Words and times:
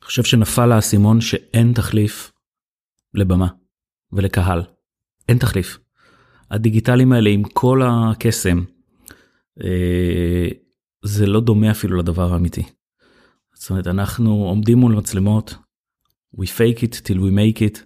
אני 0.00 0.06
חושב 0.06 0.24
שנפל 0.24 0.72
האסימון 0.72 1.20
שאין 1.20 1.72
תחליף 1.72 2.32
לבמה 3.14 3.48
ולקהל. 4.12 4.62
אין 5.28 5.38
תחליף. 5.38 5.78
הדיגיטלים 6.50 7.12
האלה 7.12 7.30
עם 7.30 7.42
כל 7.42 7.82
הקסם, 7.84 8.64
אה, 9.64 10.48
זה 11.04 11.26
לא 11.26 11.40
דומה 11.40 11.70
אפילו 11.70 11.96
לדבר 11.96 12.32
האמיתי. 12.32 12.62
זאת 13.54 13.70
אומרת, 13.70 13.86
אנחנו 13.86 14.34
עומדים 14.34 14.78
מול 14.78 14.92
מצלמות, 14.92 15.54
we 16.36 16.44
fake 16.44 16.78
it 16.78 16.94
till 17.06 17.16
we 17.16 17.32
make 17.36 17.58
it, 17.58 17.78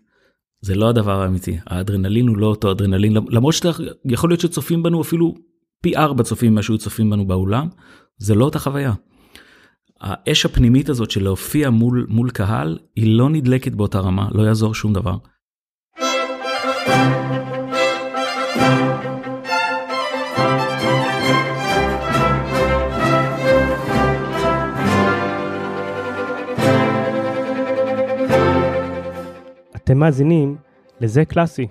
זה 0.60 0.74
לא 0.74 0.88
הדבר 0.88 1.22
האמיתי. 1.22 1.58
האדרנלין 1.66 2.28
הוא 2.28 2.36
לא 2.36 2.46
אותו 2.46 2.72
אדרנלין, 2.72 3.12
למרות 3.28 3.54
שאתה 3.54 3.68
יכול 4.04 4.30
להיות 4.30 4.40
שצופים 4.40 4.82
בנו 4.82 5.02
אפילו 5.02 5.34
פי 5.82 5.96
ארבע 5.96 6.22
צופים 6.22 6.52
ממה 6.52 6.62
שהיו 6.62 6.78
צופים 6.78 7.10
בנו 7.10 7.26
באולם, 7.26 7.68
זה 8.18 8.34
לא 8.34 8.44
אותה 8.44 8.58
חוויה. 8.58 8.92
האש 10.00 10.46
הפנימית 10.46 10.88
הזאת 10.88 11.10
של 11.10 11.24
להופיע 11.24 11.70
מול, 11.70 12.06
מול 12.08 12.30
קהל, 12.30 12.78
היא 12.96 13.18
לא 13.18 13.30
נדלקת 13.30 13.72
באותה 13.72 13.98
רמה, 13.98 14.28
לא 14.32 14.42
יעזור 14.42 14.74
שום 14.74 14.92
דבר. 14.92 15.16
אתם 29.76 29.98
מאזינים 29.98 30.56
לזה 31.00 31.24
קלאסי. 31.24 31.66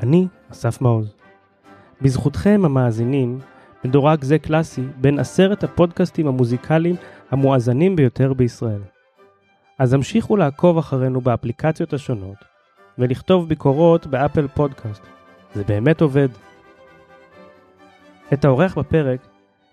אני 0.00 0.26
אסף 0.52 0.80
מעוז. 0.80 1.14
בזכותכם 2.02 2.62
המאזינים, 2.64 3.38
מדורג 3.84 4.24
זה 4.24 4.38
קלאסי 4.38 4.82
בין 5.00 5.18
עשרת 5.18 5.64
הפודקאסטים 5.64 6.26
המוזיקליים 6.26 6.96
המואזנים 7.30 7.96
ביותר 7.96 8.32
בישראל. 8.32 8.82
אז 9.78 9.94
המשיכו 9.94 10.36
לעקוב 10.36 10.78
אחרינו 10.78 11.20
באפליקציות 11.20 11.92
השונות 11.92 12.36
ולכתוב 12.98 13.48
ביקורות 13.48 14.06
באפל 14.06 14.48
פודקאסט. 14.48 15.02
זה 15.54 15.64
באמת 15.64 16.00
עובד. 16.00 16.28
את 18.32 18.44
האורח 18.44 18.78
בפרק 18.78 19.20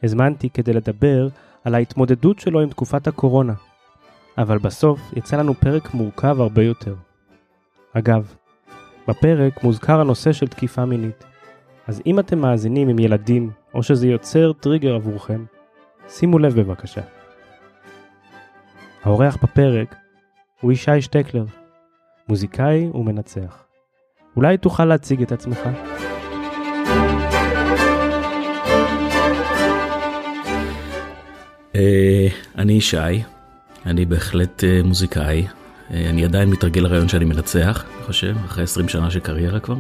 הזמנתי 0.04 0.50
כדי 0.50 0.74
לדבר 0.74 1.28
על 1.64 1.76
ההתמודדות 1.76 2.40
שלו 2.40 2.62
עם 2.62 2.70
תקופת 2.70 3.08
הקורונה, 3.08 3.54
אבל 4.38 4.58
בסוף 4.58 5.00
יצא 5.16 5.38
לנו 5.38 5.54
פרק 5.54 5.94
מורכב 5.94 6.42
הרבה 6.42 6.64
יותר. 6.64 6.96
אגב, 7.94 8.36
בפרק 9.08 9.64
מוזכר 9.64 10.02
הנושא 10.02 10.32
של 10.32 10.48
תקיפה 10.48 10.86
מינית. 10.86 11.24
אז 11.88 12.02
אם 12.06 12.20
אתם 12.20 12.40
מאזינים 12.40 12.90
עם 12.90 13.00
ילדים, 13.00 13.52
או 13.74 13.84
שזה 13.84 14.08
יוצר 14.08 14.54
טריגר 14.54 14.96
עבורכם, 14.96 15.46
שימו 16.08 16.40
לב 16.40 16.60
בבקשה. 16.60 17.02
האורח 19.04 19.38
בפרק 19.44 19.96
הוא 20.62 20.72
ישי 20.72 21.02
שטקלר, 21.02 21.46
מוזיקאי 22.28 22.90
ומנצח. 22.94 23.64
אולי 24.36 24.58
תוכל 24.58 24.86
להציג 24.86 25.22
את 25.22 25.32
עצמך? 25.32 25.60
אה, 31.76 32.28
אני 32.58 32.74
ישי, 32.74 32.98
אני 33.86 34.06
בהחלט 34.06 34.64
אה, 34.64 34.82
מוזיקאי, 34.84 35.48
אה, 35.94 36.10
אני 36.10 36.26
עדיין 36.26 36.50
מתרגל 36.50 36.82
לרעיון 36.82 37.08
שאני 37.08 37.26
מנצח, 37.26 37.86
אני 37.96 38.04
חושב, 38.04 38.36
אחרי 38.46 38.64
20 38.64 38.90
שנה 38.90 39.12
של 39.12 39.20
קריירה 39.20 39.60
כבר. 39.60 39.78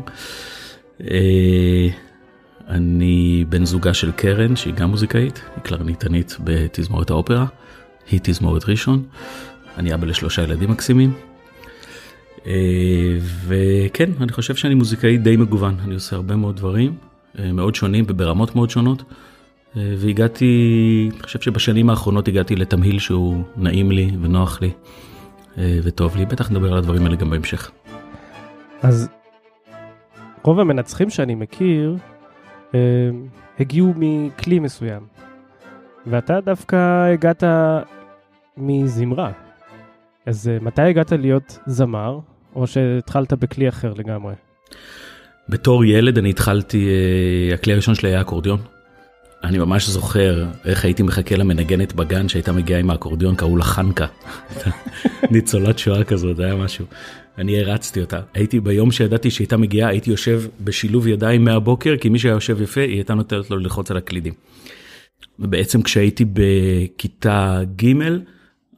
אני 2.67 3.45
בן 3.49 3.65
זוגה 3.65 3.93
של 3.93 4.11
קרן, 4.11 4.55
שהיא 4.55 4.73
גם 4.73 4.89
מוזיקאית, 4.89 5.41
היא 5.55 5.63
קלרניתנית 5.63 6.37
בתזמורת 6.43 7.09
האופרה, 7.09 7.45
היא 8.11 8.19
תזמורת 8.23 8.69
ראשון. 8.69 9.03
אני 9.77 9.93
אבא 9.93 10.07
לשלושה 10.07 10.43
ילדים 10.43 10.71
מקסימים. 10.71 11.13
אה, 12.45 12.51
וכן, 13.47 14.09
אני 14.21 14.31
חושב 14.31 14.55
שאני 14.55 14.75
מוזיקאי 14.75 15.17
די 15.17 15.37
מגוון, 15.37 15.75
אני 15.83 15.93
עושה 15.93 16.15
הרבה 16.15 16.35
מאוד 16.35 16.55
דברים, 16.55 16.95
מאוד 17.53 17.75
שונים 17.75 18.05
וברמות 18.07 18.55
מאוד 18.55 18.69
שונות. 18.69 19.03
והגעתי, 19.75 21.09
אני 21.13 21.23
חושב 21.23 21.41
שבשנים 21.41 21.89
האחרונות 21.89 22.27
הגעתי 22.27 22.55
לתמהיל 22.55 22.99
שהוא 22.99 23.43
נעים 23.57 23.91
לי 23.91 24.11
ונוח 24.21 24.61
לי. 24.61 24.71
אה, 25.57 25.79
וטוב 25.83 26.17
לי, 26.17 26.25
בטח 26.25 26.51
נדבר 26.51 26.71
על 26.71 26.77
הדברים 26.77 27.03
האלה 27.03 27.15
גם 27.15 27.29
בהמשך. 27.29 27.71
אז 28.81 29.09
רוב 30.43 30.59
המנצחים 30.59 31.09
שאני 31.09 31.35
מכיר 31.35 31.97
אה, 32.75 32.79
הגיעו 33.59 33.93
מכלי 33.97 34.59
מסוים, 34.59 35.01
ואתה 36.07 36.41
דווקא 36.41 37.05
הגעת 37.13 37.43
מזמרה. 38.61 39.31
אז 40.25 40.47
אה, 40.47 40.57
מתי 40.61 40.81
הגעת 40.81 41.11
להיות 41.11 41.59
זמר, 41.65 42.19
או 42.55 42.67
שהתחלת 42.67 43.33
בכלי 43.33 43.69
אחר 43.69 43.93
לגמרי? 43.93 44.33
בתור 45.49 45.85
ילד 45.85 46.17
אני 46.17 46.29
התחלתי, 46.29 46.89
הכלי 47.53 47.73
הראשון 47.73 47.95
שלי 47.95 48.09
היה 48.09 48.21
אקורדיון. 48.21 48.59
אני 49.43 49.57
ממש 49.57 49.89
זוכר 49.89 50.45
איך 50.65 50.85
הייתי 50.85 51.03
מחכה 51.03 51.35
למנגנת 51.35 51.93
בגן 51.93 52.29
שהייתה 52.29 52.51
מגיעה 52.51 52.79
עם 52.79 52.89
האקורדיון, 52.89 53.35
קראו 53.35 53.57
לה 53.57 53.63
חנקה. 53.63 54.05
ניצולת 55.31 55.79
שואה 55.79 56.03
כזאת, 56.03 56.39
היה 56.39 56.55
משהו. 56.55 56.85
אני 57.37 57.59
הרצתי 57.59 58.01
אותה. 58.01 58.19
הייתי 58.33 58.59
ביום 58.59 58.91
שידעתי 58.91 59.31
שהייתה 59.31 59.57
מגיעה, 59.57 59.89
הייתי 59.89 60.09
יושב 60.09 60.41
בשילוב 60.63 61.07
ידיים 61.07 61.43
מהבוקר, 61.43 61.97
כי 61.97 62.09
מי 62.09 62.19
שהיה 62.19 62.33
יושב 62.33 62.61
יפה, 62.61 62.81
היא 62.81 62.95
הייתה 62.95 63.13
נותנת 63.13 63.51
לו 63.51 63.57
ללחוץ 63.57 63.91
על 63.91 63.97
הקלידים. 63.97 64.33
ובעצם 65.39 65.81
כשהייתי 65.81 66.25
בכיתה 66.33 67.61
ג', 67.75 67.93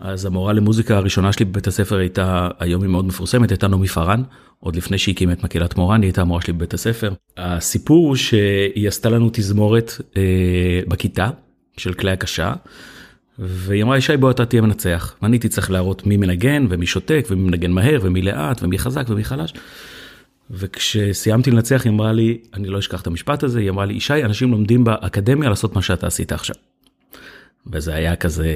אז 0.04 0.26
המורה 0.26 0.54
למוזיקה 0.54 0.98
הראשונה 0.98 1.34
שלי 1.34 1.46
בבית 1.46 1.68
הספר 1.68 1.98
הייתה, 1.98 2.50
היום 2.60 2.82
היא 2.82 2.90
מאוד 2.90 3.06
מפורסמת, 3.06 3.52
הייתה 3.52 3.68
נעמי 3.68 3.88
פארן, 3.88 4.24
עוד 4.60 4.76
לפני 4.76 4.98
שהיא 4.98 5.16
הקימה 5.16 5.34
את 5.34 5.44
מקהלת 5.44 5.78
מורן, 5.78 6.02
היא 6.02 6.08
הייתה 6.08 6.22
המורה 6.22 6.42
שלי 6.42 6.54
בבית 6.54 6.74
הספר. 6.74 7.14
הסיפור 7.38 8.08
הוא 8.08 8.16
שהיא 8.16 8.88
עשתה 8.88 9.10
לנו 9.10 9.30
תזמורת 9.34 9.92
אה, 10.18 10.82
בכיתה 10.88 11.30
של 11.78 11.94
כלי 11.94 12.12
הקשה, 12.12 12.54
והיא 13.40 13.84
אמרה, 13.84 13.98
ישי 13.98 14.18
בוא 14.18 14.32
אתה 14.32 14.46
תהיה 14.46 14.62
מנצח. 14.62 15.16
ואני 15.22 15.36
הייתי 15.36 15.50
צריך 15.50 15.72
להראות 15.72 16.08
מי 16.08 16.18
מנגן 16.18 16.66
ומי 16.70 16.86
שותק 16.86 17.26
ומי 17.30 17.42
מנגן 17.42 17.72
מהר 17.72 18.00
ומי 18.02 18.22
לאט 18.22 18.64
ומי 18.64 18.78
חזק 18.78 19.06
ומי 19.10 19.24
חלש. 19.24 19.54
וכשסיימתי 20.52 21.52
לנצח 21.52 21.82
היא 21.84 21.92
אמרה 21.92 22.12
לי, 22.12 22.38
אני 22.54 22.68
לא 22.68 22.80
אשכח 22.80 23.02
את 23.02 23.08
המשפט 23.08 23.44
הזה, 23.44 23.60
היא 23.60 23.70
אמרה 23.70 23.86
לי, 23.86 23.94
ישי, 23.94 24.24
אנשים 24.24 24.52
לומדים 24.52 24.84
באקדמיה 24.84 25.50
לעשות 25.50 25.76
מה 25.76 25.82
שאתה 25.82 26.08
עשית 26.08 26.32
עכשיו. 26.32 26.56
וזה 27.68 27.94
היה 27.94 28.16
כזה, 28.16 28.48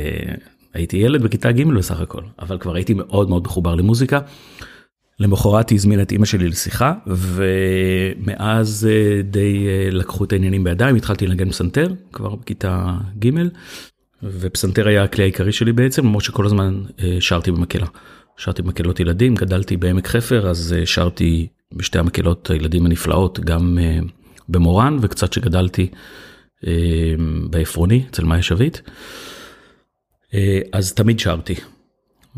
הייתי 0.73 0.97
ילד 0.97 1.23
בכיתה 1.23 1.51
ג' 1.51 1.67
בסך 1.67 1.99
הכל, 1.99 2.21
אבל 2.39 2.57
כבר 2.57 2.75
הייתי 2.75 2.93
מאוד 2.93 3.29
מאוד 3.29 3.43
מחובר 3.43 3.75
למוזיקה. 3.75 4.19
למחרת 5.19 5.69
היא 5.69 5.75
הזמינה 5.75 6.01
את 6.01 6.11
אימא 6.11 6.25
שלי 6.25 6.47
לשיחה, 6.47 6.93
ומאז 7.07 8.89
אה, 8.89 9.21
די 9.21 9.67
אה, 9.67 9.89
לקחו 9.91 10.23
את 10.23 10.33
העניינים 10.33 10.63
בידיים, 10.63 10.95
התחלתי 10.95 11.27
לנגן 11.27 11.49
פסנתר, 11.49 11.93
כבר 12.13 12.35
בכיתה 12.35 12.97
ג', 13.19 13.29
ופסנתר 14.23 14.87
היה 14.87 15.03
הכלי 15.03 15.23
העיקרי 15.23 15.51
שלי 15.51 15.73
בעצם, 15.73 16.05
למרות 16.05 16.23
שכל 16.23 16.45
הזמן 16.45 16.81
אה, 16.99 17.17
שרתי 17.19 17.51
במקהלה. 17.51 17.87
שרתי 18.37 18.61
במקהלות 18.61 18.99
ילדים, 18.99 19.35
גדלתי 19.35 19.77
בעמק 19.77 20.07
חפר, 20.07 20.49
אז 20.49 20.75
שרתי 20.85 21.47
בשתי 21.73 21.99
המקהלות 21.99 22.49
הילדים 22.49 22.85
הנפלאות, 22.85 23.39
גם 23.39 23.77
במורן, 24.49 24.97
וקצת 25.01 25.33
שגדלתי 25.33 25.87
בעפרוני, 27.49 28.03
אצל 28.09 28.23
מאיה 28.23 28.41
שביט. 28.41 28.77
אז 30.73 30.93
תמיד 30.93 31.19
שרתי. 31.19 31.55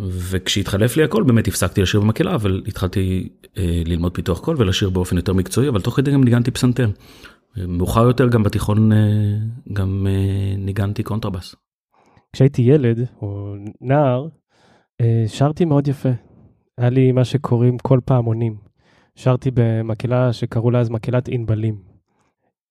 וכשהתחלף 0.07 0.97
לי 0.97 1.03
הכל 1.03 1.23
באמת 1.23 1.47
הפסקתי 1.47 1.81
לשיר 1.81 2.00
במקהלה 2.00 2.35
אבל 2.35 2.63
התחלתי 2.67 3.29
אה, 3.57 3.81
ללמוד 3.85 4.13
פיתוח 4.16 4.39
קול 4.39 4.55
ולשיר 4.59 4.89
באופן 4.89 5.16
יותר 5.16 5.33
מקצועי 5.33 5.69
אבל 5.69 5.81
תוך 5.81 5.95
כדי 5.95 6.11
גם 6.11 6.23
ניגנתי 6.23 6.51
פסנתר. 6.51 6.89
מאוחר 7.57 8.03
יותר 8.03 8.29
גם 8.29 8.44
בתיכון 8.44 8.91
אה, 8.91 8.97
גם 9.73 10.07
אה, 10.09 10.57
ניגנתי 10.57 11.03
קונטרבאס. 11.03 11.55
כשהייתי 12.33 12.61
ילד 12.61 13.07
או 13.22 13.55
נער 13.81 14.27
אה, 15.01 15.24
שרתי 15.27 15.65
מאוד 15.65 15.88
יפה. 15.88 16.09
היה 16.77 16.89
לי 16.89 17.12
מה 17.12 17.25
שקוראים 17.25 17.77
קול 17.77 18.00
פעמונים. 18.06 18.56
שרתי 19.15 19.51
במקהלה 19.53 20.33
שקראו 20.33 20.71
לה 20.71 20.80
אז 20.80 20.89
מקהלת 20.89 21.27
ענבלים. 21.27 21.81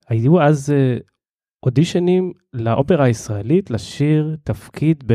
היו 0.08 0.42
אז 0.42 0.70
אה, 0.70 0.96
אודישנים 1.62 2.32
לאופרה 2.52 3.04
הישראלית 3.04 3.70
לשיר 3.70 4.36
תפקיד 4.44 5.04
ב... 5.06 5.14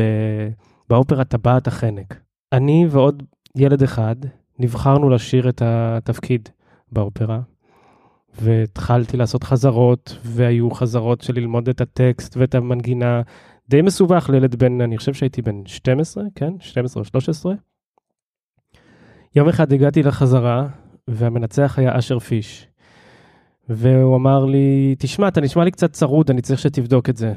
באופרה 0.88 1.24
טבעת 1.24 1.66
החנק. 1.66 2.20
אני 2.52 2.86
ועוד 2.90 3.22
ילד 3.56 3.82
אחד 3.82 4.16
נבחרנו 4.58 5.10
לשיר 5.10 5.48
את 5.48 5.62
התפקיד 5.64 6.48
באופרה, 6.92 7.40
והתחלתי 8.40 9.16
לעשות 9.16 9.44
חזרות, 9.44 10.18
והיו 10.24 10.70
חזרות 10.70 11.20
של 11.20 11.34
ללמוד 11.34 11.68
את 11.68 11.80
הטקסט 11.80 12.36
ואת 12.36 12.54
המנגינה. 12.54 13.22
די 13.68 13.82
מסובך 13.82 14.30
לילד 14.32 14.54
בן, 14.54 14.80
אני 14.80 14.98
חושב 14.98 15.14
שהייתי 15.14 15.42
בן 15.42 15.66
12, 15.66 16.24
כן? 16.34 16.52
12 16.60 17.00
או 17.00 17.04
13. 17.04 17.54
יום 19.36 19.48
אחד 19.48 19.72
הגעתי 19.72 20.02
לחזרה, 20.02 20.68
והמנצח 21.08 21.78
היה 21.78 21.98
אשר 21.98 22.18
פיש. 22.18 22.68
והוא 23.68 24.16
אמר 24.16 24.44
לי, 24.44 24.94
תשמע, 24.98 25.28
אתה 25.28 25.40
נשמע 25.40 25.64
לי 25.64 25.70
קצת 25.70 25.92
צרוד, 25.92 26.30
אני 26.30 26.42
צריך 26.42 26.60
שתבדוק 26.60 27.08
את 27.08 27.16
זה. 27.16 27.32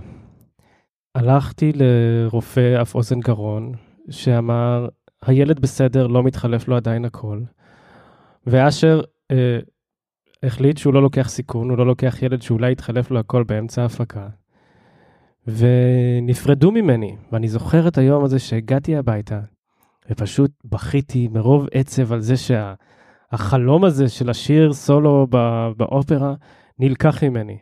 הלכתי 1.15 1.71
לרופא 1.75 2.81
אף 2.81 2.95
אוזן 2.95 3.19
גרון, 3.19 3.71
שאמר, 4.09 4.87
הילד 5.25 5.59
בסדר, 5.59 6.07
לא 6.07 6.23
מתחלף 6.23 6.67
לו 6.67 6.75
עדיין 6.75 7.05
הכל. 7.05 7.41
ואשר 8.47 9.01
אה, 9.31 9.59
החליט 10.43 10.77
שהוא 10.77 10.93
לא 10.93 11.01
לוקח 11.01 11.29
סיכון, 11.29 11.69
הוא 11.69 11.77
לא 11.77 11.85
לוקח 11.85 12.23
ילד 12.23 12.41
שאולי 12.41 12.71
יתחלף 12.71 13.11
לו 13.11 13.19
הכל 13.19 13.43
באמצע 13.43 13.81
ההפקה. 13.81 14.27
ונפרדו 15.47 16.71
ממני, 16.71 17.15
ואני 17.31 17.47
זוכר 17.47 17.87
את 17.87 17.97
היום 17.97 18.23
הזה 18.23 18.39
שהגעתי 18.39 18.95
הביתה, 18.95 19.39
ופשוט 20.09 20.51
בכיתי 20.65 21.27
מרוב 21.27 21.67
עצב 21.73 22.13
על 22.13 22.21
זה 22.21 22.37
שהחלום 22.37 22.77
שה, 23.31 23.83
הזה 23.83 24.09
של 24.09 24.29
השיר 24.29 24.73
סולו 24.73 25.27
באופרה 25.77 26.33
נלקח 26.79 27.23
ממני. 27.23 27.57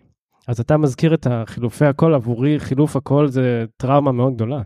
אז 0.47 0.59
אתה 0.59 0.77
מזכיר 0.77 1.13
את 1.13 1.27
החילופי 1.29 1.85
הקול, 1.85 2.13
עבורי 2.13 2.59
חילוף 2.59 2.95
הקול 2.95 3.27
זה 3.27 3.65
טראומה 3.77 4.11
מאוד 4.11 4.35
גדולה. 4.35 4.61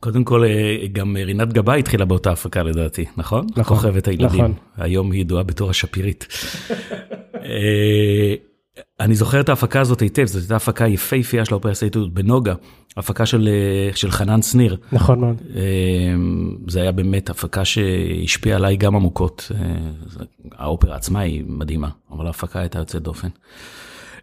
קודם 0.00 0.24
כל 0.24 0.44
אה, 0.44 0.86
גם 0.92 1.16
רינת 1.16 1.52
גבאי 1.52 1.78
התחילה 1.78 2.04
באותה 2.04 2.32
הפקה 2.32 2.62
לדעתי, 2.62 3.04
נכון? 3.16 3.46
נכון. 3.56 3.76
כוכבת 3.76 4.08
הילדים. 4.08 4.40
נכון. 4.40 4.54
היום 4.76 5.12
היא 5.12 5.20
ידועה 5.20 5.42
בתור 5.42 5.70
השפירית. 5.70 6.26
אה, 8.80 9.04
אני 9.04 9.14
זוכר 9.14 9.40
את 9.40 9.48
ההפקה 9.48 9.80
הזאת 9.80 10.00
היטב, 10.00 10.24
זאת 10.24 10.42
הייתה 10.42 10.56
הפקה 10.56 10.86
יפהפייה 10.86 11.44
של 11.44 11.54
האופרה 11.54 11.70
הישראלית 11.70 11.96
בנוגה, 11.96 12.54
הפקה 12.96 13.26
של, 13.26 13.48
אה, 13.48 13.96
של 13.96 14.10
חנן 14.10 14.42
שניר. 14.42 14.76
נכון 14.92 15.20
מאוד. 15.20 15.42
זה 16.68 16.80
היה 16.80 16.92
באמת 16.92 17.30
הפקה 17.30 17.64
שהשפיעה 17.64 18.56
עליי 18.56 18.76
גם 18.76 18.96
עמוקות. 18.96 19.52
האופרה 20.52 20.96
עצמה 20.96 21.20
היא 21.20 21.44
מדהימה, 21.46 21.88
אבל 22.10 22.26
ההפקה 22.26 22.60
הייתה 22.60 22.78
יוצאת 22.78 23.02
דופן. 23.02 23.28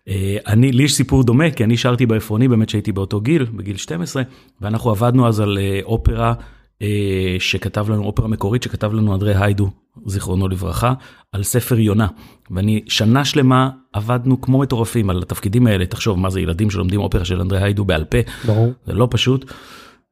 אה, 0.07 0.37
אני, 0.47 0.71
לי 0.71 0.83
יש 0.83 0.93
סיפור 0.93 1.23
דומה, 1.23 1.51
כי 1.51 1.63
אני 1.63 1.77
שרתי 1.77 2.05
בעפרוני 2.05 2.47
באמת 2.47 2.69
שהייתי 2.69 2.91
באותו 2.91 3.21
גיל, 3.21 3.45
בגיל 3.53 3.77
12, 3.77 4.23
ואנחנו 4.61 4.89
עבדנו 4.89 5.27
אז 5.27 5.39
על 5.39 5.57
אה, 5.57 5.79
אופרה 5.83 6.33
אה, 6.81 7.35
שכתב 7.39 7.89
לנו, 7.89 8.03
אופרה 8.03 8.27
מקורית 8.27 8.63
שכתב 8.63 8.93
לנו 8.93 9.13
אנדרי 9.13 9.35
היידו, 9.35 9.69
זיכרונו 10.05 10.47
לברכה, 10.47 10.93
על 11.31 11.43
ספר 11.43 11.79
יונה. 11.79 12.07
ואני, 12.51 12.81
שנה 12.87 13.25
שלמה 13.25 13.69
עבדנו 13.97 14.41
כמו 14.41 14.59
מטורפים 14.59 15.09
על 15.09 15.21
התפקידים 15.21 15.67
האלה, 15.67 15.85
תחשוב 15.85 16.19
מה 16.19 16.29
זה 16.29 16.41
ילדים 16.41 16.69
שלומדים 16.69 16.99
אופרה 16.99 17.25
של 17.25 17.41
אנדרי 17.41 17.63
היידו 17.63 17.85
בעל 17.85 18.05
פה, 18.05 18.17
ברור. 18.45 18.73
זה 18.85 18.93
לא 18.93 19.07
פשוט. 19.11 19.51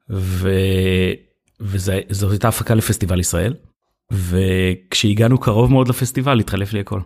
ו... 0.10 0.50
וזו 1.60 2.30
הייתה 2.30 2.48
הפקה 2.48 2.76
לפסטיבל 2.76 3.20
ישראל, 3.20 3.54
וכשהגענו 4.12 5.38
קרוב 5.38 5.72
מאוד 5.72 5.88
לפסטיבל 5.88 6.40
התחלף 6.40 6.74
לי 6.74 6.80
הכל. 6.80 7.00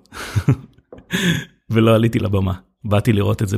ולא 1.72 1.96
עליתי 1.96 2.20
לבמה. 2.20 2.54
באתי 2.84 3.14
לראות 3.14 3.42
את 3.42 3.48
זה 3.48 3.58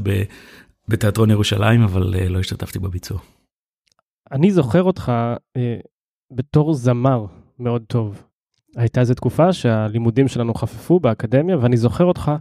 בתיאטרון 0.87 1.31
ירושלים, 1.31 1.83
אבל 1.83 2.15
אה, 2.15 2.29
לא 2.29 2.39
השתתפתי 2.39 2.79
בביצוע. 2.79 3.19
אני 4.31 4.51
זוכר 4.51 4.83
אותך 4.83 5.11
אה, 5.57 5.75
בתור 6.31 6.73
זמר 6.73 7.25
מאוד 7.59 7.83
טוב. 7.87 8.23
הייתה 8.75 8.99
איזו 8.99 9.13
תקופה 9.13 9.53
שהלימודים 9.53 10.27
שלנו 10.27 10.53
חפפו 10.53 10.99
באקדמיה, 10.99 11.57
ואני 11.57 11.77
זוכר 11.77 12.05
אותך 12.05 12.31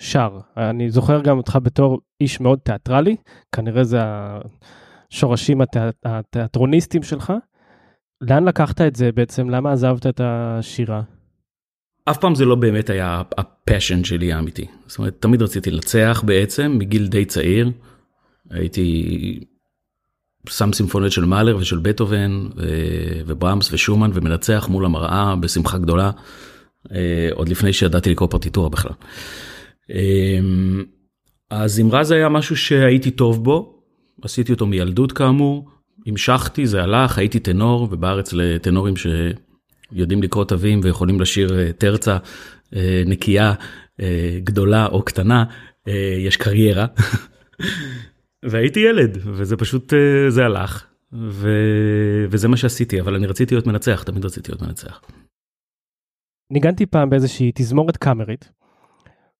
שר. 0.00 0.38
אני 0.56 0.90
זוכר 0.90 1.20
גם 1.20 1.36
אותך 1.36 1.58
בתור 1.62 2.00
איש 2.20 2.40
מאוד 2.40 2.58
תיאטרלי, 2.58 3.16
כנראה 3.52 3.84
זה 3.84 3.98
השורשים 5.10 5.60
התיאט... 5.60 5.94
התיאטרוניסטים 6.04 7.02
שלך. 7.02 7.32
לאן 8.20 8.44
לקחת 8.44 8.80
את 8.80 8.96
זה 8.96 9.12
בעצם? 9.12 9.50
למה 9.50 9.72
עזבת 9.72 10.06
את 10.06 10.20
השירה? 10.24 11.02
אף 12.04 12.18
פעם 12.18 12.34
זה 12.34 12.44
לא 12.44 12.54
באמת 12.54 12.90
היה 12.90 13.22
הפשן 13.38 14.04
שלי 14.04 14.32
האמיתי. 14.32 14.66
זאת 14.86 14.98
אומרת, 14.98 15.16
תמיד 15.20 15.42
רציתי 15.42 15.70
לנצח 15.70 16.22
בעצם, 16.26 16.76
מגיל 16.78 17.06
די 17.06 17.24
צעיר. 17.24 17.70
הייתי 18.50 19.40
שם 20.48 20.72
סימפוניות 20.72 21.12
של 21.12 21.24
מאלר 21.24 21.56
ושל 21.56 21.78
בטהובן 21.78 22.48
וברמס 23.26 23.72
ושומן 23.72 24.10
ומנצח 24.14 24.68
מול 24.70 24.84
המראה 24.84 25.36
בשמחה 25.36 25.78
גדולה, 25.78 26.10
אה, 26.92 27.28
עוד 27.32 27.48
לפני 27.48 27.72
שידעתי 27.72 28.10
לקרוא 28.10 28.28
פרטיטורה 28.28 28.68
בכלל. 28.68 28.92
הזמרה 31.50 31.98
אה, 31.98 32.04
זה 32.04 32.14
היה 32.14 32.28
משהו 32.28 32.56
שהייתי 32.56 33.10
טוב 33.10 33.44
בו, 33.44 33.82
עשיתי 34.22 34.52
אותו 34.52 34.66
מילדות 34.66 35.12
כאמור, 35.12 35.68
המשכתי, 36.06 36.66
זה 36.66 36.82
הלך, 36.82 37.18
הייתי 37.18 37.40
טנור, 37.40 37.88
ובארץ 37.90 38.32
לטנורים 38.32 38.96
ש... 38.96 39.06
יודעים 39.92 40.22
לקרוא 40.22 40.44
תווים 40.44 40.80
ויכולים 40.82 41.20
לשיר 41.20 41.58
אה, 41.58 41.72
תרצה 41.72 42.18
אה, 42.76 43.02
נקייה, 43.06 43.54
אה, 44.00 44.38
גדולה 44.44 44.86
או 44.86 45.02
קטנה, 45.02 45.44
יש 46.26 46.36
קריירה. 46.36 46.86
והייתי 48.50 48.80
ילד, 48.80 49.18
וזה 49.24 49.56
פשוט, 49.56 49.92
זה 50.28 50.44
הלך, 50.44 50.86
ו... 51.12 51.48
וזה 52.30 52.48
מה 52.48 52.56
שעשיתי, 52.56 53.00
אבל 53.00 53.14
אני 53.14 53.26
רציתי 53.26 53.54
להיות 53.54 53.66
מנצח, 53.66 54.02
תמיד 54.02 54.24
רציתי 54.24 54.52
להיות 54.52 54.62
מנצח. 54.62 55.00
ניגנתי 56.52 56.86
פעם 56.86 57.10
באיזושהי 57.10 57.52
תזמורת 57.54 57.96
קאמרית, 57.96 58.50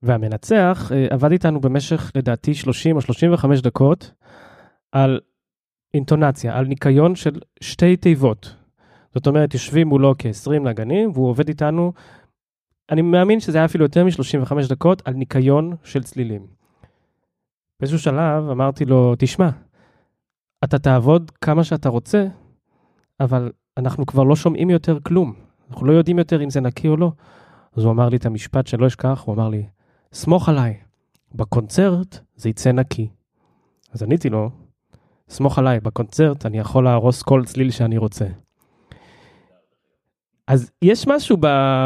והמנצח 0.03 0.91
עבד 1.11 1.33
איתנו 1.33 1.61
במשך 1.61 2.13
לדעתי 2.15 2.55
30 2.55 2.97
או 2.97 3.01
35 3.01 3.61
דקות 3.61 4.13
על 4.93 5.21
אינטונציה, 5.95 6.59
על 6.59 6.67
ניקיון 6.67 7.15
של 7.15 7.41
שתי 7.61 7.97
תיבות, 7.97 8.55
זאת 9.15 9.27
אומרת, 9.27 9.55
יושבים 9.55 9.89
מולו 9.89 10.15
כ-20 10.19 10.59
נגנים, 10.59 11.11
והוא 11.15 11.29
עובד 11.29 11.49
איתנו, 11.49 11.93
אני 12.91 13.03
מאמין 13.03 13.41
שזה 13.41 13.59
היה 13.59 13.65
אפילו 13.65 13.85
יותר 13.85 14.05
מ-35 14.05 14.69
דקות, 14.69 15.03
על 15.05 15.15
ניקיון 15.15 15.77
של 15.85 16.03
צלילים. 16.03 16.47
באיזשהו 17.81 17.99
שלב 17.99 18.51
אמרתי 18.51 18.85
לו, 18.85 19.15
תשמע, 19.19 19.51
אתה 20.65 20.79
תעבוד 20.79 21.31
כמה 21.41 21.65
שאתה 21.65 21.89
רוצה, 21.89 22.27
אבל 23.21 23.53
אנחנו 23.77 24.07
כבר 24.07 24.23
לא 24.23 24.37
שומעים 24.37 24.71
יותר 24.71 24.99
כלום. 25.01 25.35
אנחנו 25.71 25.87
לא 25.87 25.93
יודעים 25.93 26.19
יותר 26.19 26.45
אם 26.45 26.51
זה 26.51 26.61
נקי 26.61 26.89
או 26.89 26.97
לא. 26.97 27.13
אז 27.77 27.85
הוא 27.85 27.93
אמר 27.93 28.09
לי 28.09 28.17
את 28.17 28.27
המשפט 28.27 28.67
שלא 28.67 28.87
אשכח, 28.87 29.23
הוא 29.27 29.35
אמר 29.35 29.49
לי, 29.49 29.67
סמוך 30.13 30.49
עליי, 30.49 30.77
בקונצרט 31.35 32.19
זה 32.37 32.49
יצא 32.49 32.73
נקי. 32.73 33.09
אז 33.93 34.03
עניתי 34.03 34.31
לו, 34.31 34.51
סמוך 35.29 35.59
עליי, 35.59 35.81
בקונצרט 35.81 36.47
אני 36.47 36.59
יכול 36.59 36.85
להרוס 36.85 37.23
כל 37.23 37.43
צליל 37.45 37.71
שאני 37.71 37.99
רוצה. 37.99 38.27
אז 40.47 40.71
יש 40.83 41.07
משהו 41.09 41.37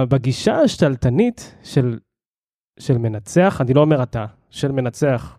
בגישה 0.08 0.56
השתלטנית 0.56 1.56
של, 1.62 1.98
של 2.78 2.98
מנצח, 2.98 3.60
אני 3.60 3.74
לא 3.74 3.80
אומר 3.80 4.02
אתה, 4.02 4.26
של 4.50 4.72
מנצח, 4.72 5.38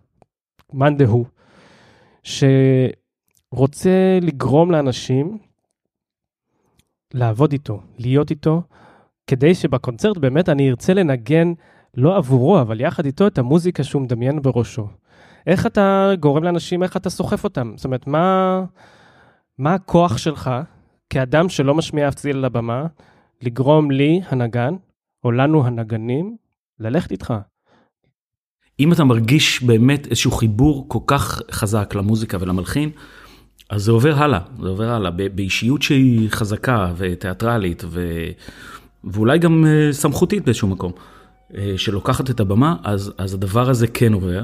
מאן 0.73 0.97
דהוא, 0.97 1.25
שרוצה 2.23 4.19
לגרום 4.21 4.71
לאנשים 4.71 5.37
לעבוד 7.13 7.51
איתו, 7.51 7.81
להיות 7.97 8.31
איתו, 8.31 8.61
כדי 9.27 9.55
שבקונצרט 9.55 10.17
באמת 10.17 10.49
אני 10.49 10.69
ארצה 10.69 10.93
לנגן 10.93 11.53
לא 11.97 12.17
עבורו, 12.17 12.61
אבל 12.61 12.81
יחד 12.81 13.05
איתו 13.05 13.27
את 13.27 13.37
המוזיקה 13.37 13.83
שהוא 13.83 14.01
מדמיין 14.01 14.41
בראשו. 14.41 14.87
איך 15.47 15.65
אתה 15.65 16.11
גורם 16.19 16.43
לאנשים, 16.43 16.83
איך 16.83 16.97
אתה 16.97 17.09
סוחף 17.09 17.43
אותם? 17.43 17.73
זאת 17.75 17.85
אומרת, 17.85 18.07
מה, 18.07 18.63
מה 19.57 19.73
הכוח 19.73 20.17
שלך 20.17 20.51
כאדם 21.09 21.49
שלא 21.49 21.75
משמיע 21.75 22.07
אף 22.07 22.13
צליל 22.13 22.37
על 22.37 22.45
הבמה, 22.45 22.85
לגרום 23.41 23.91
לי, 23.91 24.21
הנגן, 24.29 24.73
או 25.23 25.31
לנו 25.31 25.65
הנגנים, 25.65 26.35
ללכת 26.79 27.11
איתך. 27.11 27.33
אם 28.79 28.93
אתה 28.93 29.03
מרגיש 29.03 29.63
באמת 29.63 30.07
איזשהו 30.07 30.31
חיבור 30.31 30.89
כל 30.89 30.99
כך 31.07 31.41
חזק 31.51 31.95
למוזיקה 31.95 32.37
ולמלחין, 32.41 32.89
אז 33.69 33.83
זה 33.83 33.91
עובר 33.91 34.15
הלאה, 34.15 34.39
זה 34.61 34.67
עובר 34.67 34.89
הלאה, 34.89 35.11
באישיות 35.11 35.81
שהיא 35.81 36.29
חזקה 36.29 36.93
ותיאטרלית 36.97 37.83
ו... 37.87 38.07
ואולי 39.03 39.39
גם 39.39 39.65
אה, 39.65 39.93
סמכותית 39.93 40.45
באיזשהו 40.45 40.67
מקום, 40.67 40.91
שלוקחת 41.77 42.29
את 42.29 42.39
הבמה, 42.39 42.75
אז, 42.83 43.13
אז 43.17 43.33
הדבר 43.33 43.69
הזה 43.69 43.87
כן 43.87 44.13
עובר, 44.13 44.43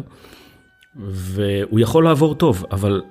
והוא 0.96 1.80
יכול 1.80 2.04
לעבור 2.04 2.36
טוב, 2.36 2.66
אבל 2.72 3.02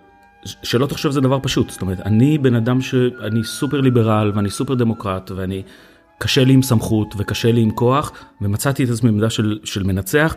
שלא 0.45 0.87
תחשוב 0.87 1.13
זה 1.13 1.21
דבר 1.21 1.39
פשוט, 1.43 1.71
זאת 1.71 1.83
אומרת, 1.83 2.01
אני 2.01 2.39
בן 2.39 2.55
אדם 2.55 2.81
שאני 2.81 3.45
סופר 3.45 3.81
ליברל 3.81 4.33
ואני 4.35 4.51
סופר 4.51 4.75
דמוקרט 4.75 5.31
ואני, 5.31 5.63
קשה 6.21 6.45
לי 6.45 6.53
עם 6.53 6.63
סמכות 6.63 7.15
וקשה 7.19 7.53
לי 7.53 7.61
עם 7.61 7.71
כוח, 7.71 8.13
ומצאתי 8.41 8.85
את 8.85 8.89
עצמי 8.91 9.11
בעמדה 9.11 9.31
של, 9.31 9.59
של 9.65 9.83
מנצח, 9.83 10.35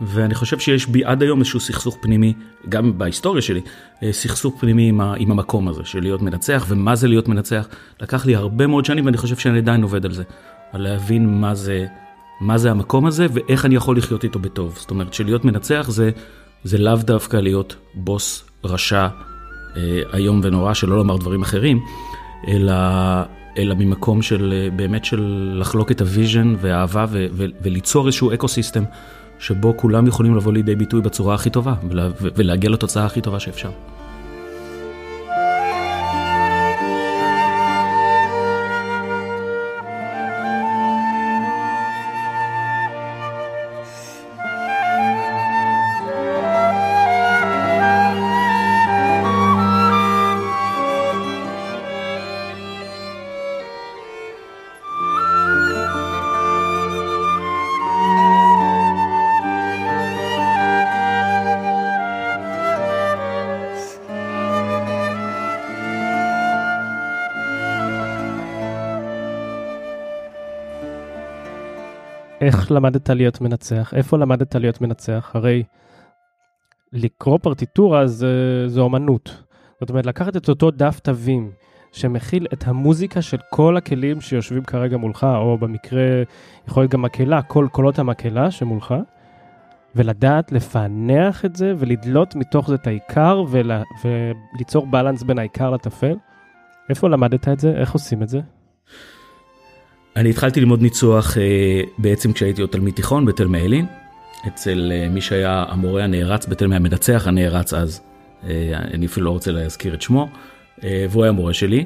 ואני 0.00 0.34
חושב 0.34 0.58
שיש 0.58 0.86
בי 0.86 1.04
עד 1.04 1.22
היום 1.22 1.38
איזשהו 1.38 1.60
סכסוך 1.60 1.98
פנימי, 2.00 2.34
גם 2.68 2.98
בהיסטוריה 2.98 3.42
שלי, 3.42 3.60
אה, 4.02 4.12
סכסוך 4.12 4.60
פנימי 4.60 4.88
עם, 4.88 5.00
ה, 5.00 5.14
עם 5.16 5.30
המקום 5.30 5.68
הזה 5.68 5.84
של 5.84 6.00
להיות 6.00 6.22
מנצח, 6.22 6.64
ומה 6.68 6.94
זה 6.94 7.08
להיות 7.08 7.28
מנצח. 7.28 7.68
לקח 8.00 8.26
לי 8.26 8.36
הרבה 8.36 8.66
מאוד 8.66 8.84
שנים 8.84 9.06
ואני 9.06 9.16
חושב 9.16 9.36
שאני 9.36 9.58
עדיין 9.58 9.82
עובד 9.82 10.04
על 10.04 10.12
זה, 10.12 10.22
על 10.72 10.82
להבין 10.82 11.40
מה 11.40 11.54
זה, 11.54 11.86
מה 12.40 12.58
זה 12.58 12.70
המקום 12.70 13.06
הזה 13.06 13.26
ואיך 13.32 13.66
אני 13.66 13.74
יכול 13.74 13.96
לחיות 13.96 14.24
איתו 14.24 14.38
בטוב. 14.38 14.76
זאת 14.80 14.90
אומרת 14.90 15.14
שלהיות 15.14 15.44
מנצח 15.44 15.86
זה, 15.90 16.10
זה 16.64 16.78
לאו 16.78 16.96
דווקא 16.96 17.36
להיות 17.36 17.76
בוס 17.94 18.44
רשע. 18.64 19.08
אה, 19.76 20.02
איום 20.14 20.40
ונורא, 20.42 20.74
שלא 20.74 20.96
לומר 20.96 21.16
דברים 21.16 21.42
אחרים, 21.42 21.80
אלא, 22.48 22.72
אלא 23.58 23.74
ממקום 23.74 24.22
של 24.22 24.52
אה, 24.52 24.70
באמת 24.76 25.04
של 25.04 25.52
לחלוק 25.60 25.90
את 25.90 26.00
ה 26.00 26.08
vision 26.08 26.54
והאהבה 26.60 27.04
ו, 27.08 27.26
ו, 27.32 27.44
וליצור 27.62 28.06
איזשהו 28.06 28.34
ecosystem 28.34 28.84
שבו 29.38 29.76
כולם 29.76 30.06
יכולים 30.06 30.36
לבוא 30.36 30.52
לידי 30.52 30.74
ביטוי 30.74 31.00
בצורה 31.00 31.34
הכי 31.34 31.50
טובה 31.50 31.74
ולה, 31.90 32.08
ולהגיע 32.20 32.70
לתוצאה 32.70 33.04
הכי 33.04 33.20
טובה 33.20 33.40
שאפשר. 33.40 33.70
למדת 72.70 73.10
להיות 73.10 73.40
מנצח? 73.40 73.92
איפה 73.96 74.18
למדת 74.18 74.54
להיות 74.54 74.80
מנצח? 74.80 75.30
הרי 75.34 75.62
לקרוא 76.92 77.38
פרטיטורה 77.42 78.06
זה, 78.06 78.64
זה 78.68 78.80
אומנות. 78.80 79.42
זאת 79.80 79.90
אומרת, 79.90 80.06
לקחת 80.06 80.36
את 80.36 80.48
אותו 80.48 80.70
דף 80.70 81.00
תווים 81.00 81.50
שמכיל 81.92 82.46
את 82.52 82.66
המוזיקה 82.66 83.22
של 83.22 83.36
כל 83.50 83.76
הכלים 83.76 84.20
שיושבים 84.20 84.64
כרגע 84.64 84.96
מולך, 84.96 85.24
או 85.24 85.58
במקרה, 85.58 86.02
יכול 86.68 86.82
להיות 86.82 86.92
גם 86.92 87.02
מקהלה, 87.02 87.42
כל 87.42 87.66
קולות 87.72 87.98
המקהלה 87.98 88.50
שמולך, 88.50 88.94
ולדעת 89.94 90.52
לפענח 90.52 91.44
את 91.44 91.56
זה 91.56 91.74
ולדלות 91.78 92.34
מתוך 92.34 92.68
זה 92.68 92.74
את 92.74 92.86
העיקר 92.86 93.44
ול, 93.48 93.70
וליצור 94.04 94.86
בלנס 94.86 95.22
בין 95.22 95.38
העיקר 95.38 95.70
לטפל. 95.70 96.16
איפה 96.88 97.08
למדת 97.08 97.48
את 97.48 97.60
זה? 97.60 97.72
איך 97.76 97.92
עושים 97.92 98.22
את 98.22 98.28
זה? 98.28 98.40
אני 100.16 100.30
התחלתי 100.30 100.60
ללמוד 100.60 100.82
ניצוח 100.82 101.38
אה, 101.38 101.82
בעצם 101.98 102.32
כשהייתי 102.32 102.60
עוד 102.60 102.70
תלמיד 102.70 102.94
תיכון 102.94 103.26
בתל 103.26 103.46
מאלין, 103.46 103.86
אצל 104.46 104.92
אה, 104.94 105.08
מי 105.08 105.20
שהיה 105.20 105.64
המורה 105.68 106.04
הנערץ 106.04 106.46
בתל 106.46 106.66
מי 106.66 106.76
המנצח 106.76 107.26
הנערץ 107.26 107.74
אז, 107.74 108.00
אה, 108.44 108.72
אני 108.74 109.06
אפילו 109.06 109.26
לא 109.26 109.30
רוצה 109.30 109.50
להזכיר 109.50 109.94
את 109.94 110.02
שמו, 110.02 110.28
והוא 111.10 111.22
היה 111.22 111.32
מורה 111.32 111.54
שלי. 111.54 111.84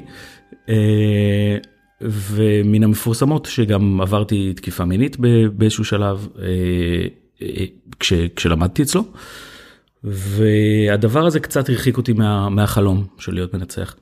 ומן 2.01 2.83
המפורסמות 2.83 3.45
שגם 3.45 4.01
עברתי 4.01 4.53
תקיפה 4.53 4.85
מינית 4.85 5.17
באיזשהו 5.53 5.85
שלב 5.85 6.27
כש, 7.99 8.13
כשלמדתי 8.35 8.83
אצלו. 8.83 9.03
והדבר 10.03 11.25
הזה 11.25 11.39
קצת 11.39 11.69
הרחיק 11.69 11.97
אותי 11.97 12.13
מה, 12.13 12.49
מהחלום 12.49 13.05
של 13.17 13.33
להיות 13.33 13.53
מנצח. 13.53 13.95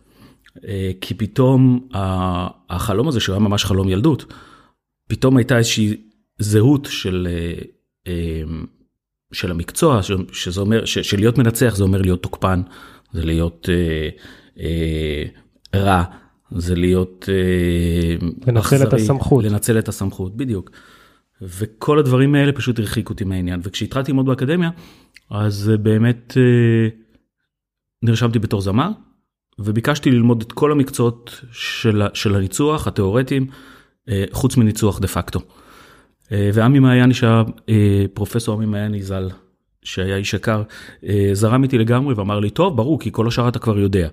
אה, 0.67 0.91
כי 1.01 1.13
פתאום 1.13 1.87
החלום 2.69 3.07
הזה 3.07 3.19
שהוא 3.19 3.33
היה 3.33 3.39
ממש 3.39 3.65
חלום 3.65 3.89
ילדות, 3.89 4.33
פתאום 5.07 5.37
הייתה 5.37 5.57
איזושהי 5.57 5.97
זהות 6.39 6.87
של, 6.91 7.27
אה, 7.29 7.53
אה, 8.07 8.43
של 9.31 9.51
המקצוע, 9.51 9.99
שזה 10.31 10.61
אומר, 10.61 10.85
של 10.85 11.17
להיות 11.17 11.37
מנצח 11.37 11.75
זה 11.75 11.83
אומר 11.83 12.01
להיות 12.01 12.23
תוקפן, 12.23 12.61
זה 13.13 13.25
להיות 13.25 13.69
אה, 13.69 14.09
אה, 14.59 15.23
רע, 15.75 16.03
זה 16.51 16.75
להיות 16.75 17.29
אה, 17.29 18.27
לנצל 18.47 18.59
אחזרי, 18.59 18.87
את 18.87 18.93
הסמכות. 18.93 19.43
לנצל 19.43 19.79
את 19.79 19.87
הסמכות, 19.87 20.37
בדיוק. 20.37 20.71
וכל 21.41 21.99
הדברים 21.99 22.35
האלה 22.35 22.51
פשוט 22.51 22.79
הרחיקו 22.79 23.13
אותי 23.13 23.23
מהעניין. 23.23 23.59
וכשהתחלתי 23.63 24.11
ללמוד 24.11 24.25
באקדמיה, 24.25 24.69
אז 25.29 25.71
באמת 25.81 26.37
נרשמתי 28.03 28.39
בתור 28.39 28.61
זמר, 28.61 28.89
וביקשתי 29.59 30.11
ללמוד 30.11 30.41
את 30.41 30.51
כל 30.51 30.71
המקצועות 30.71 31.41
של, 31.51 32.01
של 32.13 32.35
הניצוח 32.35 32.87
התיאורטיים, 32.87 33.47
אה, 34.09 34.25
חוץ 34.31 34.57
מניצוח 34.57 34.99
דה 34.99 35.07
פקטו. 35.07 35.39
אה, 36.31 36.49
ועמי 36.53 36.79
מעייני 36.79 37.13
אה, 37.69 38.05
פרופסור 38.13 38.55
עמי 38.55 38.65
מעייני 38.65 39.01
ז"ל, 39.01 39.29
שהיה 39.83 40.15
איש 40.15 40.33
יקר, 40.33 40.63
זרם 41.33 41.63
איתי 41.63 41.77
לגמרי 41.77 42.13
ואמר 42.13 42.39
לי, 42.39 42.49
טוב, 42.49 42.77
ברור, 42.77 42.99
כי 42.99 43.09
כל 43.11 43.27
השאר 43.27 43.47
אתה 43.47 43.59
כבר 43.59 43.79
יודע. 43.79 44.07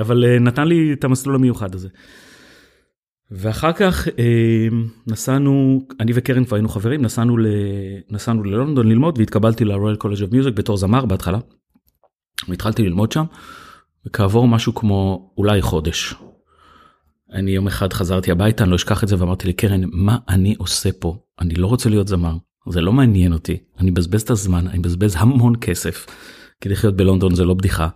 אבל 0.00 0.38
נתן 0.40 0.68
לי 0.68 0.92
את 0.92 1.04
המסלול 1.04 1.34
המיוחד 1.34 1.74
הזה. 1.74 1.88
ואחר 3.30 3.72
כך 3.72 4.08
נסענו, 5.06 5.82
אני 6.00 6.12
וקרן 6.14 6.44
כבר 6.44 6.56
היינו 6.56 6.68
חברים, 6.68 7.02
נסענו, 7.02 7.36
ל, 7.36 7.46
נסענו 8.10 8.44
ללונדון 8.44 8.88
ללמוד 8.88 9.18
והתקבלתי 9.18 9.64
ל-Royal 9.64 10.02
College 10.02 10.20
of 10.20 10.32
Music 10.32 10.50
בתור 10.50 10.76
זמר 10.76 11.06
בהתחלה. 11.06 11.38
והתחלתי 12.48 12.82
ללמוד 12.82 13.12
שם. 13.12 13.24
וכעבור 14.06 14.48
משהו 14.48 14.74
כמו 14.74 15.30
אולי 15.38 15.62
חודש. 15.62 16.14
אני 17.32 17.50
יום 17.50 17.66
אחד 17.66 17.92
חזרתי 17.92 18.30
הביתה, 18.30 18.64
אני 18.64 18.70
לא 18.70 18.76
אשכח 18.76 19.02
את 19.02 19.08
זה 19.08 19.16
ואמרתי 19.18 19.48
לקרן, 19.48 19.80
מה 19.92 20.18
אני 20.28 20.54
עושה 20.58 20.92
פה? 20.92 21.16
אני 21.40 21.54
לא 21.54 21.66
רוצה 21.66 21.88
להיות 21.88 22.08
זמר, 22.08 22.36
זה 22.68 22.80
לא 22.80 22.92
מעניין 22.92 23.32
אותי, 23.32 23.56
אני 23.78 23.90
מבזבז 23.90 24.22
את 24.22 24.30
הזמן, 24.30 24.68
אני 24.68 24.78
מבזבז 24.78 25.14
המון 25.18 25.52
כסף, 25.60 26.06
כי 26.60 26.68
לחיות 26.68 26.96
בלונדון 26.96 27.34
זה 27.34 27.44
לא 27.44 27.54
בדיחה. 27.54 27.88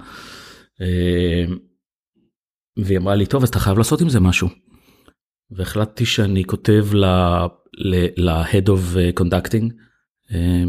אה, 0.80 1.44
והיא 2.76 2.98
אמרה 2.98 3.14
לי, 3.14 3.26
טוב, 3.26 3.42
אז 3.42 3.48
אתה 3.48 3.58
חייב 3.58 3.78
לעשות 3.78 4.00
עם 4.00 4.08
זה 4.08 4.20
משהו. 4.20 4.48
והחלטתי 5.50 6.06
שאני 6.06 6.44
כותב 6.44 6.86
ל-Head 6.94 8.66
of 8.66 8.96
Conducting, 9.20 9.72
אה, 10.34 10.64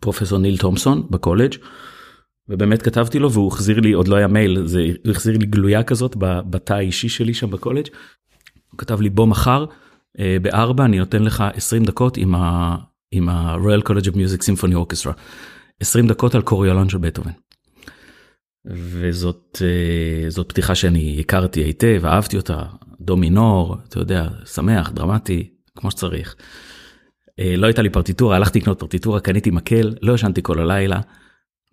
פרופסור 0.00 0.38
ניל 0.38 0.58
תומסון 0.58 1.06
בקולג', 1.10 1.54
ובאמת 2.48 2.82
כתבתי 2.82 3.18
לו 3.18 3.32
והוא 3.32 3.48
החזיר 3.48 3.80
לי 3.80 3.92
עוד 3.92 4.08
לא 4.08 4.16
היה 4.16 4.28
מייל 4.28 4.66
זה 4.66 4.86
החזיר 5.10 5.38
לי 5.38 5.46
גלויה 5.46 5.82
כזאת 5.82 6.16
בתא 6.18 6.72
האישי 6.72 7.08
שלי 7.08 7.34
שם 7.34 7.50
בקולג'. 7.50 7.86
הוא 8.70 8.78
כתב 8.78 9.00
לי 9.00 9.10
בוא 9.10 9.26
מחר 9.26 9.64
אה, 10.18 10.36
בארבע 10.42 10.84
אני 10.84 10.98
נותן 10.98 11.22
לך 11.22 11.44
20 11.54 11.84
דקות 11.84 12.16
עם 12.16 12.34
ה... 12.34 12.76
עם 13.12 13.28
ה-Royal 13.28 13.82
College 13.88 14.06
of 14.06 14.14
Music 14.14 14.42
Symphony 14.42 14.74
Orchestra. 14.74 15.12
20 15.80 16.06
דקות 16.06 16.34
על 16.34 16.42
קוריולון 16.42 16.88
של 16.88 16.98
בטהובן. 16.98 17.30
וזאת 18.66 19.62
אה, 19.62 20.30
זאת 20.30 20.48
פתיחה 20.48 20.74
שאני 20.74 21.16
הכרתי 21.20 21.60
היטב 21.60 22.06
אהבתי 22.06 22.36
אותה 22.36 22.62
דו 23.00 23.16
מינור 23.16 23.76
אתה 23.88 23.98
יודע 23.98 24.28
שמח 24.44 24.90
דרמטי 24.90 25.50
כמו 25.78 25.90
שצריך. 25.90 26.36
אה, 27.38 27.54
לא 27.56 27.66
הייתה 27.66 27.82
לי 27.82 27.90
פרטיטורה 27.90 28.36
הלכתי 28.36 28.58
לקנות 28.58 28.78
פרטיטורה 28.78 29.20
קניתי 29.20 29.50
מקל 29.50 29.94
לא 30.02 30.12
ישנתי 30.12 30.40
כל 30.42 30.60
הלילה. 30.60 31.00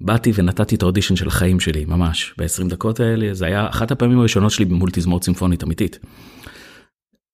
באתי 0.02 0.32
ונתתי 0.36 0.76
את 0.76 0.82
האודישן 0.84 1.16
של 1.16 1.28
החיים 1.28 1.60
שלי 1.60 1.86
ממש 1.86 2.34
ב-20 2.38 2.70
דקות 2.70 3.00
האלה 3.00 3.34
זה 3.34 3.46
היה 3.46 3.70
אחת 3.70 3.92
הפעמים 3.92 4.20
הראשונות 4.20 4.52
שלי 4.52 4.66
מול 4.66 4.90
תזמור 4.94 5.20
צימפונית 5.20 5.64
אמיתית. 5.64 6.00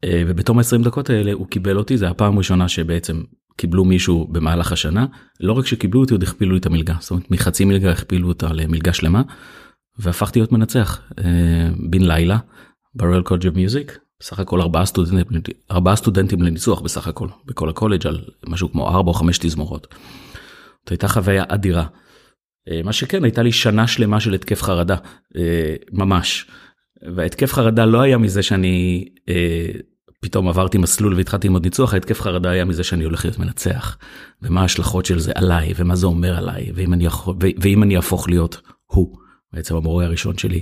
אה, 0.03 0.23
ובתום 0.27 0.59
ה-20 0.59 0.83
דקות 0.83 1.09
האלה 1.09 1.33
הוא 1.33 1.47
קיבל 1.47 1.77
אותי 1.77 1.97
זה 1.97 2.09
הפעם 2.09 2.35
הראשונה 2.35 2.67
שבעצם 2.67 3.21
קיבלו 3.57 3.85
מישהו 3.85 4.27
במהלך 4.31 4.71
השנה 4.71 5.05
לא 5.39 5.53
רק 5.53 5.65
שקיבלו 5.65 5.99
אותי 5.99 6.13
עוד 6.13 6.23
הכפילו 6.23 6.51
לי 6.51 6.59
את 6.59 6.65
המלגה 6.65 6.93
זאת 6.99 7.11
אומרת 7.11 7.31
מחצי 7.31 7.65
מלגה 7.65 7.91
הכפילו 7.91 8.27
אותה 8.27 8.53
למלגה 8.53 8.93
שלמה. 8.93 9.21
והפכתי 9.99 10.39
להיות 10.39 10.51
מנצח 10.51 11.01
אה, 11.19 11.23
בן 11.89 12.01
לילה 12.01 12.37
ב 12.95 12.99
Royal 12.99 13.21
College 13.21 13.47
of 13.47 13.55
Music 13.55 13.99
בסך 14.19 14.39
הכל 14.39 14.61
ארבעה 14.61 14.85
סטודנטים 14.85 15.41
ארבעה 15.71 15.95
סטודנטים 15.95 16.41
לניצוח 16.41 16.81
בסך 16.81 17.07
הכל 17.07 17.27
בכל 17.45 17.69
הקולג' 17.69 18.07
על 18.07 18.23
משהו 18.47 18.71
כמו 18.71 18.87
ארבע 18.87 19.09
או 19.09 19.13
חמש 19.13 19.37
תזמורות. 19.37 19.87
זאת 20.79 20.89
הייתה 20.89 21.07
חוויה 21.07 21.43
אדירה. 21.47 21.85
אה, 22.71 22.81
מה 22.83 22.93
שכן 22.93 23.23
הייתה 23.23 23.43
לי 23.43 23.51
שנה 23.51 23.87
שלמה 23.87 24.19
של 24.19 24.33
התקף 24.33 24.61
חרדה 24.61 24.95
אה, 25.35 25.75
ממש. 25.91 26.47
והתקף 27.15 27.53
חרדה 27.53 27.85
לא 27.85 28.01
היה 28.01 28.17
מזה 28.17 28.43
שאני 28.43 29.07
אה, 29.29 29.67
פתאום 30.21 30.47
עברתי 30.47 30.77
מסלול 30.77 31.13
והתחלתי 31.13 31.47
ללמוד 31.47 31.63
ניצוח 31.63 31.93
ההתקף 31.93 32.21
חרדה 32.21 32.49
היה 32.49 32.65
מזה 32.65 32.83
שאני 32.83 33.03
הולך 33.03 33.25
להיות 33.25 33.39
מנצח. 33.39 33.97
ומה 34.41 34.61
ההשלכות 34.61 35.05
של 35.05 35.19
זה 35.19 35.31
עליי 35.35 35.73
ומה 35.75 35.95
זה 35.95 36.07
אומר 36.07 36.37
עליי 36.37 36.71
ואם 36.75 36.93
אני 36.93 37.05
יכול 37.05 37.35
ואם 37.61 37.83
אני 37.83 37.95
אהפוך 37.95 38.29
להיות 38.29 38.61
הוא 38.85 39.17
בעצם 39.53 39.75
המורה 39.75 40.05
הראשון 40.05 40.37
שלי 40.37 40.61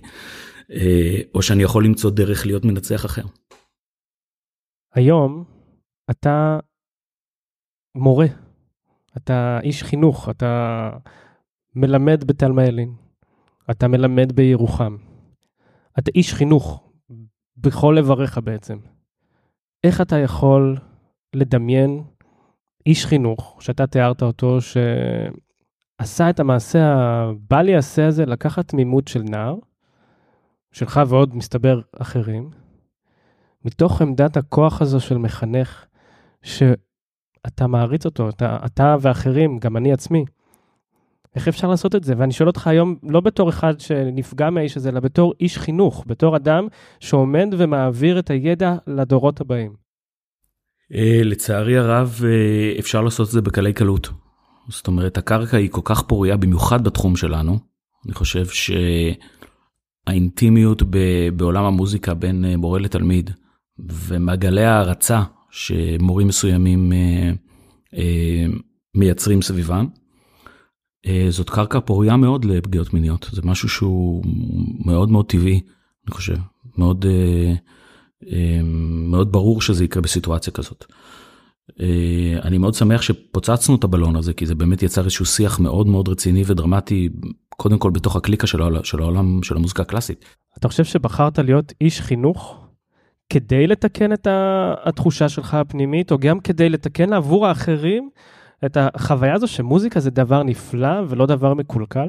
או 1.35 1.41
שאני 1.41 1.63
יכול 1.63 1.85
למצוא 1.85 2.11
דרך 2.11 2.45
להיות 2.45 2.65
מנצח 2.65 3.05
אחר. 3.05 3.23
היום 4.93 5.43
אתה 6.11 6.59
מורה 7.95 8.27
אתה 9.17 9.59
איש 9.63 9.83
חינוך 9.83 10.29
אתה 10.29 10.89
מלמד 11.75 12.23
בתלמה 12.23 12.65
ילין, 12.65 12.93
אתה 13.71 13.87
מלמד 13.87 14.31
בירוחם, 14.31 14.95
אתה 15.99 16.11
איש 16.15 16.33
חינוך 16.33 16.83
בכל 17.57 17.97
איבריך 17.97 18.37
בעצם. 18.37 18.77
איך 19.83 20.01
אתה 20.01 20.17
יכול 20.17 20.77
לדמיין 21.35 22.03
איש 22.85 23.05
חינוך, 23.05 23.57
שאתה 23.59 23.87
תיארת 23.87 24.23
אותו, 24.23 24.57
שעשה 24.61 26.29
את 26.29 26.39
המעשה 26.39 26.93
הבל 26.95 27.69
יעשה 27.69 28.07
הזה, 28.07 28.25
לקחת 28.25 28.67
תמימות 28.67 29.07
של 29.07 29.21
נער, 29.21 29.55
שלך 30.71 31.01
ועוד 31.07 31.35
מסתבר 31.35 31.81
אחרים, 31.99 32.49
מתוך 33.65 34.01
עמדת 34.01 34.37
הכוח 34.37 34.81
הזו 34.81 34.99
של 34.99 35.17
מחנך, 35.17 35.85
שאתה 36.43 37.67
מעריץ 37.67 38.05
אותו, 38.05 38.29
אתה, 38.29 38.57
אתה 38.65 38.95
ואחרים, 39.01 39.59
גם 39.59 39.77
אני 39.77 39.93
עצמי, 39.93 40.25
איך 41.35 41.47
אפשר 41.47 41.67
לעשות 41.67 41.95
את 41.95 42.03
זה? 42.03 42.13
ואני 42.17 42.33
שואל 42.33 42.47
אותך 42.47 42.67
היום, 42.67 42.95
לא 43.03 43.19
בתור 43.19 43.49
אחד 43.49 43.79
שנפגע 43.79 44.49
מהאיש 44.49 44.77
הזה, 44.77 44.89
אלא 44.89 44.99
בתור 44.99 45.33
איש 45.39 45.57
חינוך, 45.57 46.03
בתור 46.07 46.35
אדם 46.35 46.67
שעומד 46.99 47.47
ומעביר 47.57 48.19
את 48.19 48.29
הידע 48.29 48.75
לדורות 48.87 49.41
הבאים. 49.41 49.73
אה, 50.93 51.21
לצערי 51.23 51.77
הרב, 51.77 52.21
אה, 52.25 52.79
אפשר 52.79 53.01
לעשות 53.01 53.27
את 53.27 53.31
זה 53.31 53.41
בקלי 53.41 53.73
קלות. 53.73 54.09
זאת 54.69 54.87
אומרת, 54.87 55.17
הקרקע 55.17 55.57
היא 55.57 55.69
כל 55.71 55.81
כך 55.83 56.01
פוריה, 56.01 56.37
במיוחד 56.37 56.83
בתחום 56.83 57.15
שלנו. 57.15 57.59
אני 58.05 58.13
חושב 58.13 58.45
שהאינטימיות 60.07 60.81
בעולם 61.35 61.63
המוזיקה 61.63 62.13
בין 62.13 62.45
אה, 62.45 62.57
מורה 62.57 62.79
לתלמיד, 62.79 63.31
ומעגלי 63.79 64.65
הערצה 64.65 65.23
שמורים 65.51 66.27
מסוימים 66.27 66.91
מייצרים 68.95 69.41
סביבם, 69.41 69.87
זאת 71.29 71.49
קרקע 71.49 71.79
פוריה 71.79 72.17
מאוד 72.17 72.45
לפגיעות 72.45 72.93
מיניות, 72.93 73.29
זה 73.31 73.41
משהו 73.43 73.69
שהוא 73.69 74.23
מאוד 74.85 75.11
מאוד 75.11 75.25
טבעי, 75.25 75.61
אני 76.07 76.15
חושב, 76.15 76.35
מאוד, 76.77 77.05
אה, 77.05 77.53
אה, 78.31 78.59
מאוד 79.09 79.31
ברור 79.31 79.61
שזה 79.61 79.83
יקרה 79.83 80.01
בסיטואציה 80.01 80.53
כזאת. 80.53 80.85
אני 82.43 82.57
מאוד 82.57 82.73
שמח 82.73 83.01
שפוצצנו 83.01 83.75
את 83.75 83.83
הבלון 83.83 84.15
הזה, 84.15 84.33
כי 84.33 84.45
זה 84.45 84.55
באמת 84.55 84.83
יצר 84.83 85.01
איזשהו 85.01 85.25
שיח 85.25 85.59
מאוד 85.59 85.87
מאוד 85.87 86.09
רציני 86.09 86.43
ודרמטי, 86.45 87.09
קודם 87.49 87.77
כל 87.77 87.91
בתוך 87.91 88.15
הקליקה 88.15 88.47
של 88.47 88.61
העולם 88.61 88.83
של, 88.83 89.01
העולם, 89.01 89.43
של 89.43 89.55
המוזיקה 89.55 89.81
הקלאסית. 89.81 90.25
אתה 90.57 90.67
חושב 90.67 90.83
שבחרת 90.83 91.39
להיות 91.39 91.73
איש 91.81 92.01
חינוך 92.01 92.65
כדי 93.29 93.67
לתקן 93.67 94.13
את 94.13 94.27
התחושה 94.85 95.29
שלך 95.29 95.53
הפנימית, 95.53 96.11
או 96.11 96.17
גם 96.17 96.39
כדי 96.39 96.69
לתקן 96.69 97.13
עבור 97.13 97.47
האחרים 97.47 98.09
את 98.65 98.77
החוויה 98.79 99.33
הזו 99.33 99.47
שמוזיקה 99.47 99.99
זה 99.99 100.09
דבר 100.09 100.43
נפלא 100.43 101.01
ולא 101.09 101.25
דבר 101.25 101.53
מקולקל? 101.53 102.07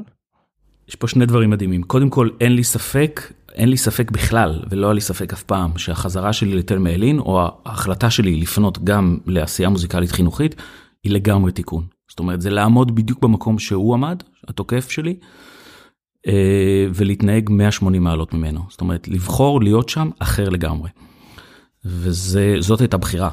יש 0.89 0.95
פה 0.95 1.09
שני 1.09 1.27
דברים 1.27 1.51
מדהימים. 1.51 1.83
קודם 1.83 2.11
כל, 2.11 2.29
אין 2.41 2.53
לי 2.53 2.65
ספק, 2.65 3.33
אין 3.55 3.69
לי 3.69 3.77
ספק 3.77 4.11
בכלל, 4.11 4.63
ולא 4.71 4.87
היה 4.87 4.95
לי 4.95 5.01
ספק 5.01 5.33
אף 5.33 5.43
פעם, 5.43 5.79
שהחזרה 5.79 6.33
שלי 6.33 6.55
לתל 6.55 6.79
מאלין, 6.79 7.19
או 7.19 7.49
ההחלטה 7.65 8.11
שלי 8.11 8.37
לפנות 8.37 8.85
גם 8.85 9.19
לעשייה 9.27 9.69
מוזיקלית 9.69 10.13
חינוכית, 10.13 10.55
היא 11.05 11.13
לגמרי 11.13 11.53
תיקון. 11.53 11.85
זאת 12.11 12.19
אומרת, 12.19 12.41
זה 12.41 12.51
לעמוד 12.51 12.95
בדיוק 12.95 13.23
במקום 13.23 13.59
שהוא 13.59 13.95
עמד, 13.95 14.23
התוקף 14.49 14.91
שלי, 14.91 15.17
אה, 16.27 16.87
ולהתנהג 16.95 17.51
180 17.51 18.05
מעלות 18.05 18.35
ממנו. 18.35 18.61
זאת 18.69 18.81
אומרת, 18.81 19.09
לבחור 19.09 19.63
להיות 19.63 19.89
שם 19.89 20.11
אחר 20.19 20.49
לגמרי. 20.49 20.91
וזאת 21.85 22.81
הייתה 22.81 22.97
בחירה. 22.97 23.31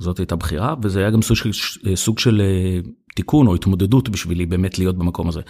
זאת 0.00 0.18
הייתה 0.18 0.36
בחירה, 0.36 0.74
וזה 0.82 1.00
היה 1.00 1.10
גם 1.10 1.22
סוג 1.22 1.36
של, 1.36 1.52
סוג 1.94 2.18
של 2.18 2.40
אה, 2.40 2.80
תיקון 3.14 3.46
או 3.46 3.54
התמודדות 3.54 4.08
בשבילי 4.08 4.46
באמת 4.46 4.78
להיות 4.78 4.98
במקום 4.98 5.28
הזה. 5.28 5.40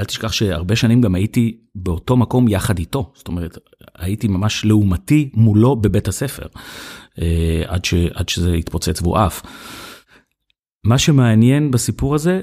אל 0.00 0.04
תשכח 0.04 0.32
שהרבה 0.32 0.76
שנים 0.76 1.00
גם 1.00 1.14
הייתי 1.14 1.58
באותו 1.74 2.16
מקום 2.16 2.48
יחד 2.48 2.78
איתו, 2.78 3.12
זאת 3.14 3.28
אומרת, 3.28 3.58
הייתי 3.98 4.28
ממש 4.28 4.64
לעומתי 4.64 5.30
מולו 5.34 5.76
בבית 5.76 6.08
הספר, 6.08 6.46
אה, 7.18 7.62
עד, 7.66 7.84
ש, 7.84 7.94
עד 7.94 8.28
שזה 8.28 8.54
התפוצץ 8.54 9.02
והוא 9.02 9.16
עף. 9.16 9.42
מה 10.84 10.98
שמעניין 10.98 11.70
בסיפור 11.70 12.14
הזה, 12.14 12.42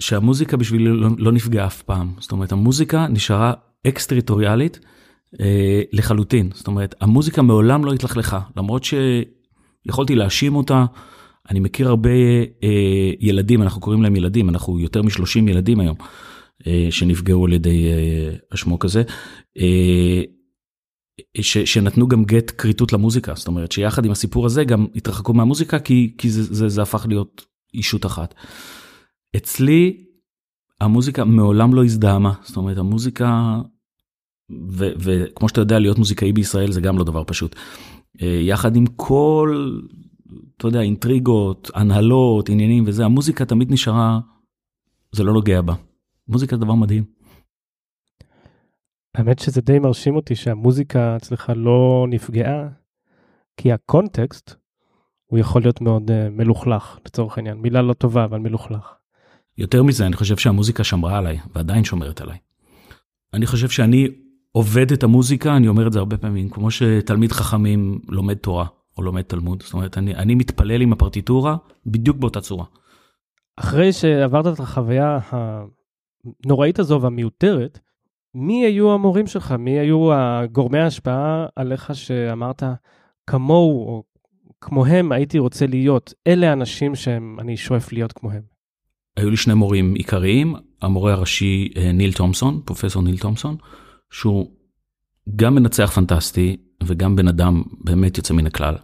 שהמוזיקה 0.00 0.56
בשבילי 0.56 0.84
לא, 0.84 1.08
לא 1.18 1.32
נפגעה 1.32 1.66
אף 1.66 1.82
פעם. 1.82 2.12
זאת 2.18 2.32
אומרת, 2.32 2.52
המוזיקה 2.52 3.06
נשארה 3.08 3.52
אקס-טריטוריאלית 3.86 4.78
אה, 5.40 5.82
לחלוטין. 5.92 6.50
זאת 6.54 6.66
אומרת, 6.66 6.94
המוזיקה 7.00 7.42
מעולם 7.42 7.84
לא 7.84 7.92
התלכלכה, 7.92 8.40
למרות 8.56 8.84
שיכולתי 9.86 10.14
להאשים 10.14 10.56
אותה. 10.56 10.84
אני 11.50 11.60
מכיר 11.60 11.88
הרבה 11.88 12.10
אה, 12.62 13.12
ילדים, 13.20 13.62
אנחנו 13.62 13.80
קוראים 13.80 14.02
להם 14.02 14.16
ילדים, 14.16 14.48
אנחנו 14.48 14.78
יותר 14.80 15.02
מ-30 15.02 15.50
ילדים 15.50 15.80
היום, 15.80 15.96
אה, 16.66 16.86
שנפגעו 16.90 17.46
על 17.46 17.52
ידי 17.52 17.86
אה, 17.86 18.36
השמוק 18.52 18.84
הזה. 18.84 19.02
אה, 19.58 20.22
ש, 21.40 21.58
שנתנו 21.58 22.08
גם 22.08 22.24
גט 22.24 22.52
כריתות 22.58 22.92
למוזיקה, 22.92 23.32
זאת 23.36 23.48
אומרת 23.48 23.72
שיחד 23.72 24.04
עם 24.04 24.10
הסיפור 24.10 24.46
הזה 24.46 24.64
גם 24.64 24.86
התרחקו 24.94 25.34
מהמוזיקה 25.34 25.78
כי, 25.78 26.14
כי 26.18 26.30
זה, 26.30 26.42
זה, 26.42 26.68
זה 26.68 26.82
הפך 26.82 27.06
להיות 27.08 27.44
אישות 27.74 28.06
אחת. 28.06 28.34
אצלי 29.36 30.04
המוזיקה 30.80 31.24
מעולם 31.24 31.74
לא 31.74 31.84
הזדהמה, 31.84 32.32
זאת 32.42 32.56
אומרת 32.56 32.78
המוזיקה, 32.78 33.58
וכמו 34.98 35.48
שאתה 35.48 35.60
יודע 35.60 35.78
להיות 35.78 35.98
מוזיקאי 35.98 36.32
בישראל 36.32 36.72
זה 36.72 36.80
גם 36.80 36.98
לא 36.98 37.04
דבר 37.04 37.22
פשוט. 37.26 37.56
אה, 38.22 38.26
יחד 38.26 38.76
עם 38.76 38.86
כל, 38.86 39.70
אתה 40.56 40.68
יודע, 40.68 40.80
אינטריגות, 40.80 41.70
הנהלות, 41.74 42.48
עניינים 42.48 42.84
וזה, 42.86 43.04
המוזיקה 43.04 43.44
תמיד 43.44 43.72
נשארה, 43.72 44.20
זה 45.12 45.24
לא 45.24 45.32
נוגע 45.32 45.60
בה. 45.60 45.74
מוזיקה 46.28 46.56
זה 46.56 46.64
דבר 46.64 46.74
מדהים. 46.74 47.04
האמת 49.14 49.38
שזה 49.38 49.60
די 49.60 49.78
מרשים 49.78 50.16
אותי 50.16 50.34
שהמוזיקה 50.34 51.16
אצלך 51.16 51.52
לא 51.56 52.06
נפגעה, 52.08 52.68
כי 53.56 53.72
הקונטקסט 53.72 54.54
הוא 55.26 55.38
יכול 55.38 55.62
להיות 55.62 55.80
מאוד 55.80 56.10
uh, 56.10 56.30
מלוכלך 56.30 56.98
לצורך 57.06 57.38
העניין, 57.38 57.58
מילה 57.58 57.82
לא 57.82 57.92
טובה 57.92 58.24
אבל 58.24 58.38
מלוכלך. 58.38 58.94
יותר 59.58 59.82
מזה, 59.82 60.06
אני 60.06 60.16
חושב 60.16 60.36
שהמוזיקה 60.36 60.84
שמרה 60.84 61.18
עליי, 61.18 61.38
ועדיין 61.54 61.84
שומרת 61.84 62.20
עליי. 62.20 62.38
אני 63.34 63.46
חושב 63.46 63.68
שאני 63.68 64.08
עובד 64.58 64.92
את 64.92 65.02
המוזיקה, 65.02 65.56
אני 65.56 65.68
אומר 65.68 65.86
את 65.86 65.92
זה 65.92 65.98
הרבה 65.98 66.16
פעמים, 66.16 66.48
כמו 66.48 66.70
שתלמיד 66.70 67.32
חכמים 67.32 68.00
לומד 68.08 68.34
תורה, 68.34 68.66
או 68.96 69.02
לומד 69.02 69.22
תלמוד, 69.22 69.62
זאת 69.62 69.72
אומרת, 69.72 69.98
אני, 69.98 70.14
אני 70.14 70.34
מתפלל 70.34 70.80
עם 70.82 70.92
הפרטיטורה 70.92 71.56
בדיוק 71.86 72.16
באותה 72.16 72.40
צורה. 72.40 72.64
אחרי 73.56 73.92
שעברת 73.92 74.54
את 74.54 74.60
החוויה 74.60 75.18
הנוראית 75.30 76.78
הזו 76.78 77.00
והמיותרת, 77.02 77.78
מי 78.34 78.66
היו 78.66 78.92
המורים 78.92 79.26
שלך? 79.26 79.52
מי 79.52 79.78
היו 79.78 80.10
גורמי 80.52 80.78
ההשפעה 80.78 81.46
עליך 81.56 81.94
שאמרת, 81.94 82.62
כמוהו 83.26 83.88
או 83.88 84.02
כמוהם 84.60 85.12
הייתי 85.12 85.38
רוצה 85.38 85.66
להיות? 85.66 86.14
אלה 86.26 86.50
האנשים 86.50 86.94
שאני 86.94 87.56
שואף 87.56 87.92
להיות 87.92 88.12
כמוהם. 88.12 88.42
היו 89.16 89.30
לי 89.30 89.36
שני 89.36 89.54
מורים 89.54 89.94
עיקריים, 89.94 90.54
המורה 90.82 91.12
הראשי 91.12 91.68
אה, 91.76 91.92
ניל 91.92 92.12
תומסון, 92.12 92.60
פרופסור 92.64 93.02
ניל 93.02 93.18
תומסון, 93.18 93.56
שהוא 94.10 94.50
גם 95.36 95.54
מנצח 95.54 95.90
פנטסטי 95.94 96.56
וגם 96.82 97.16
בן 97.16 97.28
אדם 97.28 97.62
באמת 97.84 98.16
יוצא 98.16 98.34
מן 98.34 98.46
הכלל, 98.46 98.74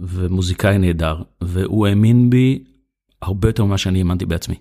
ומוזיקאי 0.00 0.78
נהדר, 0.78 1.22
והוא 1.40 1.86
האמין 1.86 2.30
בי 2.30 2.64
הרבה 3.22 3.48
יותר 3.48 3.64
ממה 3.64 3.78
שאני 3.78 3.98
האמנתי 3.98 4.26
בעצמי. 4.26 4.54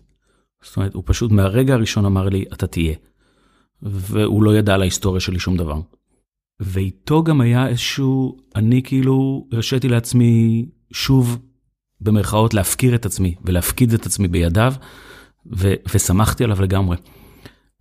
זאת 0.63 0.78
אומרת, 0.78 0.93
הוא 0.93 1.04
פשוט 1.06 1.32
מהרגע 1.32 1.73
הראשון 1.73 2.06
אמר 2.06 2.30
לי, 2.30 2.45
אתה 2.54 2.67
תהיה. 2.67 2.95
והוא 3.82 4.43
לא 4.43 4.58
ידע 4.58 4.73
על 4.73 4.82
ההיסטוריה 4.82 5.19
שלי 5.19 5.39
שום 5.39 5.58
דבר. 5.58 5.82
ואיתו 6.60 7.23
גם 7.23 7.41
היה 7.41 7.67
איזשהו, 7.67 8.38
אני 8.56 8.82
כאילו 8.84 9.47
הרשיתי 9.52 9.88
לעצמי 9.89 10.65
שוב 10.93 11.38
במרכאות 12.02 12.54
להפקיר 12.54 12.95
את 12.95 13.06
עצמי 13.06 13.36
ולהפקיד 13.45 13.93
את 13.93 14.06
עצמי 14.06 14.28
בידיו, 14.28 14.73
ו- 15.58 15.73
ושמחתי 15.93 16.43
עליו 16.43 16.62
לגמרי. 16.62 16.97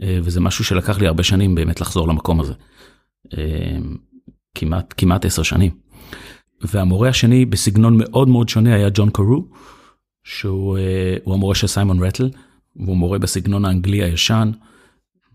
אה, 0.03 0.19
וזה 0.23 0.41
משהו 0.41 0.65
שלקח 0.65 0.99
לי 0.99 1.07
הרבה 1.07 1.23
שנים 1.23 1.55
באמת 1.55 1.81
לחזור 1.81 2.09
למקום 2.09 2.41
הזה. 2.41 2.53
אה, 3.39 3.79
כמעט, 4.55 4.95
כמעט 4.97 5.25
עשר 5.25 5.43
שנים. 5.43 5.71
והמורה 6.61 7.09
השני 7.09 7.45
בסגנון 7.45 7.99
מאוד 7.99 8.29
מאוד 8.29 8.49
שונה 8.49 8.75
היה 8.75 8.89
ג'ון 8.95 9.11
קורו, 9.11 9.49
שהוא 10.25 10.79
אה, 10.79 11.17
המורה 11.27 11.55
של 11.55 11.67
סיימון 11.67 12.03
רטל, 12.03 12.31
והוא 12.77 12.97
מורה 12.97 13.19
בסגנון 13.19 13.65
האנגלי 13.65 14.03
הישן, 14.03 14.51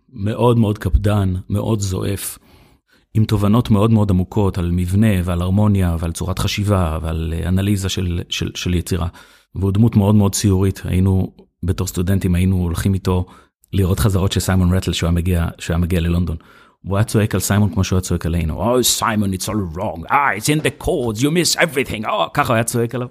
מאוד 0.10 0.58
מאוד 0.58 0.78
קפדן, 0.78 1.34
מאוד 1.50 1.80
זועף. 1.80 2.38
עם 3.14 3.26
תובנות 3.26 3.70
מאוד 3.70 3.92
מאוד 3.92 4.12
עמוקות 4.12 4.58
על 4.58 4.72
מבנה 4.72 5.08
ועל 5.24 5.42
הרמוניה 5.42 5.96
ועל 6.00 6.12
צורת 6.12 6.40
חשיבה 6.40 7.00
ועל 7.02 7.34
אנליזה 7.46 7.90
של, 7.90 8.22
של, 8.30 8.52
של 8.56 8.74
יצירה. 8.74 9.08
והוא 9.56 9.72
דמות 9.72 9.96
מאוד 9.96 10.16
מאוד 10.16 10.36
ציורית, 10.36 10.82
היינו, 10.84 11.34
בתור 11.64 11.88
סטודנטים 11.88 12.36
היינו 12.36 12.56
הולכים 12.58 12.94
איתו 12.94 13.26
לראות 13.74 14.00
חזרות 14.00 14.32
של 14.32 14.40
סיימון 14.40 14.74
רטל 14.74 14.94
שהוא 14.94 15.08
היה 15.08 15.16
מגיע, 15.16 15.48
שהוא 15.60 15.74
היה 15.74 15.82
מגיע 15.82 16.00
ללונדון. 16.00 16.38
הוא 16.84 16.98
היה 16.98 17.04
צועק 17.04 17.36
על 17.36 17.42
סיימון 17.42 17.74
כמו 17.74 17.84
שהוא 17.84 17.98
היה 17.98 18.02
צועק 18.02 18.26
עלינו, 18.26 18.78
Oh 18.78 18.82
סיימון, 18.82 19.34
it's 19.34 19.46
all 19.46 19.78
wrong, 19.78 20.10
ah, 20.10 20.40
it's 20.40 20.50
in 20.50 20.64
the 20.64 20.84
codes, 20.84 21.22
you 21.22 21.30
miss 21.30 21.60
everything, 21.60 22.06
oh, 22.06 22.30
ככה 22.34 22.48
הוא 22.48 22.56
היה 22.56 22.64
צועק 22.64 22.96
עליו. 22.96 23.08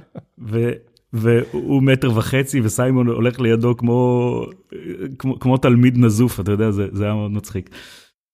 ו, 0.50 0.70
והוא 1.12 1.82
מטר 1.82 2.10
וחצי 2.16 2.60
וסיימון 2.60 3.06
הולך 3.06 3.40
לידו 3.40 3.76
כמו, 3.76 4.46
כמו, 5.18 5.38
כמו 5.38 5.56
תלמיד 5.56 5.98
נזוף, 5.98 6.40
אתה 6.40 6.52
יודע, 6.52 6.70
זה, 6.70 6.86
זה 6.92 7.04
היה 7.04 7.14
מאוד 7.14 7.30
מצחיק. 7.30 7.70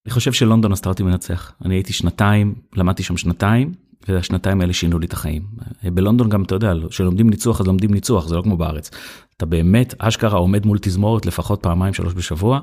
אני 0.07 0.13
חושב 0.13 0.33
שלונדון 0.33 0.73
עשתה 0.73 0.89
אותי 0.89 1.03
מנצח. 1.03 1.53
אני 1.65 1.75
הייתי 1.75 1.93
שנתיים, 1.93 2.55
למדתי 2.77 3.03
שם 3.03 3.17
שנתיים, 3.17 3.73
והשנתיים 4.09 4.61
האלה 4.61 4.73
שינו 4.73 4.99
לי 4.99 5.07
את 5.07 5.13
החיים. 5.13 5.43
בלונדון 5.83 6.29
גם, 6.29 6.43
אתה 6.43 6.55
יודע, 6.55 6.73
כשלומדים 6.89 7.31
ניצוח 7.31 7.61
אז 7.61 7.67
לומדים 7.67 7.91
ניצוח, 7.95 8.29
זה 8.29 8.37
לא 8.37 8.43
כמו 8.43 8.57
בארץ. 8.57 8.91
אתה 9.39 9.47
באמת, 9.47 9.95
אשכרה 9.99 10.39
עומד 10.39 10.67
מול 10.67 10.79
תזמורת 10.83 11.27
לפחות 11.27 11.63
פעמיים 11.63 11.95
שלוש 11.95 12.15
בשבוע, 12.15 12.61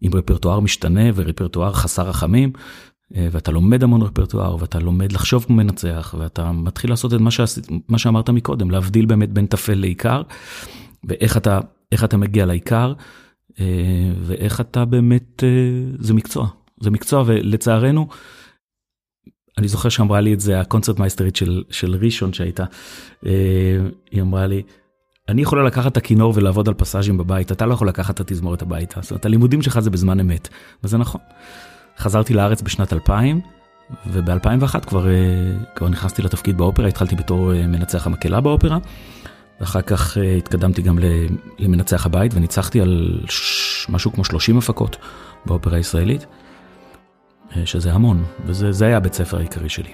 עם 0.00 0.14
רפרטואר 0.14 0.60
משתנה 0.60 1.10
ורפרטואר 1.14 1.72
חסר 1.72 2.08
רחמים, 2.08 2.52
אה, 3.16 3.28
ואתה 3.32 3.52
לומד 3.52 3.82
המון 3.82 4.02
רפרטואר, 4.02 4.56
ואתה 4.60 4.78
לומד 4.78 5.12
לחשוב 5.12 5.44
כמו 5.44 5.56
מנצח, 5.56 6.14
ואתה 6.18 6.52
מתחיל 6.52 6.90
לעשות 6.90 7.14
את 7.14 7.20
מה, 7.20 7.30
שעשית, 7.30 7.66
מה 7.88 7.98
שאמרת 7.98 8.30
מקודם, 8.30 8.70
להבדיל 8.70 9.06
באמת 9.06 9.32
בין 9.32 9.46
טפל 9.46 9.74
לעיקר, 9.74 10.22
ואיך 11.04 11.36
אתה, 11.36 11.60
אתה 11.94 12.16
מגיע 12.16 12.46
לעיקר, 12.46 12.92
אה, 13.60 14.12
ואיך 14.22 14.60
אתה 14.60 14.84
באמת, 14.84 15.44
אה, 15.44 15.48
זה 15.98 16.14
מקצוע. 16.14 16.48
זה 16.80 16.90
מקצוע 16.90 17.22
ולצערנו, 17.26 18.08
אני 19.58 19.68
זוכר 19.68 19.88
שאמרה 19.88 20.20
לי 20.20 20.34
את 20.34 20.40
זה 20.40 20.60
הקונצרט 20.60 20.98
מייסטרית 20.98 21.36
של, 21.36 21.62
של 21.70 21.94
ראשון 21.94 22.32
שהייתה, 22.32 22.64
היא 24.10 24.22
אמרה 24.22 24.46
לי, 24.46 24.62
אני 25.30 25.42
יכולה 25.42 25.62
לקחת 25.62 25.92
את 25.92 25.96
הכינור 25.96 26.32
ולעבוד 26.36 26.68
על 26.68 26.74
פסאז'ים 26.74 27.18
בבית, 27.18 27.52
אתה 27.52 27.66
לא 27.66 27.74
יכול 27.74 27.88
לקחת 27.88 28.14
את 28.14 28.20
התזמורת 28.20 28.62
הביתה, 28.62 29.00
זאת 29.02 29.10
אומרת 29.10 29.26
הלימודים 29.26 29.62
שלך 29.62 29.80
זה 29.80 29.90
בזמן 29.90 30.20
אמת, 30.20 30.48
וזה 30.84 30.98
נכון. 30.98 31.20
חזרתי 31.98 32.34
לארץ 32.34 32.62
בשנת 32.62 32.92
2000, 32.92 33.40
וב-2001 34.06 34.80
כבר, 34.80 35.08
אה, 35.08 35.14
כבר 35.74 35.88
נכנסתי 35.88 36.22
לתפקיד 36.22 36.58
באופרה, 36.58 36.88
התחלתי 36.88 37.16
בתור 37.16 37.52
אה, 37.52 37.66
מנצח 37.66 38.06
המקהלה 38.06 38.40
באופרה, 38.40 38.78
ואחר 39.60 39.82
כך 39.82 40.16
התקדמתי 40.38 40.82
גם 40.82 40.98
למנצח 41.58 42.06
הבית 42.06 42.34
וניצחתי 42.34 42.80
על 42.80 43.20
משהו 43.88 44.12
כמו 44.12 44.24
30 44.24 44.58
הפקות 44.58 44.96
באופרה 45.46 45.76
הישראלית. 45.76 46.26
אה, 47.56 47.66
שזה 47.66 47.92
המון, 47.92 48.24
וזה 48.46 48.86
היה 48.86 48.96
הבית 48.96 49.14
ספר 49.14 49.36
העיקרי 49.36 49.68
שלי. 49.68 49.90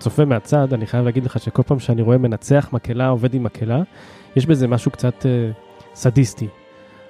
צופה 0.00 0.24
מהצד, 0.24 0.72
אני 0.72 0.86
חייב 0.86 1.04
להגיד 1.04 1.24
לך 1.24 1.40
שכל 1.40 1.62
פעם 1.62 1.78
שאני 1.78 2.02
רואה 2.02 2.18
מנצח 2.18 2.68
מקהלה 2.72 3.08
עובד 3.08 3.34
עם 3.34 3.44
מקהלה, 3.44 3.82
יש 4.36 4.46
בזה 4.46 4.68
משהו 4.68 4.90
קצת 4.90 5.26
אה, 5.26 5.50
סדיסטי. 5.94 6.48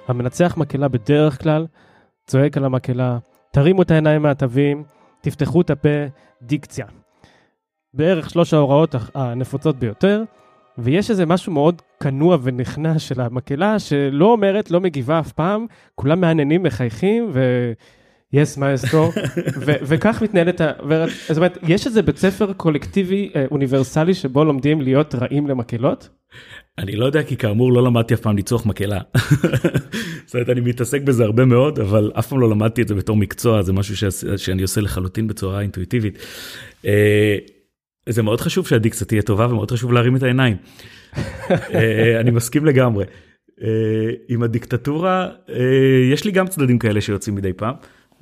המנצח 0.07 0.57
מקהלה 0.57 0.87
בדרך 0.87 1.41
כלל 1.43 1.65
צועק 2.27 2.57
על 2.57 2.65
המקהלה, 2.65 3.17
תרימו 3.51 3.81
את 3.81 3.91
העיניים 3.91 4.21
מהתווים, 4.21 4.83
תפתחו 5.21 5.61
את 5.61 5.69
הפה, 5.69 5.89
דיקציה. 6.41 6.85
בערך 7.93 8.29
שלוש 8.29 8.53
ההוראות 8.53 8.95
הנפוצות 9.15 9.75
ביותר, 9.75 10.23
ויש 10.77 11.09
איזה 11.09 11.25
משהו 11.25 11.53
מאוד 11.53 11.81
כנוע 11.99 12.37
ונכנע 12.43 12.99
של 12.99 13.21
המקהלה, 13.21 13.79
שלא 13.79 14.25
אומרת, 14.25 14.71
לא 14.71 14.81
מגיבה 14.81 15.19
אף 15.19 15.31
פעם, 15.31 15.65
כולם 15.95 16.21
מהנהנים, 16.21 16.63
מחייכים, 16.63 17.29
ו... 17.33 17.71
יס 18.33 18.57
מאסטרו, 18.57 19.11
וכך 19.81 20.21
מתנהלת, 20.21 20.61
זאת 21.27 21.37
אומרת, 21.37 21.57
יש 21.67 21.87
איזה 21.87 22.01
בית 22.01 22.17
ספר 22.17 22.53
קולקטיבי 22.53 23.31
אה, 23.35 23.45
אוניברסלי 23.51 24.13
שבו 24.13 24.45
לומדים 24.45 24.81
להיות 24.81 25.15
רעים 25.15 25.47
למקהלות? 25.47 26.09
אני 26.77 26.95
לא 26.95 27.05
יודע 27.05 27.23
כי 27.23 27.37
כאמור 27.37 27.73
לא 27.73 27.83
למדתי 27.83 28.13
אף 28.13 28.19
פעם 28.19 28.37
לצרוך 28.37 28.65
מקהלה. 28.65 29.01
זאת 30.25 30.33
אומרת 30.33 30.49
אני 30.49 30.61
מתעסק 30.61 31.01
בזה 31.01 31.23
הרבה 31.23 31.45
מאוד 31.45 31.79
אבל 31.79 32.11
אף 32.19 32.27
פעם 32.27 32.39
לא 32.39 32.49
למדתי 32.49 32.81
את 32.81 32.87
זה 32.87 32.95
בתור 32.95 33.15
מקצוע 33.15 33.61
זה 33.61 33.73
משהו 33.73 34.09
שאני 34.37 34.61
עושה 34.61 34.81
לחלוטין 34.81 35.27
בצורה 35.27 35.61
אינטואיטיבית. 35.61 36.17
אה, 36.85 37.37
זה 38.09 38.23
מאוד 38.23 38.41
חשוב 38.41 38.67
שהדיקציה 38.67 39.07
תהיה 39.07 39.21
טובה 39.21 39.47
ומאוד 39.47 39.71
חשוב 39.71 39.93
להרים 39.93 40.15
את 40.15 40.23
העיניים. 40.23 40.57
אה, 41.49 42.19
אני 42.19 42.31
מסכים 42.31 42.65
לגמרי. 42.65 43.05
עם 44.27 44.43
הדיקטטורה 44.43 45.29
יש 46.11 46.25
לי 46.25 46.31
גם 46.31 46.47
צדדים 46.47 46.79
כאלה 46.79 47.01
שיוצאים 47.01 47.35
מדי 47.35 47.53
פעם. 47.53 47.73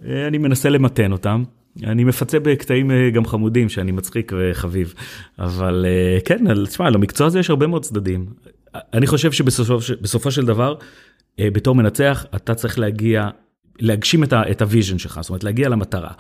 אני 0.06 0.38
מנסה 0.38 0.70
למתן 0.70 1.12
אותם. 1.12 1.44
אני 1.84 2.04
מפצה 2.04 2.40
בקטעים 2.40 2.92
אה, 2.92 3.10
גם 3.10 3.26
חמודים 3.26 3.70
שאני 3.70 3.92
מצחיק 3.92 4.32
וחביב, 4.38 4.94
אבל 5.40 5.86
אה, 5.88 6.20
כן, 6.26 6.66
תשמע, 6.66 6.90
למקצוע 6.90 7.28
הזה 7.28 7.40
יש 7.40 7.50
הרבה 7.50 7.68
מאוד 7.68 7.84
צדדים. 7.84 8.26
אני 8.76 9.08
חושב 9.08 9.32
שבסופו 9.32 10.32
של 10.32 10.46
דבר, 10.46 10.76
אה, 11.40 11.48
בתור 11.54 11.76
מנצח, 11.76 12.26
אתה 12.36 12.56
צריך 12.56 12.80
להגיע, 12.80 13.30
להגשים 13.80 14.24
את 14.24 14.62
ה 14.62 14.67
vision 14.67 14.98
שלך, 14.98 15.20
זאת 15.22 15.30
אומרת 15.30 15.44
להגיע 15.44 15.70
למטרה. 15.70 16.12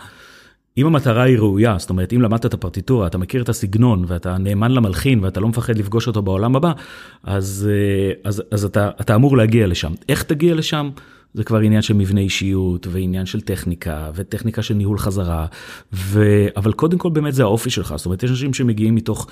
אם 0.77 0.85
המטרה 0.85 1.23
היא 1.23 1.37
ראויה, 1.37 1.75
זאת 1.79 1.89
אומרת, 1.89 2.13
אם 2.13 2.21
למדת 2.21 2.45
את 2.45 2.53
הפרטיטורה, 2.53 3.07
אתה 3.07 3.17
מכיר 3.17 3.41
את 3.41 3.49
הסגנון 3.49 4.05
ואתה 4.07 4.37
נאמן 4.37 4.71
למלחין 4.71 5.23
ואתה 5.23 5.39
לא 5.39 5.47
מפחד 5.47 5.77
לפגוש 5.77 6.07
אותו 6.07 6.21
בעולם 6.21 6.55
הבא, 6.55 6.71
אז, 7.23 7.69
אז, 8.23 8.43
אז 8.51 8.65
אתה, 8.65 8.89
אתה 9.01 9.15
אמור 9.15 9.37
להגיע 9.37 9.67
לשם. 9.67 9.93
איך 10.09 10.23
תגיע 10.23 10.55
לשם? 10.55 10.89
זה 11.33 11.43
כבר 11.43 11.59
עניין 11.59 11.81
של 11.81 11.93
מבנה 11.93 12.21
אישיות 12.21 12.87
ועניין 12.89 13.25
של 13.25 13.41
טכניקה 13.41 14.11
וטכניקה 14.15 14.61
של 14.61 14.73
ניהול 14.73 14.97
חזרה, 14.97 15.45
ו... 15.93 16.23
אבל 16.57 16.71
קודם 16.71 16.97
כל 16.97 17.09
באמת 17.09 17.33
זה 17.33 17.43
האופי 17.43 17.69
שלך, 17.69 17.93
זאת 17.97 18.05
אומרת 18.05 18.23
יש 18.23 18.31
אנשים 18.31 18.53
שמגיעים 18.53 18.95
מתוך 18.95 19.27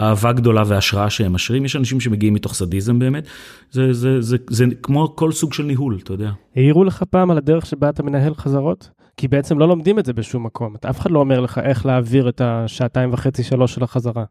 אהבה 0.00 0.32
גדולה 0.32 0.62
והשראה 0.66 1.10
שהם 1.10 1.32
משרים, 1.32 1.64
יש 1.64 1.76
אנשים 1.76 2.00
שמגיעים 2.00 2.34
מתוך 2.34 2.54
סדיזם 2.54 2.98
באמת, 2.98 3.26
זה, 3.70 3.92
זה, 3.92 4.20
זה, 4.20 4.20
זה, 4.20 4.36
זה 4.50 4.64
כמו 4.82 5.16
כל 5.16 5.32
סוג 5.32 5.52
של 5.52 5.62
ניהול, 5.62 5.98
אתה 6.02 6.12
יודע. 6.12 6.30
העירו 6.56 6.84
לך 6.84 7.02
פעם 7.10 7.30
על 7.30 7.38
הדרך 7.38 7.66
שבה 7.66 7.88
אתה 7.88 8.02
מנהל 8.02 8.34
חזרות? 8.34 8.90
כי 9.16 9.28
בעצם 9.28 9.58
לא 9.58 9.68
לומדים 9.68 9.98
את 9.98 10.06
זה 10.06 10.12
בשום 10.12 10.46
מקום, 10.46 10.74
אף 10.90 11.00
אחד 11.00 11.10
לא 11.10 11.18
אומר 11.18 11.40
לך 11.40 11.58
איך 11.58 11.86
להעביר 11.86 12.28
את 12.28 12.40
השעתיים 12.44 13.12
וחצי 13.12 13.42
שלוש 13.42 13.74
של 13.74 13.82
החזרה. 13.82 14.24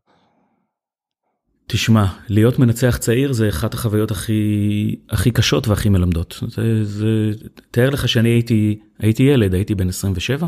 תשמע, 1.67 2.05
להיות 2.29 2.59
מנצח 2.59 2.97
צעיר 2.97 3.33
זה 3.33 3.49
אחת 3.49 3.73
החוויות 3.73 4.11
הכי, 4.11 4.95
הכי 5.09 5.31
קשות 5.31 5.67
והכי 5.67 5.89
מלמדות. 5.89 6.43
זה, 6.47 6.85
זה, 6.85 7.31
תאר 7.71 7.89
לך 7.89 8.09
שאני 8.09 8.29
הייתי, 8.29 8.79
הייתי 8.99 9.23
ילד, 9.23 9.53
הייתי 9.53 9.75
בן 9.75 9.89
27, 9.89 10.47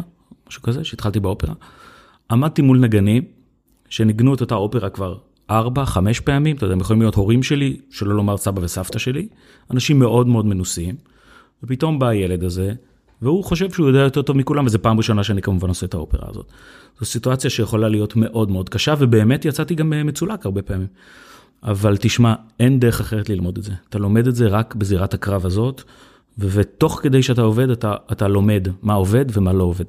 משהו 0.49 0.61
כזה, 0.61 0.83
שהתחלתי 0.83 1.19
באופרה. 1.19 1.53
עמדתי 2.31 2.61
מול 2.61 2.79
נגנים 2.79 3.23
שניגנו 3.89 4.33
את 4.33 4.41
אותה 4.41 4.55
אופרה 4.55 4.89
כבר 4.89 5.17
ארבע, 5.49 5.85
חמש 5.85 6.19
פעמים, 6.19 6.55
אתה 6.55 6.65
יודע, 6.65 6.73
הם 6.73 6.79
יכולים 6.79 7.01
להיות 7.01 7.15
הורים 7.15 7.43
שלי, 7.43 7.77
שלא 7.89 8.15
לומר 8.15 8.37
סבא 8.37 8.61
וסבתא 8.61 8.99
שלי, 8.99 9.27
אנשים 9.71 9.99
מאוד 9.99 10.27
מאוד 10.27 10.45
מנוסים, 10.45 10.95
ופתאום 11.63 11.99
בא 11.99 12.07
הילד 12.07 12.43
הזה, 12.43 12.73
והוא 13.21 13.43
חושב 13.43 13.71
שהוא 13.71 13.87
יודע 13.87 13.99
יותר 13.99 14.21
טוב 14.21 14.37
מכולם, 14.37 14.65
וזו 14.65 14.81
פעם 14.81 14.97
ראשונה 14.97 15.23
שאני 15.23 15.41
כמובן 15.41 15.69
עושה 15.69 15.85
את 15.85 15.93
האופרה 15.93 16.29
הזאת. 16.29 16.45
זו 16.99 17.05
סיטואציה 17.05 17.49
שיכולה 17.49 17.89
להיות 17.89 18.15
מאוד 18.15 18.51
מאוד 18.51 18.69
קשה, 18.69 18.93
ובאמת 18.99 19.45
יצאתי 19.45 19.75
גם 19.75 19.93
אה, 19.93 20.03
מצולק 20.03 20.45
הרבה 20.45 20.61
פעמים. 20.61 20.87
אבל 21.63 21.97
תשמע, 21.99 22.33
אין 22.59 22.79
דרך 22.79 22.99
אחרת 22.99 23.29
ללמוד 23.29 23.57
את 23.57 23.63
זה. 23.63 23.71
אתה 23.89 23.99
לומד 23.99 24.27
את 24.27 24.35
זה 24.35 24.47
רק 24.47 24.75
בזירת 24.75 25.13
הקרב 25.13 25.45
הזאת, 25.45 25.81
ותוך 26.37 26.99
כדי 27.03 27.23
שאתה 27.23 27.41
עובד, 27.41 27.69
אתה, 27.69 27.95
אתה 28.11 28.27
לומד 28.27 28.67
מה 28.81 28.93
עובד 28.93 29.25
ומה 29.33 29.53
לא 29.53 29.63
עובד. 29.63 29.85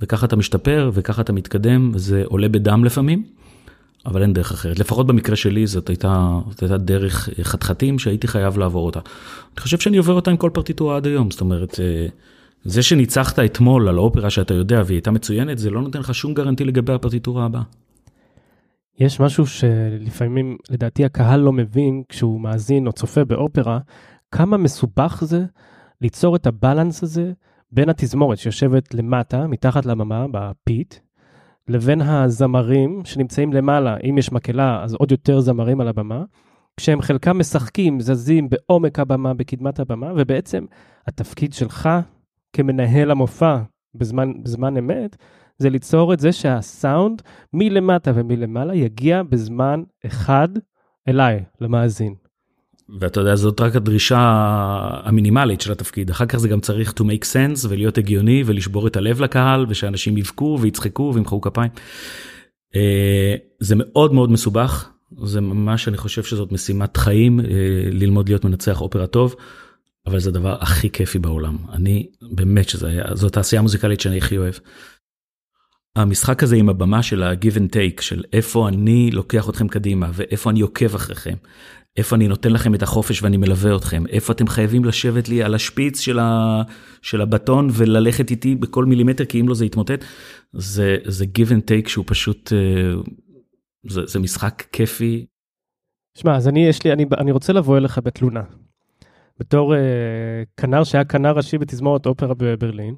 וככה 0.00 0.26
אתה 0.26 0.36
משתפר, 0.36 0.90
וככה 0.94 1.22
אתה 1.22 1.32
מתקדם, 1.32 1.90
וזה 1.94 2.22
עולה 2.26 2.48
בדם 2.48 2.84
לפעמים, 2.84 3.24
אבל 4.06 4.22
אין 4.22 4.32
דרך 4.32 4.52
אחרת. 4.52 4.78
לפחות 4.78 5.06
במקרה 5.06 5.36
שלי 5.36 5.66
זאת 5.66 5.88
הייתה, 5.88 6.38
זאת 6.50 6.62
הייתה 6.62 6.76
דרך 6.76 7.28
חתחתים 7.42 7.98
שהייתי 7.98 8.28
חייב 8.28 8.58
לעבור 8.58 8.86
אותה. 8.86 9.00
אני 9.54 9.60
חושב 9.60 9.78
שאני 9.78 9.96
עובר 9.96 10.12
אותה 10.12 10.30
עם 10.30 10.36
כל 10.36 10.50
פרטיטורה 10.52 10.96
עד 10.96 11.06
היום, 11.06 11.30
זאת 11.30 11.40
אומרת, 11.40 11.80
אה, 11.80 12.06
זה 12.64 12.82
שניצחת 12.82 13.38
אתמול 13.38 13.88
על 13.88 13.98
האופרה 13.98 14.30
שאתה 14.30 14.54
יודע 14.54 14.82
והיא 14.86 14.96
הייתה 14.96 15.10
מצוינת, 15.10 15.58
זה 15.58 15.70
לא 15.70 15.82
נותן 15.82 15.98
לך 15.98 16.14
שום 16.14 16.34
גרנטי 16.34 16.64
לגבי 16.64 16.92
הפרטיטורה 16.92 17.44
הבאה. 17.44 17.62
יש 18.98 19.20
משהו 19.20 19.46
שלפעמים, 19.46 20.56
לדעתי, 20.70 21.04
הקהל 21.04 21.40
לא 21.40 21.52
מבין 21.52 22.02
כשהוא 22.08 22.40
מאזין 22.40 22.86
או 22.86 22.92
צופה 22.92 23.24
באופרה, 23.24 23.78
כמה 24.32 24.56
מסובך 24.56 25.22
זה 25.24 25.44
ליצור 26.00 26.36
את 26.36 26.46
הבלנס 26.46 27.02
הזה 27.02 27.32
בין 27.72 27.88
התזמורת 27.88 28.38
שיושבת 28.38 28.94
למטה, 28.94 29.46
מתחת 29.46 29.86
לבמה, 29.86 30.26
בפית, 30.30 31.00
לבין 31.68 32.00
הזמרים 32.00 33.02
שנמצאים 33.04 33.52
למעלה. 33.52 33.96
אם 34.10 34.18
יש 34.18 34.32
מקהלה, 34.32 34.82
אז 34.84 34.94
עוד 34.94 35.10
יותר 35.10 35.40
זמרים 35.40 35.80
על 35.80 35.88
הבמה, 35.88 36.22
כשהם 36.76 37.02
חלקם 37.02 37.38
משחקים, 37.38 38.00
זזים 38.00 38.48
בעומק 38.48 38.98
הבמה, 38.98 39.34
בקדמת 39.34 39.80
הבמה, 39.80 40.12
ובעצם 40.16 40.64
התפקיד 41.06 41.52
שלך 41.52 41.88
כמנהל 42.52 43.10
המופע 43.10 43.58
בזמן, 43.94 44.32
בזמן 44.42 44.76
אמת, 44.76 45.16
זה 45.58 45.70
ליצור 45.70 46.12
את 46.12 46.20
זה 46.20 46.32
שהסאונד 46.32 47.22
מלמטה 47.52 48.12
ומלמעלה 48.14 48.74
יגיע 48.74 49.22
בזמן 49.22 49.82
אחד 50.06 50.48
אליי, 51.08 51.44
למאזין. 51.60 52.14
ואתה 52.98 53.20
יודע, 53.20 53.36
זאת 53.36 53.60
רק 53.60 53.76
הדרישה 53.76 54.18
המינימלית 55.04 55.60
של 55.60 55.72
התפקיד. 55.72 56.10
אחר 56.10 56.26
כך 56.26 56.38
זה 56.38 56.48
גם 56.48 56.60
צריך 56.60 56.90
to 56.90 57.02
make 57.02 57.24
sense 57.24 57.66
ולהיות 57.68 57.98
הגיוני 57.98 58.42
ולשבור 58.46 58.86
את 58.86 58.96
הלב 58.96 59.20
לקהל 59.20 59.66
ושאנשים 59.68 60.18
יבכו 60.18 60.58
ויצחקו 60.60 61.12
וימחאו 61.14 61.40
כפיים. 61.40 61.70
אה, 62.76 63.34
זה 63.58 63.74
מאוד 63.78 64.14
מאוד 64.14 64.30
מסובך, 64.30 64.90
זה 65.24 65.40
ממש, 65.40 65.88
אני 65.88 65.96
חושב 65.96 66.22
שזאת 66.22 66.52
משימת 66.52 66.96
חיים, 66.96 67.40
אה, 67.40 67.44
ללמוד 67.92 68.28
להיות 68.28 68.44
מנצח 68.44 68.80
אופרה 68.80 69.06
טוב. 69.06 69.34
אבל 70.10 70.20
זה 70.20 70.30
הדבר 70.30 70.56
הכי 70.60 70.90
כיפי 70.90 71.18
בעולם. 71.18 71.56
אני, 71.72 72.06
באמת 72.32 72.68
שזה 72.68 72.88
היה, 72.88 73.04
זאת 73.14 73.36
העשייה 73.36 73.60
המוזיקלית 73.60 74.00
שאני 74.00 74.18
הכי 74.18 74.38
אוהב. 74.38 74.54
המשחק 75.96 76.42
הזה 76.42 76.56
עם 76.56 76.68
הבמה 76.68 77.02
של 77.02 77.22
ה-give 77.22 77.56
and 77.56 77.72
take, 77.72 78.02
של 78.02 78.22
איפה 78.32 78.68
אני 78.68 79.10
לוקח 79.10 79.48
אתכם 79.48 79.68
קדימה, 79.68 80.10
ואיפה 80.14 80.50
אני 80.50 80.60
עוקב 80.60 80.94
אחריכם, 80.94 81.34
איפה 81.96 82.16
אני 82.16 82.28
נותן 82.28 82.52
לכם 82.52 82.74
את 82.74 82.82
החופש 82.82 83.22
ואני 83.22 83.36
מלווה 83.36 83.76
אתכם, 83.76 84.06
איפה 84.06 84.32
אתם 84.32 84.46
חייבים 84.46 84.84
לשבת 84.84 85.28
לי 85.28 85.42
על 85.42 85.54
השפיץ 85.54 86.00
של, 86.00 86.18
ה... 86.18 86.62
של 87.02 87.20
הבטון 87.20 87.68
וללכת 87.72 88.30
איתי 88.30 88.54
בכל 88.54 88.84
מילימטר, 88.84 89.24
כי 89.24 89.40
אם 89.40 89.48
לא 89.48 89.54
זה 89.54 89.66
יתמוטט, 89.66 90.04
זה, 90.52 90.96
זה 91.04 91.24
give 91.38 91.50
and 91.50 91.62
take 91.70 91.88
שהוא 91.88 92.04
פשוט, 92.08 92.52
אה, 92.52 93.02
זה, 93.88 94.00
זה 94.06 94.18
משחק 94.18 94.62
כיפי. 94.72 95.26
שמע, 96.18 96.36
אז 96.36 96.48
אני, 96.48 96.66
יש 96.66 96.84
לי, 96.84 96.92
אני, 96.92 97.04
אני 97.18 97.32
רוצה 97.32 97.52
לבוא 97.52 97.78
אליך 97.78 97.98
בתלונה. 98.04 98.42
בתור 99.40 99.74
uh, 99.74 99.76
כנר 100.56 100.84
שהיה 100.84 101.04
כנר 101.04 101.32
ראשי 101.32 101.58
בתזמורת 101.58 102.06
אופרה 102.06 102.34
בברלין, 102.36 102.94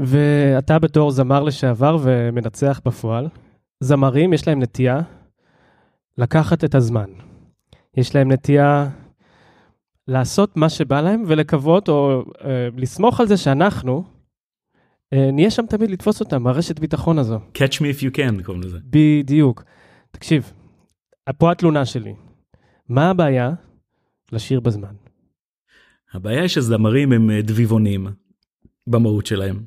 ואתה 0.00 0.78
בתור 0.78 1.10
זמר 1.10 1.42
לשעבר 1.42 1.98
ומנצח 2.02 2.80
בפועל, 2.84 3.28
זמרים 3.80 4.32
יש 4.32 4.48
להם 4.48 4.62
נטייה 4.62 5.00
לקחת 6.18 6.64
את 6.64 6.74
הזמן. 6.74 7.10
יש 7.96 8.14
להם 8.14 8.32
נטייה 8.32 8.88
לעשות 10.08 10.56
מה 10.56 10.68
שבא 10.68 11.00
להם 11.00 11.22
ולקוות 11.26 11.88
או 11.88 12.22
uh, 12.22 12.42
לסמוך 12.76 13.20
על 13.20 13.26
זה 13.26 13.36
שאנחנו 13.36 14.04
uh, 15.14 15.18
נהיה 15.32 15.50
שם 15.50 15.66
תמיד 15.66 15.90
לתפוס 15.90 16.20
אותם, 16.20 16.46
הרשת 16.46 16.78
ביטחון 16.78 17.18
הזו. 17.18 17.38
catch 17.58 17.76
me 17.76 17.98
if 17.98 18.00
you 18.00 18.16
can 18.16 18.42
קוראים 18.44 18.62
לזה. 18.62 18.78
בדיוק. 18.84 19.64
תקשיב, 20.10 20.52
פה 21.38 21.52
התלונה 21.52 21.84
שלי. 21.84 22.14
מה 22.88 23.10
הבעיה? 23.10 23.52
לשיר 24.32 24.60
בזמן. 24.60 25.03
הבעיה 26.14 26.40
היא 26.40 26.48
שזמרים 26.48 27.12
הם 27.12 27.30
אה, 27.30 27.42
דביבונים 27.42 28.06
במהות 28.86 29.26
שלהם. 29.26 29.60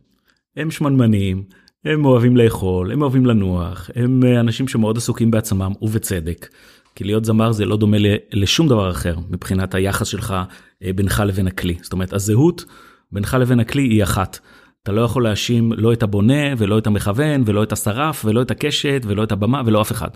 הם 0.55 0.71
שמנמנים, 0.71 1.43
הם 1.86 2.05
אוהבים 2.05 2.38
לאכול, 2.38 2.91
הם 2.91 3.01
אוהבים 3.01 3.25
לנוח, 3.25 3.89
הם 3.95 4.23
אה, 4.25 4.39
אנשים 4.39 4.67
שמאוד 4.67 4.97
עסוקים 4.97 5.31
בעצמם, 5.31 5.71
ובצדק. 5.81 6.47
כי 6.95 7.03
להיות 7.03 7.25
זמר 7.25 7.51
זה 7.51 7.65
לא 7.65 7.77
דומה 7.77 7.97
לשום 8.31 8.67
דבר 8.67 8.91
אחר 8.91 9.15
מבחינת 9.29 9.75
היחס 9.75 10.07
שלך 10.07 10.36
אה, 10.83 10.93
בינך 10.93 11.23
לבין 11.27 11.47
הכלי. 11.47 11.75
זאת 11.81 11.93
אומרת, 11.93 12.13
הזהות 12.13 12.65
בינך 13.12 13.38
לבין 13.39 13.60
הכלי 13.60 13.83
היא 13.83 14.03
אחת. 14.03 14.39
אתה 14.83 14.91
לא 14.91 15.01
יכול 15.01 15.23
להאשים 15.23 15.73
לא 15.73 15.93
את 15.93 16.03
הבונה 16.03 16.53
ולא 16.57 16.77
את 16.77 16.88
המכוון 16.88 17.43
ולא 17.45 17.63
את 17.63 17.71
השרף 17.71 18.25
ולא 18.25 18.41
את 18.41 18.51
הקשת 18.51 19.01
ולא 19.05 19.23
את 19.23 19.31
הבמה 19.31 19.62
ולא 19.65 19.81
אף 19.81 19.91
אחד. 19.91 20.10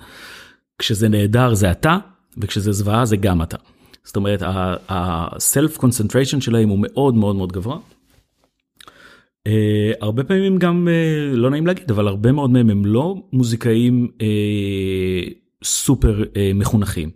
כשזה 0.78 1.10
נהדר 1.10 1.54
זה 1.54 1.72
אתה, 1.72 1.98
וכשזה 2.38 2.72
זוועה 2.72 3.06
זה 3.06 3.18
גם 3.18 3.42
אתה. 3.42 3.58
זאת 4.04 4.16
אומרת, 4.16 4.42
ה-self 4.42 5.78
concentration 5.78 6.42
שלהם 6.42 6.70
הוא 6.70 6.80
מאוד 6.82 7.16
מאוד 7.16 7.36
מאוד 7.36 7.52
גבוה. 7.52 7.78
Uh, 9.48 9.52
הרבה 10.02 10.24
פעמים 10.24 10.58
גם 10.58 10.88
uh, 10.88 11.36
לא 11.36 11.50
נעים 11.50 11.68
להגיד 11.68 11.92
אבל 11.92 12.08
הרבה 12.08 12.32
מאוד 12.32 12.50
מהם 12.50 12.70
הם 12.70 12.86
לא 12.86 13.16
מוזיקאים 13.34 14.08
uh, 14.18 15.34
סופר 15.64 16.24
uh, 16.24 16.38
מחונכים. 16.56 17.10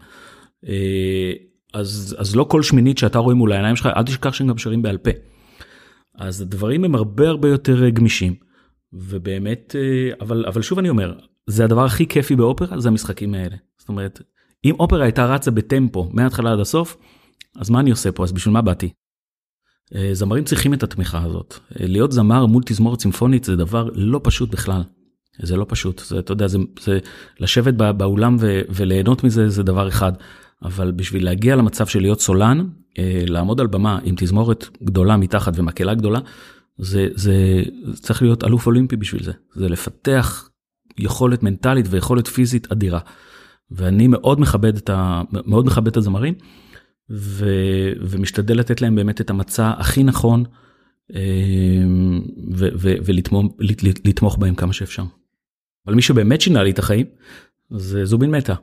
Uh, 0.66 0.68
אז 1.74 2.16
אז 2.20 2.36
לא 2.36 2.44
כל 2.44 2.64
שמינית 2.64 2.98
שאתה 2.98 3.20
רואה 3.20 3.36
מול 3.36 3.52
העיניים 3.52 3.76
שלך 3.76 3.90
אל 3.98 4.04
תשכח 4.04 4.34
שהם 4.34 4.48
גם 4.48 4.58
שרים 4.58 4.82
בעל 4.82 4.98
פה. 4.98 5.12
אז 6.16 6.42
הדברים 6.42 6.84
הם 6.84 6.96
הרבה 6.96 7.28
הרבה 7.28 7.50
יותר 7.50 7.90
גמישים. 7.90 8.36
ובאמת 8.94 9.76
uh, 9.76 10.24
אבל 10.24 10.46
אבל 10.46 10.62
שוב 10.62 10.80
אני 10.80 10.90
אומר 10.90 11.14
זה 11.48 11.64
הדבר 11.64 11.86
הכי 11.86 12.08
כיפי 12.08 12.36
באופרה 12.36 12.80
זה 12.80 12.90
המשחקים 12.90 13.34
האלה. 13.34 13.56
זאת 13.78 13.90
אומרת 13.90 14.22
אם 14.66 14.76
אופרה 14.80 15.04
הייתה 15.04 15.26
רצה 15.26 15.52
בטמפו 15.52 16.10
מההתחלה 16.14 16.52
עד 16.52 16.60
הסוף 16.60 16.98
אז 17.56 17.70
מה 17.70 17.80
אני 17.80 17.92
עושה 17.92 18.12
פה 18.12 18.24
אז 18.24 18.32
בשביל 18.32 18.54
מה 18.54 18.62
באתי. 18.62 18.90
אה, 19.96 20.10
זמרים 20.14 20.44
צריכים 20.44 20.74
את 20.74 20.84
התמיכה 20.84 21.24
הזאת. 21.24 21.54
אה, 21.54 21.88
להיות 21.88 22.12
זמר 22.12 22.46
מול 22.46 22.64
תזמורת 22.66 23.00
צימפונית 23.00 23.44
זה 23.44 23.56
דבר 23.56 23.90
לא 23.94 24.22
פשוט 24.24 24.52
בכלל. 24.52 24.82
זה 25.42 25.58
לא 25.58 25.66
פשוט, 25.70 26.02
זה, 26.06 26.20
אתה 26.20 26.32
יודע, 26.32 26.48
זה, 26.48 26.58
זה 26.80 27.00
לשבת 27.40 27.74
באולם 27.74 28.38
ו, 28.40 28.62
וליהנות 28.70 29.24
מזה 29.24 29.50
זה 29.50 29.64
דבר 29.64 29.88
אחד, 29.88 30.12
אבל 30.64 30.92
בשביל 30.92 31.26
להגיע 31.26 31.56
למצב 31.56 31.88
של 31.88 32.02
להיות 32.02 32.22
סולן, 32.22 32.68
אה, 33.00 33.24
לעמוד 33.28 33.60
על 33.60 33.68
במה 33.68 34.00
עם 34.04 34.16
תזמורת 34.18 34.68
גדולה 34.84 35.18
מתחת 35.18 35.54
ומקהלה 35.56 35.94
גדולה, 35.94 36.20
זה, 36.78 37.08
זה 37.14 37.64
צריך 37.94 38.22
להיות 38.22 38.44
אלוף 38.44 38.68
אולימפי 38.68 38.96
בשביל 38.96 39.24
זה. 39.24 39.32
זה 39.56 39.70
לפתח 39.70 40.50
יכולת 40.98 41.44
מנטלית 41.44 41.86
ויכולת 41.90 42.28
פיזית 42.28 42.72
אדירה. 42.72 43.00
ואני 43.72 44.08
מאוד 44.08 44.40
מכבד 44.40 44.78
את, 44.78 44.90
ה, 44.90 45.22
מאוד 45.32 45.66
מכבד 45.66 45.88
את 45.88 45.98
הזמרים. 45.98 46.34
ו, 47.10 47.50
ומשתדל 48.02 48.60
לתת 48.60 48.82
להם 48.82 48.96
באמת 48.96 49.22
את 49.22 49.30
המצע 49.30 49.72
הכי 49.78 50.04
נכון 50.04 50.44
אמ, 51.14 52.22
ולתמוך 54.04 54.38
בהם 54.38 54.56
כמה 54.56 54.74
שאפשר. 54.74 55.04
אבל 55.88 55.96
מי 55.96 56.02
שבאמת 56.02 56.42
שינה 56.42 56.64
לי 56.64 56.72
את 56.72 56.80
החיים 56.80 57.06
זה 57.70 58.06
זובין 58.06 58.32
מטה. 58.32 58.56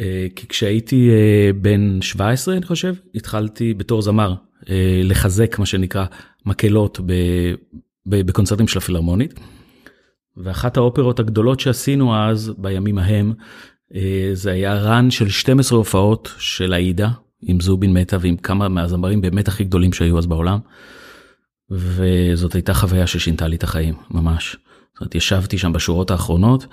אה, 0.00 0.26
כי 0.36 0.48
כשהייתי 0.48 1.10
אה, 1.10 1.50
בן 1.52 2.02
17 2.02 2.56
אני 2.56 2.66
חושב 2.66 2.94
התחלתי 3.14 3.74
בתור 3.74 4.02
זמר 4.02 4.34
אה, 4.70 5.00
לחזק 5.04 5.58
מה 5.58 5.66
שנקרא 5.66 6.04
מקהלות 6.46 7.00
בקונצרטים 8.06 8.68
של 8.68 8.78
הפילהרמונית. 8.78 9.40
ואחת 10.36 10.76
האופרות 10.76 11.20
הגדולות 11.20 11.60
שעשינו 11.60 12.16
אז 12.16 12.52
בימים 12.58 12.98
ההם 12.98 13.32
זה 14.32 14.52
היה 14.52 14.74
רן 14.74 15.10
של 15.10 15.28
12 15.28 15.78
הופעות 15.78 16.34
של 16.38 16.72
עאידה 16.72 17.08
עם 17.42 17.60
זובין 17.60 17.92
מטה 17.92 18.16
ועם 18.20 18.36
כמה 18.36 18.68
מהזמרים 18.68 19.20
באמת 19.20 19.48
הכי 19.48 19.64
גדולים 19.64 19.92
שהיו 19.92 20.18
אז 20.18 20.26
בעולם. 20.26 20.58
וזאת 21.70 22.54
הייתה 22.54 22.74
חוויה 22.74 23.06
ששינתה 23.06 23.48
לי 23.48 23.56
את 23.56 23.62
החיים 23.62 23.94
ממש. 24.10 24.56
זאת 24.92 25.00
אומרת, 25.00 25.14
ישבתי 25.14 25.58
שם 25.58 25.72
בשורות 25.72 26.10
האחרונות 26.10 26.66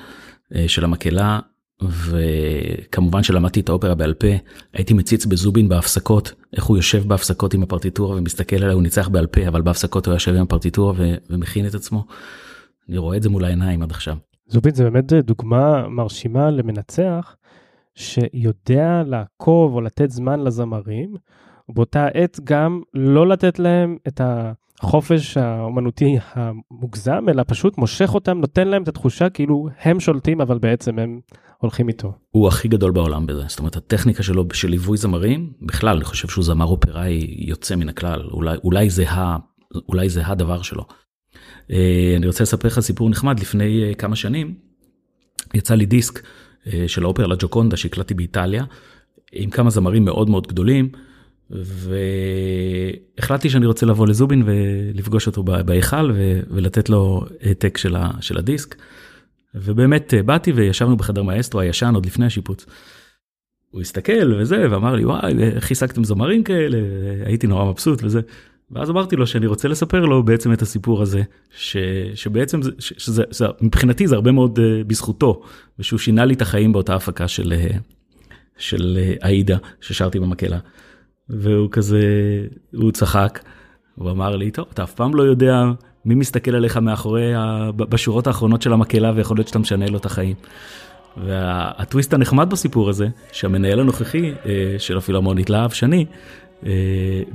אה, 0.55 0.67
של 0.67 0.83
המקהלה 0.83 1.39
וכמובן 1.81 3.23
שלמדתי 3.23 3.59
את 3.59 3.69
האופרה 3.69 3.95
בעל 3.95 4.13
פה 4.13 4.27
הייתי 4.73 4.93
מציץ 4.93 5.25
בזובין 5.25 5.69
בהפסקות 5.69 6.31
איך 6.53 6.63
הוא 6.63 6.77
יושב 6.77 7.07
בהפסקות 7.07 7.53
עם 7.53 7.63
הפרטיטורה 7.63 8.17
ומסתכל 8.17 8.55
עליה 8.55 8.71
הוא 8.71 8.81
ניצח 8.81 9.07
בעל 9.07 9.27
פה 9.27 9.47
אבל 9.47 9.61
בהפסקות 9.61 10.05
הוא 10.05 10.13
יושב 10.13 10.35
עם 10.35 10.41
הפרטיטורה 10.41 10.93
ו- 10.97 11.15
ומכין 11.29 11.67
את 11.67 11.75
עצמו. 11.75 12.05
אני 12.89 12.97
רואה 12.97 13.17
את 13.17 13.23
זה 13.23 13.29
מול 13.29 13.45
העיניים 13.45 13.81
עד 13.81 13.91
עכשיו. 13.91 14.17
זובין 14.47 14.73
זה 14.73 14.83
באמת 14.83 15.13
דוגמה 15.13 15.87
מרשימה 15.87 16.51
למנצח 16.51 17.35
שיודע 17.95 19.03
לעקוב 19.05 19.73
או 19.73 19.81
לתת 19.81 20.11
זמן 20.11 20.39
לזמרים, 20.39 21.15
ובאותה 21.69 22.07
עת 22.13 22.39
גם 22.43 22.81
לא 22.93 23.27
לתת 23.27 23.59
להם 23.59 23.97
את 24.07 24.21
החופש 24.79 25.37
האומנותי 25.37 26.17
המוגזם, 26.33 27.25
אלא 27.29 27.43
פשוט 27.47 27.77
מושך 27.77 28.13
אותם, 28.13 28.37
נותן 28.37 28.67
להם 28.67 28.83
את 28.83 28.87
התחושה 28.87 29.29
כאילו 29.29 29.67
הם 29.81 29.99
שולטים, 29.99 30.41
אבל 30.41 30.57
בעצם 30.57 30.99
הם 30.99 31.19
הולכים 31.57 31.87
איתו. 31.87 32.13
הוא 32.31 32.47
הכי 32.47 32.67
גדול 32.67 32.91
בעולם 32.91 33.25
בזה, 33.25 33.43
זאת 33.47 33.59
אומרת 33.59 33.75
הטכניקה 33.75 34.23
שלו 34.23 34.45
של 34.53 34.69
ליווי 34.69 34.97
זמרים, 34.97 35.53
בכלל 35.61 35.95
אני 35.95 36.05
חושב 36.05 36.27
שהוא 36.27 36.43
זמר 36.43 36.65
אופראי 36.65 37.35
יוצא 37.37 37.75
מן 37.75 37.89
הכלל, 37.89 38.29
אולי, 38.31 38.57
אולי, 38.63 38.89
זה, 38.89 39.09
ה, 39.09 39.37
אולי 39.89 40.09
זה 40.09 40.27
הדבר 40.27 40.61
שלו. 40.61 40.83
אה, 41.71 42.13
אני 42.17 42.27
רוצה 42.27 42.43
לספר 42.43 42.67
לך 42.67 42.79
סיפור 42.79 43.09
נחמד, 43.09 43.39
לפני 43.39 43.83
אה, 43.83 43.93
כמה 43.93 44.15
שנים 44.15 44.53
יצא 45.53 45.75
לי 45.75 45.85
דיסק 45.85 46.21
אה, 46.67 46.83
של 46.87 47.03
האופרה 47.03 47.27
לג'וקונדה 47.27 47.77
שהקלטתי 47.77 48.13
באיטליה, 48.13 48.63
עם 49.31 49.49
כמה 49.49 49.69
זמרים 49.69 50.05
מאוד 50.05 50.29
מאוד 50.29 50.47
גדולים, 50.47 50.89
והחלטתי 53.19 53.49
שאני 53.49 53.65
רוצה 53.65 53.85
לבוא 53.85 54.07
לזובין 54.07 54.43
ולפגוש 54.45 55.27
אותו 55.27 55.43
בהיכל 55.43 56.11
ולתת 56.49 56.89
לו 56.89 57.25
העתק 57.41 57.77
של, 57.77 58.37
הדיסק. 58.37 58.75
ובאמת 59.55 60.13
באתי 60.25 60.51
וישבנו 60.51 60.97
בחדר 60.97 61.23
מאסטרו 61.23 61.61
הישן 61.61 61.91
עוד 61.95 62.05
לפני 62.05 62.25
השיפוץ. 62.25 62.65
הוא 63.71 63.81
הסתכל 63.81 64.33
וזה 64.39 64.67
ואמר 64.71 64.95
לי 64.95 65.05
וואי 65.05 65.33
איך 65.39 65.71
השגתם 65.71 66.03
זמרים 66.03 66.43
כאלה 66.43 66.77
הייתי 67.25 67.47
נורא 67.47 67.65
מבסוט 67.65 68.03
וזה. 68.03 68.21
ואז 68.71 68.89
אמרתי 68.89 69.15
לו 69.15 69.27
שאני 69.27 69.47
רוצה 69.47 69.67
לספר 69.67 70.05
לו 70.05 70.23
בעצם 70.23 70.53
את 70.53 70.61
הסיפור 70.61 71.01
הזה, 71.01 71.21
ש, 71.57 71.77
שבעצם 72.15 72.61
זה, 72.61 72.71
ש, 72.79 72.93
שזה, 72.97 73.23
זה, 73.29 73.45
מבחינתי 73.61 74.07
זה 74.07 74.15
הרבה 74.15 74.31
מאוד 74.31 74.59
uh, 74.59 74.61
בזכותו, 74.87 75.41
ושהוא 75.79 75.99
שינה 75.99 76.25
לי 76.25 76.33
את 76.33 76.41
החיים 76.41 76.73
באותה 76.73 76.95
הפקה 76.95 77.27
של, 77.27 77.53
uh, 77.53 77.75
של 78.57 78.99
uh, 78.99 79.25
עאידה 79.25 79.57
ששרתי 79.81 80.19
במקהלה. 80.19 80.57
והוא 81.29 81.69
כזה, 81.71 82.01
הוא 82.73 82.91
צחק, 82.91 83.39
הוא 83.95 84.11
אמר 84.11 84.35
לי, 84.35 84.51
טוב, 84.51 84.65
אתה 84.73 84.83
אף 84.83 84.93
פעם 84.93 85.15
לא 85.15 85.23
יודע 85.23 85.63
מי 86.05 86.15
מסתכל 86.15 86.55
עליך 86.55 86.77
מאחורי, 86.77 87.35
ה, 87.35 87.71
בשורות 87.75 88.27
האחרונות 88.27 88.61
של 88.61 88.73
המקהלה 88.73 89.11
ויכול 89.15 89.37
להיות 89.37 89.47
שאתה 89.47 89.59
משנה 89.59 89.87
לו 89.87 89.97
את 89.97 90.05
החיים. 90.05 90.35
והטוויסט 91.17 92.13
הנחמד 92.13 92.49
בסיפור 92.49 92.89
הזה, 92.89 93.07
שהמנהל 93.31 93.79
הנוכחי 93.79 94.31
uh, 94.31 94.47
של 94.77 94.97
הפילהרמונית 94.97 95.49
להב 95.49 95.69
שני, 95.69 96.05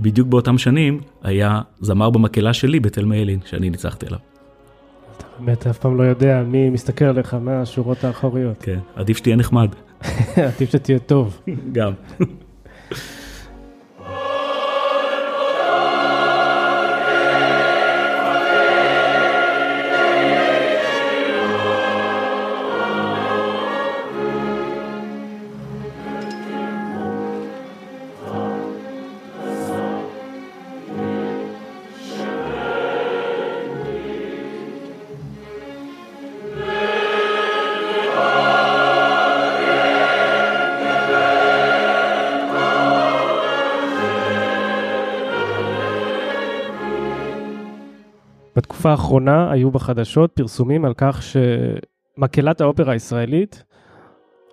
בדיוק 0.01 0.29
באותם 0.29 0.59
שנים 0.59 1.01
היה 1.23 1.61
זמר 1.81 2.11
במקהלה 2.11 2.53
שלי 2.53 2.81
בתל 2.81 3.05
מיילין 3.05 3.39
שאני 3.45 3.71
ניצחתי 3.71 4.07
עליו. 4.07 4.19
אתה 5.17 5.25
באמת 5.39 5.67
אף 5.67 5.79
פעם 5.79 5.97
לא 5.97 6.03
יודע 6.03 6.43
מי 6.47 6.71
מסתכל 6.71 7.05
עליך 7.05 7.35
מהשורות 7.35 8.05
האחוריות. 8.05 8.57
כן, 8.63 8.79
עדיף 8.97 9.17
שתהיה 9.17 9.37
נחמד. 9.37 9.69
עדיף 10.55 10.71
שתהיה 10.71 10.99
טוב. 10.99 11.41
גם. 11.73 11.93
בתקופה 48.83 48.91
האחרונה 48.91 49.51
היו 49.51 49.71
בחדשות 49.71 50.33
פרסומים 50.35 50.85
על 50.85 50.95
כך 50.97 51.23
שמקהלת 51.23 52.61
האופרה 52.61 52.93
הישראלית 52.93 53.65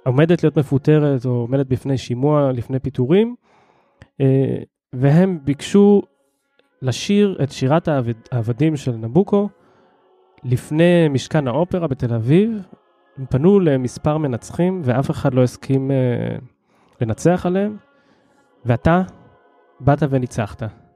עומדת 0.06 0.44
להיות 0.44 0.58
מפוטרת 0.58 1.26
או 1.26 1.32
עומדת 1.32 1.68
בפני 1.68 1.98
שימוע 1.98 2.52
לפני 2.52 2.80
פיטורים, 2.80 3.36
אה, 4.22 4.58
והם 4.94 5.40
ביקשו 5.44 6.02
לשיר 6.82 7.38
את 7.44 7.52
שירת 7.52 7.88
העבדים 8.32 8.76
של 8.76 8.92
נבוקו 8.92 9.50
לפני 10.44 11.08
משכן 11.10 11.48
האופרה 11.48 11.88
בתל 11.88 12.14
אביב. 12.14 12.62
הם 13.18 13.26
פנו 13.26 13.60
למספר 13.60 14.18
מנצחים 14.18 14.82
ואף 14.84 15.12
אחד 15.12 15.34
לא 15.34 15.44
הסכים 15.44 15.92
אה, 15.92 16.38
לנצח 17.02 17.46
עליהם, 17.46 17.78
ואתה 18.66 19.02
באת 19.80 20.04
וניצחת. 20.10 20.89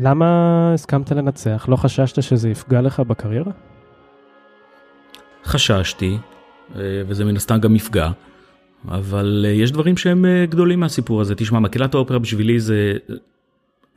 למה 0.00 0.70
הסכמת 0.74 1.12
לנצח? 1.12 1.66
לא 1.68 1.76
חששת 1.76 2.22
שזה 2.22 2.50
יפגע 2.50 2.80
לך 2.80 3.00
בקריירה? 3.00 3.52
חששתי, 5.44 6.18
אה, 6.76 6.80
וזה 7.06 7.24
מן 7.24 7.36
הסתם 7.36 7.58
גם 7.58 7.76
יפגע, 7.76 8.10
אבל 8.88 9.44
אה, 9.48 9.50
יש 9.50 9.72
דברים 9.72 9.96
שהם 9.96 10.24
אה, 10.24 10.46
גדולים 10.46 10.80
מהסיפור 10.80 11.20
הזה. 11.20 11.34
תשמע, 11.34 11.58
מקהלת 11.58 11.94
האופרה 11.94 12.18
בשבילי 12.18 12.60
זה... 12.60 12.92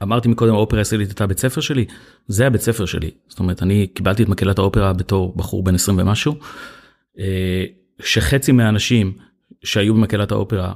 אמרתי 0.04 0.28
מקודם 0.30 0.54
האופרה 0.54 0.80
הישראלית 0.80 1.10
הייתה 1.10 1.28
בית 1.28 1.40
ספר 1.40 1.62
שלי, 1.62 1.86
זה 2.28 2.48
הבית 2.48 2.62
ספר 2.62 2.86
שלי. 2.86 3.12
זאת 3.28 3.40
אומרת, 3.40 3.64
אני 3.64 3.88
קיבלתי 3.88 4.24
את 4.24 4.30
מקהלת 4.30 4.60
האופרה 4.60 4.94
בתור 4.94 5.34
בחור 5.36 5.64
בן 5.64 5.76
20 5.76 6.00
ומשהו, 6.00 6.36
שחצי 8.00 8.52
מהאנשים 8.52 9.14
שהיו 9.64 9.94
במקהלת 9.94 10.32
האופרה, 10.32 10.74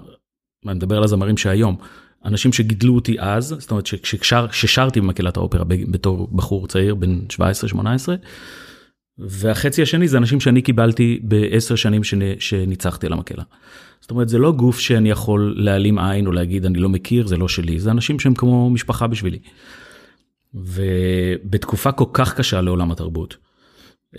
אני 0.66 0.74
מדבר 0.74 0.98
על 0.98 1.04
הזמרים 1.04 1.38
שהיום, 1.38 1.76
אנשים 2.26 2.54
שגידלו 2.54 2.96
אותי 2.96 3.16
אז, 3.20 3.56
זאת 3.60 3.72
אומרת 3.72 3.86
ששרתי 4.52 5.02
במקהלת 5.02 5.38
האופרה 5.38 5.64
בתור 5.68 6.30
בחור 6.32 6.68
צעיר 6.68 6.96
בן 6.96 7.20
17-18, 7.74 7.78
והחצי 9.18 9.82
השני 9.82 10.08
זה 10.08 10.18
אנשים 10.18 10.40
שאני 10.40 10.62
קיבלתי 10.62 11.20
בעשר 11.24 11.76
שנים 11.76 12.02
שניצחתי 12.40 13.06
על 13.06 13.14
המקהלה. 13.14 13.44
זאת 14.02 14.12
אומרת 14.12 14.30
זה 14.30 14.38
לא 14.38 14.52
גוף 14.52 14.80
שאני 14.80 15.10
יכול 15.10 15.56
להעלים 15.58 16.00
עין 16.00 16.28
או 16.28 16.32
להגיד 16.32 16.66
אני 16.66 16.80
לא 16.80 16.90
מכיר 16.90 17.28
זה 17.28 17.38
לא 17.38 17.48
שלי 17.48 17.80
זה 17.80 17.92
אנשים 17.92 18.20
שהם 18.20 18.34
כמו 18.34 18.70
משפחה 18.70 19.08
בשבילי. 19.08 19.40
ובתקופה 20.54 21.92
כל 21.92 22.06
כך 22.14 22.34
קשה 22.34 22.62
לעולם 22.62 22.92
התרבות. 22.92 23.38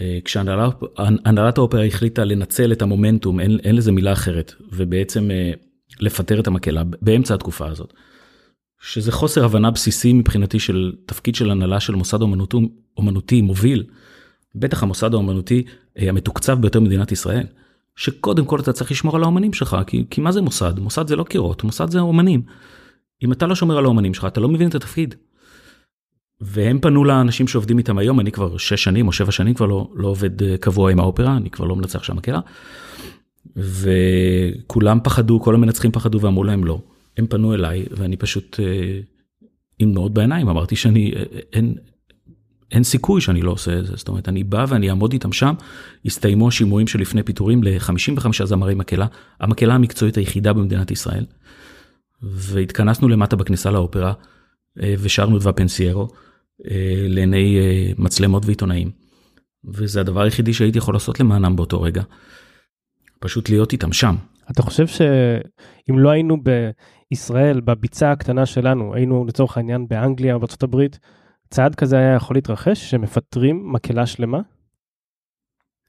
אה, 0.01 0.19
כשהנהלת 0.25 1.59
האופרה 1.59 1.85
החליטה 1.85 2.25
לנצל 2.25 2.73
את 2.73 2.83
המומנטום 2.83 3.41
אין, 3.41 3.59
אין 3.65 3.77
לזה 3.77 3.93
מילה 3.93 4.13
אחרת 4.13 4.55
ובעצם 4.73 5.31
אה, 5.31 5.53
לפטר 6.01 6.41
את 6.41 6.47
המקהלה 6.47 6.83
באמצע 7.03 7.35
התקופה 7.35 7.69
הזאת. 7.69 7.93
שזה 8.81 9.13
חוסר 9.13 9.45
הבנה 9.45 9.71
בסיסי 9.71 10.13
מבחינתי 10.13 10.61
של 10.61 10.93
תפקיד 11.07 11.35
של 11.35 11.51
הנהלה 11.51 11.81
של 11.81 11.95
מוסד 11.95 12.23
אומנותי, 12.23 12.57
אומנותי 12.97 13.43
מוביל. 13.43 13.85
בטח 14.55 14.83
המוסד 14.83 15.15
האומנותי 15.15 15.63
אה, 15.99 16.09
המתוקצב 16.09 16.61
ביותר 16.61 16.81
במדינת 16.81 17.13
ישראל. 17.13 17.47
שקודם 17.97 18.45
כל 18.45 18.61
אתה 18.61 18.73
צריך 18.73 18.91
לשמור 18.91 19.17
על 19.17 19.23
האומנים 19.23 19.53
שלך, 19.53 19.77
כי, 19.87 20.05
כי 20.11 20.21
מה 20.21 20.33
זה 20.33 20.43
מוסד? 20.43 20.79
מוסד 20.79 21.09
זה 21.09 21.17
לא 21.17 21.25
קירות, 21.25 21.65
מוסד 21.65 21.91
זה 21.91 22.01
אומנים. 22.01 22.43
אם 23.25 23.33
אתה 23.33 23.47
לא 23.47 23.55
שומר 23.55 23.79
על 23.79 23.85
האומנים 23.85 24.15
שלך, 24.15 24.25
אתה 24.25 24.41
לא 24.41 24.49
מבין 24.49 24.69
את 24.69 24.75
התפקיד. 24.75 25.15
והם 26.41 26.79
פנו 26.79 27.05
לאנשים 27.05 27.49
שעובדים 27.49 27.79
איתם 27.79 27.99
היום, 27.99 28.21
אני 28.21 28.33
כבר 28.33 28.57
6 28.57 28.85
שנים 28.85 29.07
או 29.07 29.13
7 29.13 29.33
שנים 29.33 29.55
כבר 29.55 29.67
לא, 29.67 29.91
לא 29.95 30.09
עובד 30.09 30.43
אה, 30.43 30.57
קבוע 30.59 30.91
עם 30.91 31.01
האופרה, 31.01 31.37
אני 31.37 31.51
כבר 31.51 31.65
לא 31.65 31.77
מנצח 31.77 32.03
שם 32.03 32.17
מקהלה. 32.17 32.41
וכולם 33.57 34.99
פחדו, 35.05 35.41
כל 35.41 35.55
המנצחים 35.55 35.93
פחדו 35.93 36.21
ואמרו 36.21 36.45
להם 36.45 36.65
לא. 36.65 36.81
הם 37.17 37.27
פנו 37.27 37.55
אליי 37.55 37.87
ואני 37.91 38.17
פשוט 38.17 38.61
אה, 38.61 39.01
עם 39.79 39.93
דמעות 39.93 40.15
בעיניים 40.15 40.49
אמרתי 40.49 40.77
שאני, 40.77 41.13
אה, 41.17 41.23
אין, 41.53 41.75
אין 42.71 42.83
סיכוי 42.83 43.21
שאני 43.21 43.43
לא 43.43 43.51
עושה 43.51 43.79
את 43.79 43.87
זה, 43.87 43.97
זאת 43.97 44.09
אומרת, 44.09 44.29
אני 44.29 44.45
בא 44.45 44.67
ואני 44.69 44.91
אעמוד 44.91 45.13
איתם 45.13 45.33
שם, 45.33 45.55
הסתיימו 46.07 46.49
השימועים 46.49 46.87
שלפני 46.87 47.23
פיטורים 47.23 47.63
ל-55 47.63 48.45
זמרי 48.45 48.75
מקהלה, 48.75 49.07
המקהלה 49.41 49.75
המקצועית 49.75 50.17
היחידה 50.17 50.53
במדינת 50.53 50.91
ישראל, 50.91 51.25
והתכנסנו 52.23 53.09
למטה 53.09 53.37
בכניסה 53.37 53.71
לאופרה, 53.71 54.13
אה, 54.83 54.95
ושרנו 54.99 55.37
את 55.37 55.43
ופנסיירו 55.47 56.09
אה, 56.71 57.07
לעיני 57.09 57.59
אה, 57.59 57.93
מצלמות 57.99 58.47
ועיתונאים. 58.47 58.91
וזה 59.65 60.01
הדבר 60.01 60.23
היחידי 60.23 60.53
שהייתי 60.53 60.79
יכול 60.79 60.95
לעשות 60.95 61.21
למענם 61.21 61.57
באותו 61.57 61.83
רגע, 61.83 62.03
פשוט 63.19 63.51
להיות 63.51 63.73
איתם 63.73 63.93
שם. 63.93 64.15
אתה 64.51 64.63
חושב 64.63 64.87
שאם 64.87 65.99
לא 65.99 66.11
היינו 66.11 66.37
בישראל, 67.11 67.61
בביצה 67.61 68.13
הקטנה 68.13 68.47
שלנו, 68.47 68.95
היינו 68.95 69.25
לצורך 69.25 69.57
העניין 69.57 69.89
באנגליה 69.89 70.35
או 70.35 70.41
בארצות 70.41 70.63
הברית, 70.63 70.99
צעד 71.51 71.75
כזה 71.75 71.99
היה 71.99 72.15
יכול 72.15 72.37
להתרחש 72.37 72.91
שמפטרים 72.91 73.73
מקהלה 73.73 74.07
שלמה? 74.07 74.41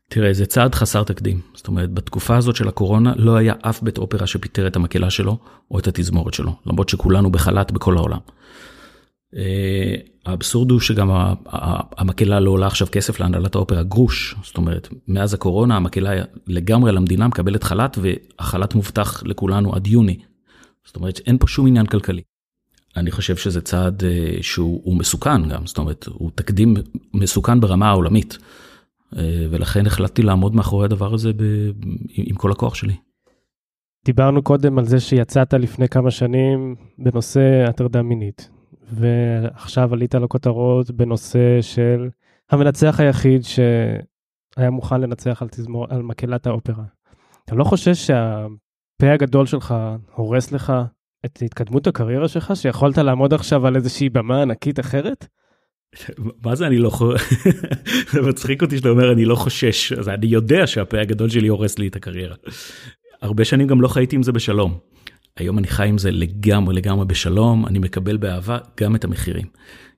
תראה, 0.09 0.33
זה 0.33 0.45
צעד 0.45 0.75
חסר 0.75 1.03
תקדים. 1.03 1.41
זאת 1.53 1.67
אומרת, 1.67 1.93
בתקופה 1.93 2.37
הזאת 2.37 2.55
של 2.55 2.67
הקורונה 2.67 3.13
לא 3.15 3.35
היה 3.35 3.53
אף 3.61 3.81
בית 3.81 3.97
אופרה 3.97 4.27
שפיטר 4.27 4.67
את 4.67 4.75
המקהלה 4.75 5.09
שלו 5.09 5.37
או 5.71 5.79
את 5.79 5.87
התזמורת 5.87 6.33
שלו, 6.33 6.51
למרות 6.65 6.89
שכולנו 6.89 7.31
בחל"ת 7.31 7.71
בכל 7.71 7.97
העולם. 7.97 8.19
אה, 9.35 9.95
האבסורד 10.25 10.71
הוא 10.71 10.79
שגם 10.79 11.09
המקהלה 11.97 12.39
לא 12.39 12.51
עולה 12.51 12.67
עכשיו 12.67 12.87
כסף 12.91 13.19
להנהלת 13.19 13.55
האופרה 13.55 13.83
גרוש, 13.83 14.35
זאת 14.43 14.57
אומרת, 14.57 14.89
מאז 15.07 15.33
הקורונה 15.33 15.75
המקהלה 15.75 16.11
לגמרי 16.47 16.89
על 16.89 16.97
המדינה 16.97 17.27
מקבלת 17.27 17.63
חל"ת 17.63 17.97
והחל"ת 18.01 18.75
מובטח 18.75 19.23
לכולנו 19.23 19.75
עד 19.75 19.87
יוני. 19.87 20.19
זאת 20.85 20.95
אומרת, 20.95 21.19
אין 21.27 21.37
פה 21.37 21.47
שום 21.47 21.67
עניין 21.67 21.85
כלכלי. 21.85 22.21
אני 22.95 23.11
חושב 23.11 23.35
שזה 23.35 23.61
צעד 23.61 24.03
אה, 24.03 24.37
שהוא 24.41 24.97
מסוכן 24.97 25.49
גם, 25.49 25.65
זאת 25.65 25.77
אומרת, 25.77 26.05
הוא 26.07 26.31
תקדים 26.35 26.73
מסוכן 27.13 27.59
ברמה 27.59 27.89
העולמית. 27.89 28.37
אה, 29.15 29.47
ולכן 29.49 29.85
החלטתי 29.85 30.21
לעמוד 30.21 30.55
מאחורי 30.55 30.85
הדבר 30.85 31.13
הזה 31.13 31.33
ב, 31.33 31.43
עם 32.09 32.35
כל 32.35 32.51
הכוח 32.51 32.75
שלי. 32.75 32.95
דיברנו 34.05 34.41
קודם 34.43 34.79
על 34.79 34.85
זה 34.85 34.99
שיצאת 34.99 35.53
לפני 35.53 35.89
כמה 35.89 36.11
שנים 36.11 36.75
בנושא 36.97 37.65
הטרדה 37.69 38.01
מינית, 38.01 38.49
ועכשיו 38.87 39.93
עלית 39.93 40.15
לכותרות 40.15 40.91
בנושא 40.91 41.61
של 41.61 42.09
המנצח 42.49 42.99
היחיד 42.99 43.41
שהיה 43.43 44.69
מוכן 44.69 45.01
לנצח 45.01 45.41
על, 45.41 45.47
תזמור, 45.47 45.85
על 45.89 46.01
מקהלת 46.01 46.47
האופרה. 46.47 46.83
אתה 47.45 47.55
לא 47.55 47.63
חושש 47.63 48.07
שהפה 48.07 49.13
הגדול 49.13 49.45
שלך 49.45 49.75
הורס 50.15 50.51
לך 50.51 50.73
את 51.25 51.39
התקדמות 51.41 51.87
הקריירה 51.87 52.27
שלך, 52.27 52.53
שיכולת 52.55 52.97
לעמוד 52.97 53.33
עכשיו 53.33 53.67
על 53.67 53.75
איזושהי 53.75 54.09
במה 54.09 54.41
ענקית 54.41 54.79
אחרת? 54.79 55.27
מה 56.43 56.55
זה 56.55 56.67
אני 56.67 56.77
לא 56.77 56.89
חושש? 56.89 57.33
זה 58.13 58.21
מצחיק 58.21 58.61
אותי 58.61 58.77
שאתה 58.77 58.89
אומר 58.89 59.11
אני 59.13 59.25
לא 59.25 59.35
חושש, 59.35 59.93
אז 59.93 60.09
אני 60.09 60.27
יודע 60.27 60.67
שהפה 60.67 60.99
הגדול 60.99 61.29
שלי 61.29 61.47
הורס 61.47 61.79
לי 61.79 61.87
את 61.87 61.95
הקריירה. 61.95 62.35
הרבה 63.21 63.45
שנים 63.45 63.67
גם 63.67 63.81
לא 63.81 63.87
חייתי 63.87 64.15
עם 64.15 64.23
זה 64.23 64.31
בשלום. 64.31 64.77
היום 65.37 65.57
אני 65.57 65.67
חי 65.67 65.87
עם 65.87 65.97
זה 65.97 66.11
לגמרי 66.11 66.75
לגמרי 66.75 67.05
בשלום, 67.05 67.65
אני 67.65 67.79
מקבל 67.79 68.17
באהבה 68.17 68.57
גם 68.79 68.95
את 68.95 69.03
המחירים. 69.03 69.45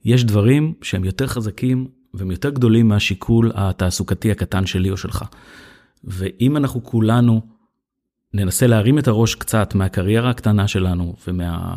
יש 0.06 0.24
דברים 0.24 0.74
שהם 0.82 1.06
יותר 1.06 1.28
חזקים 1.28 1.88
והם 2.14 2.32
יותר 2.32 2.50
גדולים 2.50 2.88
מהשיקול 2.88 3.52
התעסוקתי 3.56 4.32
הקטן 4.32 4.66
שלי 4.66 4.92
או 4.92 4.98
שלך. 4.98 5.26
ואם 6.04 6.58
אנחנו 6.58 6.84
כולנו 6.84 7.42
ננסה 8.34 8.68
להרים 8.68 9.00
את 9.00 9.08
הראש 9.08 9.36
קצת 9.36 9.76
מהקריירה 9.76 10.30
הקטנה 10.30 10.68
שלנו 10.68 11.16
ומה... 11.28 11.74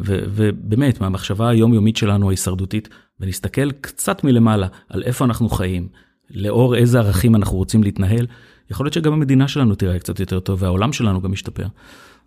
ו, 0.00 0.18
ובאמת 0.28 1.00
מהמחשבה 1.00 1.48
היומיומית 1.48 1.96
שלנו 1.96 2.28
ההישרדותית 2.28 2.88
ונסתכל 3.20 3.70
קצת 3.70 4.24
מלמעלה 4.24 4.66
על 4.88 5.02
איפה 5.02 5.24
אנחנו 5.24 5.48
חיים, 5.48 5.88
לאור 6.30 6.76
איזה 6.76 6.98
ערכים 6.98 7.34
אנחנו 7.34 7.56
רוצים 7.56 7.82
להתנהל, 7.82 8.26
יכול 8.70 8.86
להיות 8.86 8.94
שגם 8.94 9.12
המדינה 9.12 9.48
שלנו 9.48 9.74
תראה 9.74 9.98
קצת 9.98 10.20
יותר 10.20 10.40
טוב 10.40 10.62
והעולם 10.62 10.92
שלנו 10.92 11.20
גם 11.20 11.32
ישתפר. 11.32 11.66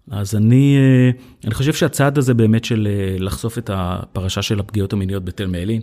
אז 0.09 0.35
אני, 0.35 0.77
אה, 0.77 1.11
אני 1.45 1.53
חושב 1.53 1.73
שהצעד 1.73 2.17
הזה 2.17 2.33
באמת 2.33 2.65
של 2.65 2.87
אה, 2.91 3.15
לחשוף 3.19 3.57
את 3.57 3.69
הפרשה 3.73 4.41
של 4.41 4.59
הפגיעות 4.59 4.93
המיניות 4.93 5.25
בתל 5.25 5.47
מעלין, 5.47 5.81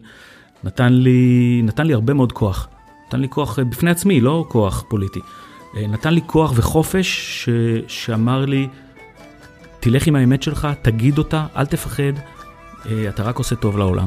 נתן 0.64 0.92
לי, 0.92 1.60
נתן 1.64 1.86
לי 1.86 1.94
הרבה 1.94 2.14
מאוד 2.14 2.32
כוח. 2.32 2.68
נתן 3.06 3.20
לי 3.20 3.28
כוח 3.28 3.58
אה, 3.58 3.64
בפני 3.64 3.90
עצמי, 3.90 4.20
לא 4.20 4.44
כוח 4.48 4.84
פוליטי. 4.88 5.20
נתן 5.88 6.14
לי 6.14 6.20
כוח 6.26 6.52
וחופש 6.54 7.06
ש... 7.44 7.48
שאמר 7.88 8.44
לי, 8.44 8.68
תלך 9.80 10.06
עם 10.06 10.16
האמת 10.16 10.42
שלך, 10.42 10.68
תגיד 10.82 11.18
אותה, 11.18 11.46
אל 11.56 11.66
תפחד, 11.66 12.12
אתה 13.08 13.22
רק 13.22 13.36
עושה 13.36 13.56
טוב 13.56 13.78
לעולם. 13.78 14.06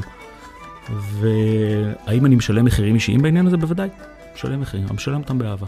והאם 1.19 2.25
אני 2.25 2.35
משלם 2.35 2.65
מחירים 2.65 2.95
אישיים 2.95 3.21
בעניין 3.21 3.47
הזה? 3.47 3.57
בוודאי, 3.57 3.89
משלם 4.35 4.61
מחירים, 4.61 4.85
אני 4.87 4.95
משלם 4.95 5.21
אותם 5.21 5.37
באהבה. 5.37 5.67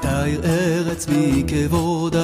תאיר 0.00 0.40
ארץ 0.44 1.06
מכבודה 1.08 2.23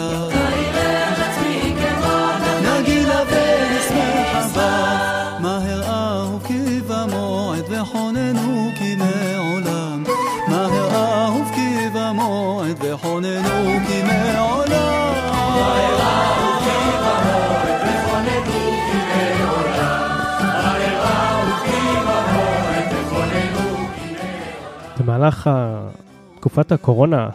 במהלך 25.22 25.50
תקופת 26.36 26.72
הקורונה 26.72 27.30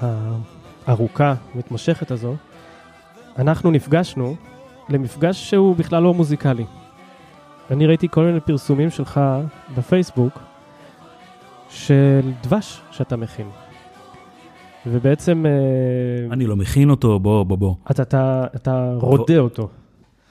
הארוכה, 0.87 1.35
מתמשכת 1.55 2.11
הזו, 2.11 2.35
אנחנו 3.39 3.71
נפגשנו 3.71 4.37
למפגש 4.89 5.51
שהוא 5.51 5.77
בכלל 5.77 6.03
לא 6.03 6.15
מוזיקלי. 6.15 6.65
אני 7.71 7.87
ראיתי 7.87 8.09
כל 8.09 8.25
מיני 8.25 8.41
פרסומים 8.41 8.91
שלך 8.91 9.21
בפייסבוק 9.77 10.39
של 11.71 12.33
דבש 12.43 12.81
שאתה 12.91 13.17
מכין. 13.17 13.49
ובעצם... 14.87 15.47
אה, 15.47 16.33
אני 16.33 16.47
לא 16.47 16.57
מכין 16.57 16.91
אותו, 16.91 17.19
בוא, 17.19 17.43
בוא, 17.43 17.59
בוא. 17.59 17.75
אתה, 17.91 18.03
אתה, 18.03 18.47
אתה 18.57 18.93
רודה 19.01 19.39
אותו. 19.39 19.69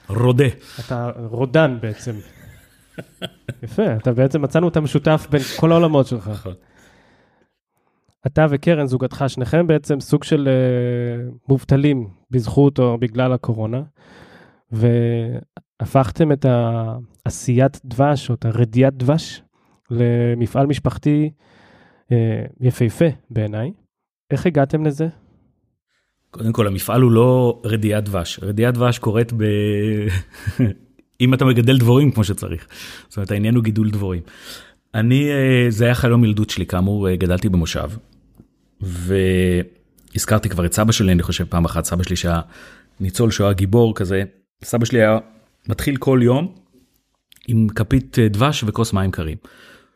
רודה. 0.08 0.48
אתה 0.80 1.10
רודן 1.30 1.78
בעצם. 1.80 2.12
יפה, 3.62 3.96
אתה 3.96 4.12
בעצם 4.12 4.42
מצאנו 4.42 4.68
את 4.68 4.76
המשותף 4.76 5.26
בין 5.30 5.42
כל 5.56 5.72
העולמות 5.72 6.06
שלך. 6.06 6.28
נכון. 6.28 6.54
אתה 8.26 8.46
וקרן, 8.50 8.86
זוגתך, 8.86 9.24
שניכם 9.28 9.66
בעצם 9.66 10.00
סוג 10.00 10.24
של 10.24 10.48
uh, 10.48 11.34
מובטלים 11.48 12.08
בזכות 12.30 12.78
או 12.78 12.98
בגלל 12.98 13.32
הקורונה, 13.32 13.82
והפכתם 14.72 16.32
את 16.32 16.46
העשיית 16.48 17.80
דבש 17.84 18.30
או 18.30 18.34
את 18.34 18.44
הרדיית 18.44 18.94
דבש 18.94 19.42
למפעל 19.90 20.66
משפחתי 20.66 21.30
uh, 22.04 22.14
יפהפה 22.60 23.04
בעיניי. 23.30 23.72
איך 24.30 24.46
הגעתם 24.46 24.86
לזה? 24.86 25.08
קודם 26.30 26.52
כל, 26.52 26.66
המפעל 26.66 27.02
הוא 27.02 27.12
לא 27.12 27.60
רדיית 27.64 28.04
דבש. 28.04 28.40
רדיית 28.42 28.74
דבש 28.74 28.98
קורית 28.98 29.32
ב... 29.32 29.44
אם 31.20 31.34
אתה 31.34 31.44
מגדל 31.44 31.78
דבורים 31.78 32.10
כמו 32.10 32.24
שצריך. 32.24 32.66
זאת 33.08 33.16
אומרת, 33.16 33.30
העניין 33.30 33.54
הוא 33.54 33.64
גידול 33.64 33.90
דבורים. 33.90 34.22
אני, 34.94 35.30
אה, 35.30 35.66
זה 35.68 35.84
היה 35.84 35.94
חלום 35.94 36.24
ילדות 36.24 36.50
שלי, 36.50 36.66
כאמור, 36.66 37.08
אה, 37.08 37.16
גדלתי 37.16 37.48
במושב. 37.48 37.90
והזכרתי 38.80 40.48
כבר 40.48 40.66
את 40.66 40.72
סבא 40.72 40.92
שלי, 40.92 41.12
אני 41.12 41.22
חושב 41.22 41.44
פעם 41.44 41.64
אחת, 41.64 41.84
סבא 41.84 42.02
שלי 42.02 42.16
שהיה 42.16 42.40
ניצול 43.00 43.30
שואה 43.30 43.52
גיבור 43.52 43.94
כזה. 43.94 44.22
סבא 44.64 44.84
שלי 44.84 44.98
היה 44.98 45.18
מתחיל 45.68 45.96
כל 45.96 46.20
יום 46.22 46.54
עם 47.48 47.68
כפית 47.68 48.18
אה, 48.18 48.28
דבש 48.28 48.64
וכוס 48.66 48.92
מים 48.92 49.10
קרים. 49.10 49.36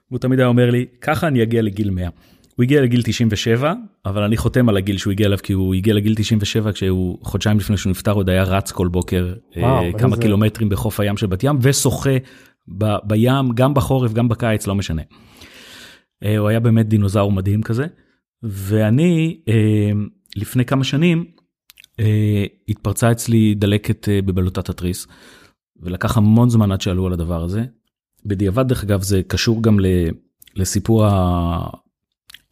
הוא 0.08 0.18
תמיד 0.18 0.38
היה 0.38 0.48
אומר 0.48 0.70
לי, 0.70 0.86
ככה 1.00 1.26
אני 1.26 1.42
אגיע 1.42 1.62
לגיל 1.62 1.90
100. 1.90 2.08
הוא 2.56 2.64
הגיע 2.64 2.82
לגיל 2.82 3.02
97, 3.02 3.74
אבל 4.06 4.22
אני 4.22 4.36
חותם 4.36 4.68
על 4.68 4.76
הגיל 4.76 4.98
שהוא 4.98 5.10
הגיע 5.10 5.26
אליו, 5.26 5.38
כי 5.42 5.52
הוא 5.52 5.74
הגיע 5.74 5.94
לגיל 5.94 6.14
97 6.14 6.72
כשהוא 6.72 7.18
חודשיים 7.22 7.58
לפני 7.58 7.76
שהוא 7.76 7.90
נפטר, 7.90 8.12
עוד 8.12 8.30
היה 8.30 8.42
רץ 8.42 8.72
כל 8.72 8.88
בוקר 8.88 9.34
וואו, 9.56 9.84
אה, 9.84 9.92
כמה 9.98 10.10
איזה... 10.10 10.22
קילומטרים 10.22 10.68
בחוף 10.68 11.00
הים 11.00 11.16
של 11.16 11.26
בת 11.26 11.44
ים, 11.44 11.58
ושוחה 11.62 12.16
ב, 12.78 12.84
בים, 13.04 13.52
גם 13.54 13.74
בחורף, 13.74 14.12
גם 14.12 14.28
בקיץ, 14.28 14.66
לא 14.66 14.74
משנה. 14.74 15.02
אה, 16.24 16.38
הוא 16.38 16.48
היה 16.48 16.60
באמת 16.60 16.88
דינוזאור 16.88 17.32
מדהים 17.32 17.62
כזה, 17.62 17.86
ואני, 18.42 19.40
אה, 19.48 19.90
לפני 20.36 20.64
כמה 20.64 20.84
שנים, 20.84 21.24
אה, 22.00 22.44
התפרצה 22.68 23.12
אצלי 23.12 23.54
דלקת 23.54 24.08
אה, 24.08 24.22
בבלוטת 24.22 24.68
התריס, 24.68 25.06
ולקח 25.82 26.16
המון 26.16 26.50
זמן 26.50 26.72
עד 26.72 26.80
שעלו 26.80 27.06
על 27.06 27.12
הדבר 27.12 27.44
הזה. 27.44 27.64
בדיעבד, 28.26 28.68
דרך 28.68 28.84
אגב, 28.84 29.02
זה 29.02 29.22
קשור 29.28 29.62
גם 29.62 29.78
לסיפור 30.54 31.06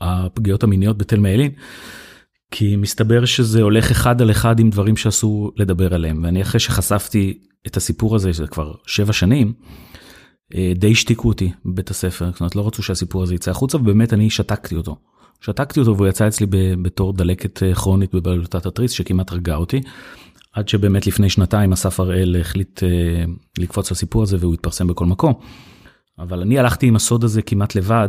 הפגיעות 0.00 0.62
המיניות 0.62 0.98
בתל 0.98 1.20
מאלין, 1.20 1.50
כי 2.50 2.76
מסתבר 2.76 3.24
שזה 3.24 3.62
הולך 3.62 3.90
אחד 3.90 4.22
על 4.22 4.30
אחד 4.30 4.60
עם 4.60 4.70
דברים 4.70 4.96
שאסור 4.96 5.52
לדבר 5.56 5.94
עליהם, 5.94 6.24
ואני 6.24 6.42
אחרי 6.42 6.60
שחשפתי 6.60 7.38
את 7.66 7.76
הסיפור 7.76 8.16
הזה, 8.16 8.32
שזה 8.32 8.46
כבר 8.46 8.74
שבע 8.86 9.12
שנים, 9.12 9.52
די 10.74 10.90
השתיקו 10.90 11.28
אותי 11.28 11.52
בבית 11.64 11.90
הספר, 11.90 12.30
זאת 12.32 12.40
אומרת 12.40 12.56
לא 12.56 12.66
רצו 12.66 12.82
שהסיפור 12.82 13.22
הזה 13.22 13.34
יצא 13.34 13.50
החוצה, 13.50 13.76
ובאמת 13.76 14.12
אני 14.12 14.30
שתקתי 14.30 14.76
אותו. 14.76 14.96
שתקתי 15.40 15.80
אותו 15.80 15.96
והוא 15.96 16.08
יצא 16.08 16.28
אצלי 16.28 16.46
בתור 16.82 17.12
דלקת 17.12 17.62
אה, 17.62 17.74
כרונית 17.74 18.14
בבלוטת 18.14 18.66
התריס 18.66 18.90
שכמעט 18.90 19.32
הרגה 19.32 19.56
אותי. 19.56 19.80
עד 20.52 20.68
שבאמת 20.68 21.06
לפני 21.06 21.30
שנתיים 21.30 21.72
אסף 21.72 22.00
הראל 22.00 22.36
החליט 22.40 22.82
אה, 22.82 23.24
לקפוץ 23.58 23.90
לסיפור 23.90 24.22
הזה 24.22 24.36
והוא 24.40 24.54
התפרסם 24.54 24.86
בכל 24.86 25.06
מקום. 25.06 25.32
אבל 26.18 26.40
אני 26.40 26.58
הלכתי 26.58 26.86
עם 26.86 26.96
הסוד 26.96 27.24
הזה 27.24 27.42
כמעט 27.42 27.74
לבד, 27.74 28.08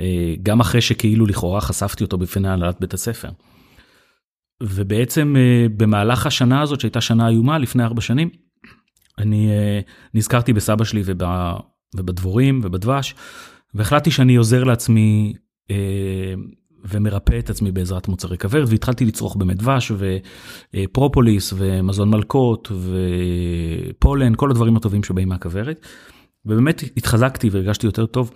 אה, 0.00 0.34
גם 0.42 0.60
אחרי 0.60 0.80
שכאילו 0.80 1.26
לכאורה 1.26 1.60
חשפתי 1.60 2.04
אותו 2.04 2.18
בפני 2.18 2.48
הנהלת 2.48 2.80
בית 2.80 2.94
הספר. 2.94 3.28
ובעצם 4.62 5.36
במהלך 5.76 6.26
השנה 6.26 6.60
הזאת 6.60 6.80
שהייתה 6.80 7.00
שנה 7.00 7.28
איומה 7.28 7.58
לפני 7.58 7.84
ארבע 7.84 8.00
שנים, 8.00 8.30
אני 9.18 9.50
נזכרתי 10.14 10.52
בסבא 10.52 10.84
שלי 10.84 11.02
וב, 11.04 11.22
ובדבורים 11.96 12.60
ובדבש, 12.62 13.14
והחלטתי 13.74 14.10
שאני 14.10 14.36
עוזר 14.36 14.64
לעצמי 14.64 15.34
ומרפא 16.84 17.38
את 17.38 17.50
עצמי 17.50 17.72
בעזרת 17.72 18.08
מוצרי 18.08 18.38
כוורת, 18.38 18.68
והתחלתי 18.68 19.04
לצרוך 19.04 19.36
באמת 19.36 19.56
דבש 19.56 19.92
ופרופוליס 20.74 21.54
ומזון 21.56 22.10
מלקות 22.10 22.72
ופולן, 22.72 24.32
כל 24.36 24.50
הדברים 24.50 24.76
הטובים 24.76 25.04
שבאים 25.04 25.28
מהכוורת. 25.28 25.86
ובאמת 26.46 26.82
התחזקתי 26.96 27.48
והרגשתי 27.48 27.86
יותר 27.86 28.06
טוב. 28.06 28.30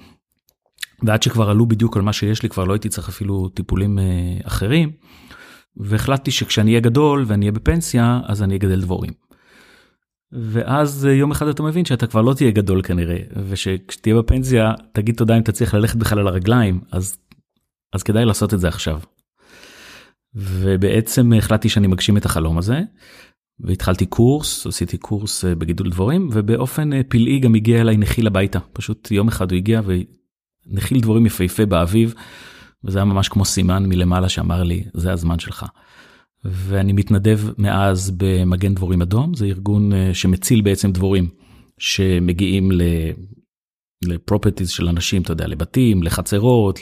ועד 1.03 1.23
שכבר 1.23 1.51
עלו 1.51 1.67
בדיוק 1.67 1.97
על 1.97 2.03
מה 2.03 2.13
שיש 2.13 2.43
לי, 2.43 2.49
כבר 2.49 2.65
לא 2.65 2.73
הייתי 2.73 2.89
צריך 2.89 3.09
אפילו 3.09 3.49
טיפולים 3.49 3.99
אה, 3.99 4.05
אחרים. 4.45 4.91
והחלטתי 5.77 6.31
שכשאני 6.31 6.71
אהיה 6.71 6.81
גדול 6.81 7.25
ואני 7.27 7.45
אהיה 7.45 7.53
בפנסיה, 7.53 8.21
אז 8.25 8.43
אני 8.43 8.57
אגדל 8.57 8.81
דבורים. 8.81 9.13
ואז 10.33 11.07
אה, 11.07 11.13
יום 11.13 11.31
אחד 11.31 11.49
אתה 11.49 11.63
מבין 11.63 11.85
שאתה 11.85 12.07
כבר 12.07 12.23
לא 12.23 12.35
תהיה 12.35 12.51
גדול 12.51 12.83
כנראה, 12.83 13.17
ושכשתהיה 13.49 14.17
בפנסיה, 14.17 14.73
תגיד 14.93 15.15
תודה 15.15 15.37
אם 15.37 15.43
צריך 15.43 15.75
ללכת 15.75 15.97
בכלל 15.97 16.19
על 16.19 16.27
הרגליים, 16.27 16.81
אז, 16.93 17.17
אז 17.93 18.03
כדאי 18.03 18.25
לעשות 18.25 18.55
את 18.55 18.61
זה 18.61 18.69
עכשיו. 18.69 19.01
ובעצם 20.35 21.33
החלטתי 21.39 21.69
שאני 21.69 21.87
מגשים 21.87 22.17
את 22.17 22.25
החלום 22.25 22.59
הזה, 22.59 22.81
והתחלתי 23.61 24.07
קורס, 24.07 24.67
עשיתי 24.67 24.99
קורס 24.99 25.45
אה, 25.45 25.55
בגידול 25.55 25.91
דבורים, 25.91 26.29
ובאופן 26.33 27.03
פלאי 27.03 27.39
גם 27.39 27.55
הגיע 27.55 27.81
אליי 27.81 27.97
נחיל 27.97 28.27
הביתה. 28.27 28.59
פשוט 28.73 29.11
יום 29.11 29.29
אחד 29.29 29.51
הוא 29.51 29.57
הגיע 29.57 29.81
נחיל 30.67 31.01
דבורים 31.01 31.27
יפהפה 31.27 31.67
באביב, 31.67 32.15
וזה 32.85 32.99
היה 32.99 33.05
ממש 33.05 33.29
כמו 33.29 33.45
סימן 33.45 33.87
מלמעלה 33.87 34.29
שאמר 34.29 34.63
לי, 34.63 34.85
זה 34.95 35.13
הזמן 35.13 35.39
שלך. 35.39 35.67
ואני 36.45 36.93
מתנדב 36.93 37.41
מאז 37.59 38.11
במגן 38.11 38.75
דבורים 38.75 39.03
אדום, 39.03 39.35
זה 39.35 39.47
ארגון 39.47 39.93
אה, 39.93 40.15
שמציל 40.15 40.61
בעצם 40.61 40.93
דבורים 40.93 41.29
שמגיעים 41.79 42.71
לפרופרטיז 44.05 44.71
של 44.71 44.89
אנשים, 44.89 45.23
אתה 45.23 45.33
יודע, 45.33 45.47
לבתים, 45.47 46.03
לחצרות, 46.03 46.81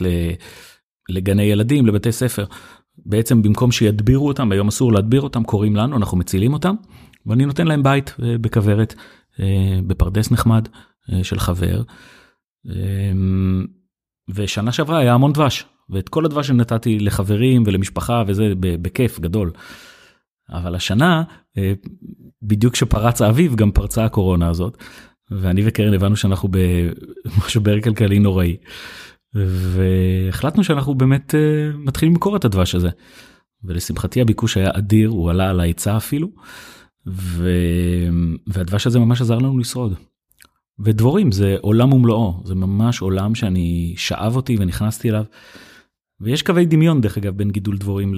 לגני 1.10 1.42
ילדים, 1.42 1.86
לבתי 1.86 2.12
ספר. 2.12 2.44
בעצם 3.06 3.42
במקום 3.42 3.72
שידבירו 3.72 4.28
אותם, 4.28 4.52
היום 4.52 4.68
אסור 4.68 4.92
להדביר 4.92 5.20
אותם, 5.20 5.44
קוראים 5.44 5.76
לנו, 5.76 5.96
אנחנו 5.96 6.18
מצילים 6.18 6.52
אותם, 6.52 6.74
ואני 7.26 7.46
נותן 7.46 7.66
להם 7.66 7.82
בית 7.82 8.14
אה, 8.22 8.38
בכוורת, 8.38 8.94
אה, 9.40 9.80
בפרדס 9.86 10.30
נחמד 10.30 10.68
של 11.22 11.38
חבר. 11.38 11.82
אמ, 12.66 13.66
ושנה 14.34 14.72
שעברה 14.72 14.98
היה 14.98 15.14
המון 15.14 15.32
דבש, 15.32 15.64
ואת 15.90 16.08
כל 16.08 16.24
הדבש 16.24 16.46
שנתתי 16.46 16.98
לחברים 16.98 17.62
ולמשפחה 17.66 18.22
וזה 18.26 18.52
בכיף 18.60 19.20
גדול. 19.20 19.50
אבל 20.52 20.74
השנה, 20.74 21.22
אה, 21.58 21.72
בדיוק 22.42 22.72
כשפרץ 22.72 23.22
האביב, 23.22 23.54
גם 23.54 23.70
פרצה 23.70 24.04
הקורונה 24.04 24.48
הזאת, 24.48 24.76
ואני 25.30 25.62
וקרן 25.64 25.94
הבנו 25.94 26.16
שאנחנו 26.16 26.48
במשבר 26.48 27.80
כלכלי 27.84 28.18
נוראי. 28.18 28.56
והחלטנו 29.34 30.64
שאנחנו 30.64 30.94
באמת 30.94 31.34
אה, 31.34 31.70
מתחילים 31.78 32.14
למכור 32.14 32.36
את 32.36 32.44
הדבש 32.44 32.74
הזה. 32.74 32.90
ולשמחתי 33.64 34.20
הביקוש 34.20 34.56
היה 34.56 34.70
אדיר, 34.72 35.08
הוא 35.08 35.30
עלה 35.30 35.50
על 35.50 35.60
ההיצע 35.60 35.96
אפילו, 35.96 36.28
ו... 37.06 37.50
והדבש 38.46 38.86
הזה 38.86 38.98
ממש 38.98 39.20
עזר 39.20 39.38
לנו 39.38 39.58
לשרוד. 39.58 39.94
ודבורים 40.78 41.32
זה 41.32 41.56
עולם 41.60 41.92
ומלואו, 41.92 42.40
זה 42.44 42.54
ממש 42.54 43.00
עולם 43.00 43.34
שאני 43.34 43.94
שאב 43.96 44.36
אותי 44.36 44.56
ונכנסתי 44.58 45.10
אליו. 45.10 45.24
ויש 46.20 46.42
קווי 46.42 46.66
דמיון 46.66 47.00
דרך 47.00 47.18
אגב 47.18 47.36
בין 47.36 47.50
גידול 47.50 47.78
דבורים 47.78 48.14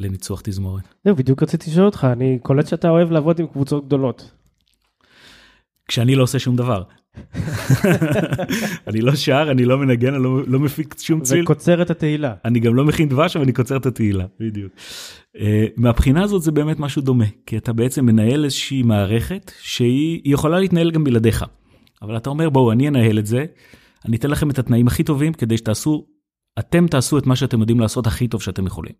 לניצוח 0.00 0.40
תזמורת. 0.44 0.82
זהו, 1.04 1.16
בדיוק 1.16 1.42
רציתי 1.42 1.70
לשאול 1.70 1.86
אותך, 1.86 2.06
אני 2.12 2.38
קולט 2.42 2.66
שאתה 2.66 2.88
אוהב 2.88 3.10
לעבוד 3.10 3.40
עם 3.40 3.46
קבוצות 3.46 3.86
גדולות. 3.86 4.30
כשאני 5.88 6.14
לא 6.14 6.22
עושה 6.22 6.38
שום 6.38 6.56
דבר. 6.56 6.82
אני 8.88 9.00
לא 9.00 9.14
שר, 9.14 9.48
אני 9.50 9.64
לא 9.64 9.78
מנגן, 9.78 10.14
אני 10.14 10.22
לא, 10.22 10.42
לא 10.46 10.58
מפיק 10.58 10.94
שום 10.98 11.20
ציל. 11.20 11.42
וקוצר 11.42 11.82
את 11.82 11.90
התהילה. 11.90 12.34
אני 12.44 12.60
גם 12.60 12.74
לא 12.74 12.84
מכין 12.84 13.08
דבש, 13.08 13.36
אבל 13.36 13.44
אני 13.44 13.52
קוצר 13.52 13.76
את 13.76 13.86
התהילה, 13.86 14.24
בדיוק. 14.40 14.72
Uh, 15.36 15.40
מהבחינה 15.76 16.22
הזאת 16.22 16.42
זה 16.42 16.52
באמת 16.52 16.80
משהו 16.80 17.02
דומה, 17.02 17.24
כי 17.46 17.56
אתה 17.56 17.72
בעצם 17.72 18.06
מנהל 18.06 18.44
איזושהי 18.44 18.82
מערכת 18.82 19.52
שהיא 19.60 20.20
יכולה 20.24 20.60
להתנהל 20.60 20.90
גם 20.90 21.04
בלעדיך. 21.04 21.44
אבל 22.02 22.16
אתה 22.16 22.30
אומר 22.30 22.50
בואו 22.50 22.72
אני 22.72 22.88
אנהל 22.88 23.18
את 23.18 23.26
זה, 23.26 23.44
אני 24.04 24.16
אתן 24.16 24.30
לכם 24.30 24.50
את 24.50 24.58
התנאים 24.58 24.86
הכי 24.86 25.02
טובים 25.02 25.32
כדי 25.32 25.56
שתעשו, 25.56 26.06
אתם 26.58 26.86
תעשו 26.86 27.18
את 27.18 27.26
מה 27.26 27.36
שאתם 27.36 27.60
יודעים 27.60 27.80
לעשות 27.80 28.06
הכי 28.06 28.28
טוב 28.28 28.42
שאתם 28.42 28.66
יכולים. 28.66 28.92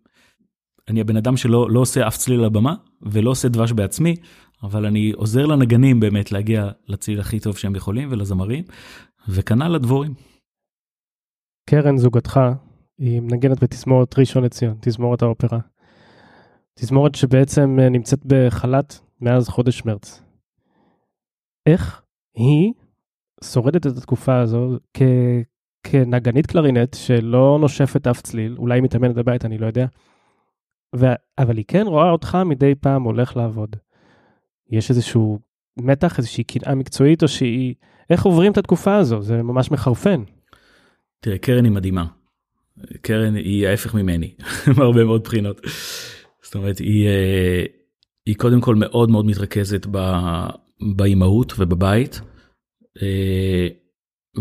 אני 0.89 1.01
הבן 1.01 1.17
אדם 1.17 1.37
שלא 1.37 1.69
לא 1.69 1.79
עושה 1.79 2.07
אף 2.07 2.17
צליל 2.17 2.39
על 2.39 2.45
הבמה 2.45 2.73
ולא 3.01 3.29
עושה 3.29 3.47
דבש 3.47 3.71
בעצמי, 3.71 4.15
אבל 4.63 4.85
אני 4.85 5.11
עוזר 5.11 5.45
לנגנים 5.45 5.99
באמת 5.99 6.31
להגיע 6.31 6.69
לצליל 6.87 7.19
הכי 7.19 7.39
טוב 7.39 7.57
שהם 7.57 7.75
יכולים 7.75 8.11
ולזמרים, 8.11 8.63
וכנ"ל 9.29 9.67
לדבורים. 9.67 10.13
קרן 11.69 11.97
זוגתך 11.97 12.39
היא 12.97 13.21
מנגנת 13.21 13.63
בתזמורת 13.63 14.19
ראשון 14.19 14.43
לציון, 14.43 14.77
תזמורת 14.81 15.21
האופרה. 15.21 15.59
תזמורת 16.79 17.15
שבעצם 17.15 17.79
נמצאת 17.91 18.19
בחל"ת 18.25 18.99
מאז 19.21 19.49
חודש 19.49 19.85
מרץ. 19.85 20.23
איך 21.65 22.01
היא 22.35 22.73
שורדת 23.43 23.87
את 23.87 23.97
התקופה 23.97 24.39
הזו 24.39 24.77
כ... 24.93 25.01
כנגנית 25.83 26.47
קלרינט 26.47 26.93
שלא 26.93 27.57
נושפת 27.61 28.07
אף 28.07 28.21
צליל, 28.21 28.55
אולי 28.57 28.81
מתאמנת 28.81 29.15
בבית, 29.15 29.45
אני 29.45 29.57
לא 29.57 29.67
יודע. 29.67 29.85
ו... 30.95 31.05
אבל 31.37 31.57
היא 31.57 31.65
כן 31.67 31.83
רואה 31.87 32.09
אותך 32.09 32.37
מדי 32.45 32.75
פעם 32.75 33.03
הולך 33.03 33.37
לעבוד. 33.37 33.75
יש 34.71 34.89
איזשהו 34.89 35.39
מתח, 35.77 36.17
איזושהי 36.17 36.43
קנאה 36.43 36.75
מקצועית, 36.75 37.23
או 37.23 37.27
שהיא... 37.27 37.75
איך 38.09 38.23
עוברים 38.23 38.51
את 38.51 38.57
התקופה 38.57 38.95
הזו? 38.95 39.21
זה 39.21 39.43
ממש 39.43 39.71
מחרפן. 39.71 40.23
תראה, 41.19 41.37
קרן 41.37 41.65
היא 41.65 41.71
מדהימה. 41.71 42.05
קרן 43.01 43.35
היא 43.35 43.67
ההפך 43.67 43.93
ממני, 43.93 44.33
מהרבה 44.77 45.03
מאוד 45.03 45.23
בחינות. 45.23 45.61
זאת 46.43 46.55
אומרת, 46.55 46.77
היא, 46.77 47.07
אה, 47.07 47.63
היא 48.25 48.35
קודם 48.35 48.61
כל 48.61 48.75
מאוד 48.75 49.09
מאוד 49.09 49.25
מתרכזת 49.25 49.87
באימהות 50.95 51.53
ובבית. 51.57 52.21
אה, 53.01 53.67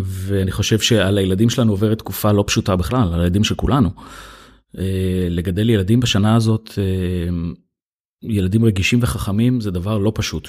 ואני 0.04 0.50
חושב 0.50 0.78
שעל 0.78 1.18
הילדים 1.18 1.50
שלנו 1.50 1.72
עוברת 1.72 1.98
תקופה 1.98 2.32
לא 2.32 2.44
פשוטה 2.46 2.76
בכלל, 2.76 3.12
על 3.14 3.20
הילדים 3.20 3.44
של 3.44 3.54
כולנו. 3.54 3.90
אה, 4.78 5.26
לגדל 5.30 5.70
ילדים 5.70 6.00
בשנה 6.00 6.36
הזאת, 6.36 6.70
ילדים 8.22 8.64
רגישים 8.64 8.98
וחכמים 9.02 9.60
זה 9.60 9.70
דבר 9.70 9.98
לא 9.98 10.12
פשוט. 10.14 10.48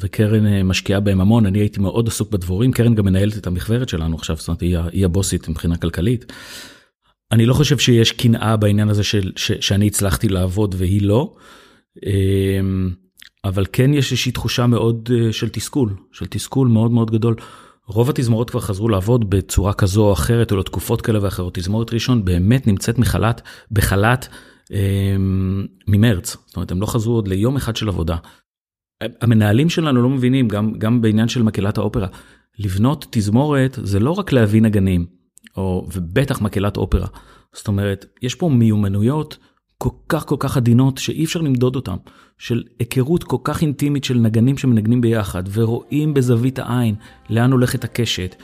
וקרן 0.00 0.62
משקיעה 0.62 1.00
בהם 1.00 1.20
המון, 1.20 1.46
אני 1.46 1.58
הייתי 1.58 1.80
מאוד 1.80 2.08
עסוק 2.08 2.30
בדבורים, 2.30 2.72
קרן 2.72 2.94
גם 2.94 3.04
מנהלת 3.04 3.36
את 3.36 3.46
המכוורת 3.46 3.88
שלנו 3.88 4.16
עכשיו, 4.16 4.36
זאת 4.36 4.48
אומרת 4.48 4.60
היא, 4.60 4.78
היא 4.92 5.04
הבוסית 5.04 5.48
מבחינה 5.48 5.76
כלכלית. 5.76 6.32
אני 7.32 7.46
לא 7.46 7.54
חושב 7.54 7.78
שיש 7.78 8.12
קנאה 8.12 8.56
בעניין 8.56 8.88
הזה 8.88 9.04
של, 9.04 9.32
ש, 9.36 9.52
שאני 9.52 9.86
הצלחתי 9.86 10.28
לעבוד 10.28 10.74
והיא 10.78 11.02
לא, 11.02 11.34
אמ, 12.06 12.90
אבל 13.44 13.66
כן 13.72 13.94
יש 13.94 14.12
איזושהי 14.12 14.32
תחושה 14.32 14.66
מאוד 14.66 15.08
אה, 15.14 15.32
של 15.32 15.48
תסכול, 15.48 15.94
של 16.12 16.26
תסכול 16.26 16.68
מאוד 16.68 16.90
מאוד 16.90 17.10
גדול. 17.10 17.34
רוב 17.86 18.10
התזמורות 18.10 18.50
כבר 18.50 18.60
חזרו 18.60 18.88
לעבוד 18.88 19.30
בצורה 19.30 19.72
כזו 19.72 20.04
או 20.04 20.12
אחרת 20.12 20.52
או 20.52 20.56
לתקופות 20.56 21.02
כאלה 21.02 21.18
ואחרות. 21.22 21.54
תזמורת 21.54 21.92
ראשון 21.92 22.24
באמת 22.24 22.66
נמצאת 22.66 22.98
מחל"ת, 22.98 23.42
בחל"ת 23.72 24.28
אה, 24.32 24.38
ממרץ, 25.88 26.36
זאת 26.46 26.56
אומרת 26.56 26.70
הם 26.70 26.80
לא 26.80 26.86
חזרו 26.86 27.14
עוד 27.14 27.28
ליום 27.28 27.56
אחד 27.56 27.76
של 27.76 27.88
עבודה. 27.88 28.16
המנהלים 29.00 29.68
שלנו 29.68 30.02
לא 30.02 30.08
מבינים, 30.08 30.48
גם, 30.48 30.72
גם 30.78 31.00
בעניין 31.00 31.28
של 31.28 31.42
מקהלת 31.42 31.78
האופרה, 31.78 32.06
לבנות 32.58 33.06
תזמורת 33.10 33.78
זה 33.82 34.00
לא 34.00 34.10
רק 34.10 34.32
להביא 34.32 34.62
נגנים, 34.62 35.06
או, 35.56 35.88
ובטח 35.94 36.40
מקהלת 36.40 36.76
אופרה. 36.76 37.06
זאת 37.52 37.68
אומרת, 37.68 38.06
יש 38.22 38.34
פה 38.34 38.48
מיומנויות 38.48 39.38
כל 39.78 39.90
כך 40.08 40.26
כל 40.26 40.36
כך 40.38 40.56
עדינות 40.56 40.98
שאי 40.98 41.24
אפשר 41.24 41.40
למדוד 41.40 41.76
אותן, 41.76 41.96
של 42.38 42.62
היכרות 42.78 43.24
כל 43.24 43.36
כך 43.44 43.62
אינטימית 43.62 44.04
של 44.04 44.18
נגנים 44.18 44.58
שמנגנים 44.58 45.00
ביחד, 45.00 45.42
ורואים 45.52 46.14
בזווית 46.14 46.58
העין 46.58 46.94
לאן 47.30 47.52
הולכת 47.52 47.84
הקשת. 47.84 48.36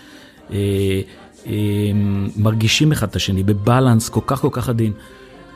אה, 0.51 1.01
אה, 1.47 1.91
מרגישים 2.37 2.93
אחד 2.93 3.09
את 3.09 3.17
השני 3.17 3.43
בבלנס 3.43 4.09
כל 4.09 4.21
כך 4.27 4.41
כל 4.41 4.49
כך 4.53 4.69
עדין, 4.69 4.93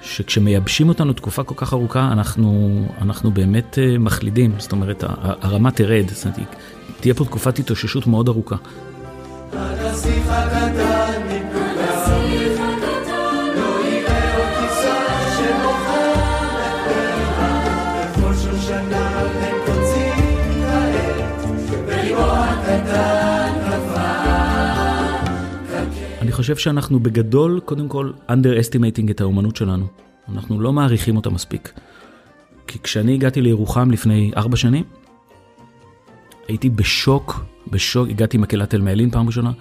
שכשמייבשים 0.07 0.89
אותנו 0.89 1.13
תקופה 1.13 1.43
כל 1.43 1.55
כך 1.57 1.73
ארוכה, 1.73 2.09
אנחנו, 2.13 2.71
אנחנו 3.01 3.31
באמת 3.31 3.79
אה, 3.79 3.99
מחלידים, 3.99 4.53
זאת 4.59 4.73
אומרת, 4.73 5.05
הרמה 5.21 5.71
תרד, 5.71 6.09
זאת 6.09 6.25
אומרת, 6.25 6.57
תהיה 7.01 7.15
פה 7.15 7.25
תקופת 7.25 7.59
התאוששות 7.59 8.07
מאוד 8.07 8.29
ארוכה. 8.29 8.57
הנסיך 9.53 10.25
הקטן 10.29 11.46
חושב 26.37 26.57
שאנחנו 26.57 27.01
בגדול, 27.01 27.61
קודם 27.65 27.89
כל, 27.89 28.11
underestimating 28.29 29.11
את 29.11 29.21
האומנות 29.21 29.57
שלנו. 29.57 29.87
אנחנו 30.33 30.61
לא 30.61 30.73
מעריכים 30.73 31.17
אותה 31.17 31.31
מספיק. 31.31 31.73
כי 32.67 32.79
כשאני 32.79 33.15
הגעתי 33.15 33.41
לירוחם 33.41 33.91
לפני 33.91 34.33
ארבע 34.37 34.57
שנים, 34.57 34.85
הייתי 36.49 36.71
בשוק, 36.71 37.45
בשוק, 37.71 38.09
הגעתי 38.09 38.37
עם 38.37 38.43
מקהלת 38.43 38.75
אלמאלין 38.75 39.11
פעם 39.11 39.27
ראשונה, 39.27 39.53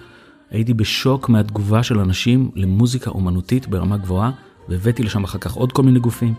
הייתי 0.50 0.74
בשוק 0.74 1.28
מהתגובה 1.28 1.82
של 1.82 1.98
אנשים 1.98 2.50
למוזיקה 2.54 3.10
אומנותית 3.10 3.68
ברמה 3.68 3.96
גבוהה, 3.96 4.30
והבאתי 4.68 5.02
לשם 5.02 5.24
אחר 5.24 5.38
כך 5.38 5.52
עוד 5.52 5.72
כל 5.72 5.82
מיני 5.82 5.98
גופים. 5.98 6.34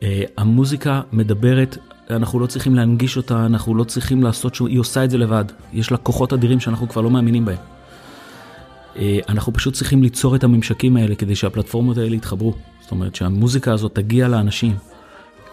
Uh, 0.00 0.04
המוזיקה 0.36 1.00
מדברת, 1.12 1.78
אנחנו 2.10 2.40
לא 2.40 2.46
צריכים 2.46 2.74
להנגיש 2.74 3.16
אותה, 3.16 3.46
אנחנו 3.46 3.74
לא 3.74 3.84
צריכים 3.84 4.22
לעשות, 4.22 4.56
היא 4.66 4.78
עושה 4.78 5.04
את 5.04 5.10
זה 5.10 5.18
לבד. 5.18 5.44
יש 5.72 5.90
לה 5.90 5.96
כוחות 5.96 6.32
אדירים 6.32 6.60
שאנחנו 6.60 6.88
כבר 6.88 7.02
לא 7.02 7.10
מאמינים 7.10 7.44
בהם. 7.44 7.71
אה, 8.96 9.18
אנחנו 9.28 9.52
פשוט 9.52 9.74
צריכים 9.74 10.02
ליצור 10.02 10.36
את 10.36 10.44
הממשקים 10.44 10.96
האלה 10.96 11.14
כדי 11.14 11.36
שהפלטפורמות 11.36 11.98
האלה 11.98 12.16
יתחברו. 12.16 12.54
זאת 12.80 12.90
אומרת 12.90 13.14
שהמוזיקה 13.14 13.72
הזאת 13.72 13.94
תגיע 13.94 14.28
לאנשים, 14.28 14.74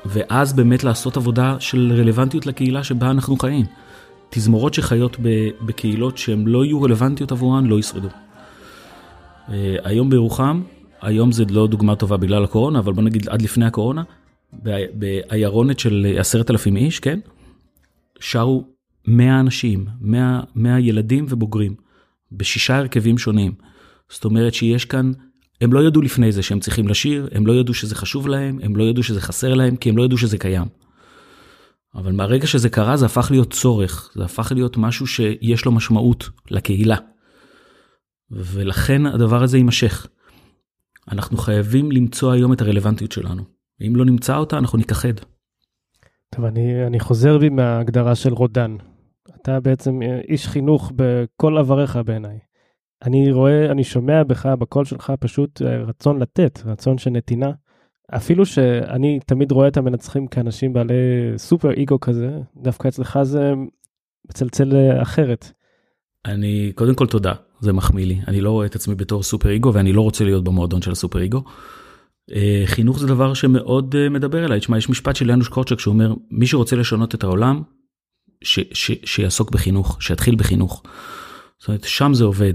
ואז 0.06 0.54
באמת 0.54 0.84
לעשות 0.84 1.18
עבודה 1.18 1.56
של 1.60 1.94
רלוונטיות 1.98 2.46
לקהילה 2.46 2.84
שבה 2.84 3.12
אנחנו 3.12 3.38
חיים. 3.38 3.66
תזמורות 4.30 4.74
שחיות 4.74 5.18
בקהילות 5.62 6.18
שהן 6.18 6.48
לא 6.48 6.66
יהיו 6.66 6.82
רלוונטיות 6.82 7.32
עבורן 7.32 7.66
לא 7.66 7.80
ישרדו. 7.80 8.08
אה, 9.50 9.76
היום 9.84 10.10
בירוחם, 10.10 10.62
היום 11.02 11.32
זה 11.32 11.44
לא 11.50 11.68
דוגמה 11.68 11.96
טובה 11.96 12.18
בגלל 12.18 12.44
הקורונה, 12.44 12.80
אבל 12.80 12.94
בוא 12.94 13.04
נגיד 13.04 13.30
עד 13.30 13.42
לפני 13.42 13.66
הקורונה, 13.66 14.04
בעיירונת 14.94 15.80
של 15.80 16.16
עשרת 16.20 16.52
אלפים 16.52 16.76
איש, 16.76 17.00
כן? 17.00 17.20
שרו 18.20 18.64
100 19.08 19.40
אנשים, 19.40 19.86
100, 20.02 20.40
100 20.56 20.80
ילדים 20.80 21.26
ובוגרים. 21.30 21.89
בשישה 22.32 22.78
הרכבים 22.78 23.18
שונים. 23.18 23.52
זאת 24.10 24.26
אומרת 24.26 24.54
שיש 24.54 24.86
כאן, 24.86 25.12
הם 25.62 25.74
לא 25.74 25.88
ידעו 25.88 26.02
לפני 26.02 26.32
זה 26.32 26.44
שהם 26.44 26.60
צריכים 26.60 26.88
לשיר, 26.88 27.30
הם 27.32 27.48
לא 27.48 27.54
ידעו 27.54 27.74
שזה 27.74 27.96
חשוב 27.96 28.28
להם, 28.28 28.60
הם 28.64 28.76
לא 28.76 28.84
ידעו 28.84 29.04
שזה 29.04 29.22
חסר 29.22 29.54
להם, 29.54 29.76
כי 29.76 29.90
הם 29.90 29.98
לא 29.98 30.04
ידעו 30.04 30.18
שזה 30.18 30.38
קיים. 30.38 30.68
אבל 31.96 32.12
מהרגע 32.12 32.48
שזה 32.48 32.70
קרה 32.70 32.98
זה 32.98 33.06
הפך 33.06 33.28
להיות 33.32 33.54
צורך, 33.54 34.12
זה 34.16 34.26
הפך 34.26 34.52
להיות 34.56 34.78
משהו 34.78 35.08
שיש 35.08 35.66
לו 35.66 35.72
משמעות 35.72 36.30
לקהילה. 36.52 36.98
ולכן 38.32 39.06
הדבר 39.06 39.44
הזה 39.44 39.58
יימשך. 39.58 40.08
אנחנו 41.12 41.38
חייבים 41.38 41.92
למצוא 41.92 42.32
היום 42.32 42.54
את 42.54 42.62
הרלוונטיות 42.62 43.12
שלנו. 43.12 43.44
ואם 43.80 43.96
לא 43.96 44.06
נמצא 44.06 44.38
אותה, 44.38 44.58
אנחנו 44.58 44.78
ניכחד. 44.78 45.14
טוב, 46.30 46.46
אני, 46.46 46.88
אני 46.88 47.00
חוזר 47.00 47.38
בי 47.38 47.50
מההגדרה 47.50 48.16
של 48.16 48.34
רודן. 48.34 48.76
אתה 49.42 49.60
בעצם 49.60 50.02
אה, 50.02 50.20
איש 50.28 50.48
חינוך 50.48 50.92
בכל 50.96 51.58
עבריך 51.58 52.00
בעיניי. 52.06 52.40
אני 53.04 53.32
רואה, 53.32 53.72
אני 53.72 53.84
שומע 53.84 54.24
בך, 54.24 54.46
בקול 54.46 54.86
שלך 54.86 55.14
פשוט 55.20 55.62
אה, 55.62 55.78
רצון 55.78 56.20
לתת, 56.20 56.60
רצון 56.66 56.98
של 56.98 57.10
נתינה. 57.10 57.52
אפילו 58.16 58.46
שאני 58.46 59.20
תמיד 59.26 59.52
רואה 59.52 59.68
את 59.68 59.78
המנצחים 59.78 60.28
כאנשים 60.28 60.74
בעלי 60.74 60.94
סופר 61.38 61.82
אגו 61.82 62.00
כזה, 62.00 62.40
דווקא 62.58 62.88
אצלך 62.88 63.20
זה 63.24 63.54
מצלצל 64.30 64.76
אה, 64.76 65.02
אחרת. 65.02 65.52
אני, 66.26 66.72
קודם 66.76 66.96
כל 66.96 67.08
תודה, 67.08 67.34
זה 67.60 67.74
מחמיא 67.74 68.06
לי. 68.06 68.20
אני 68.28 68.42
לא 68.42 68.52
רואה 68.52 68.66
את 68.66 68.76
עצמי 68.76 68.96
בתור 68.96 69.24
סופר 69.24 69.56
אגו 69.56 69.74
ואני 69.74 69.94
לא 69.94 70.02
רוצה 70.02 70.24
להיות 70.24 70.44
במועדון 70.44 70.82
של 70.82 70.92
הסופר 70.92 71.26
אגו. 71.26 71.44
חינוך 72.66 73.00
זה 73.00 73.08
דבר 73.08 73.34
שמאוד 73.34 73.96
מדבר 74.10 74.46
אליי. 74.46 74.60
תשמע, 74.60 74.78
יש 74.78 74.90
משפט 74.90 75.16
של 75.16 75.30
יאנוש 75.30 75.48
קורצ'ק 75.48 75.80
שאומר, 75.80 76.14
מי 76.32 76.48
שרוצה 76.48 76.76
לשנות 76.76 77.16
את 77.16 77.24
העולם, 77.24 77.62
ש, 78.44 78.60
ש, 78.74 78.92
שיעסוק 79.06 79.52
בחינוך, 79.52 79.98
שיתחיל 80.02 80.36
בחינוך. 80.36 80.84
זאת 81.60 81.68
אומרת, 81.68 81.84
שם 81.84 82.14
זה 82.14 82.24
עובד. 82.24 82.54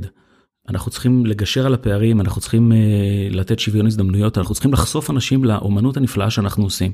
אנחנו 0.69 0.91
צריכים 0.91 1.27
לגשר 1.27 1.67
על 1.67 1.75
הפערים, 1.75 2.21
אנחנו 2.21 2.41
צריכים 2.41 2.73
uh, 2.73 3.35
לתת 3.35 3.59
שוויון 3.59 3.87
הזדמנויות, 3.87 4.39
אנחנו 4.39 4.55
צריכים 4.55 4.73
לחשוף 4.73 5.11
אנשים 5.11 5.45
לאומנות 5.45 5.97
הנפלאה 5.97 6.31
שאנחנו 6.31 6.65
עושים, 6.65 6.93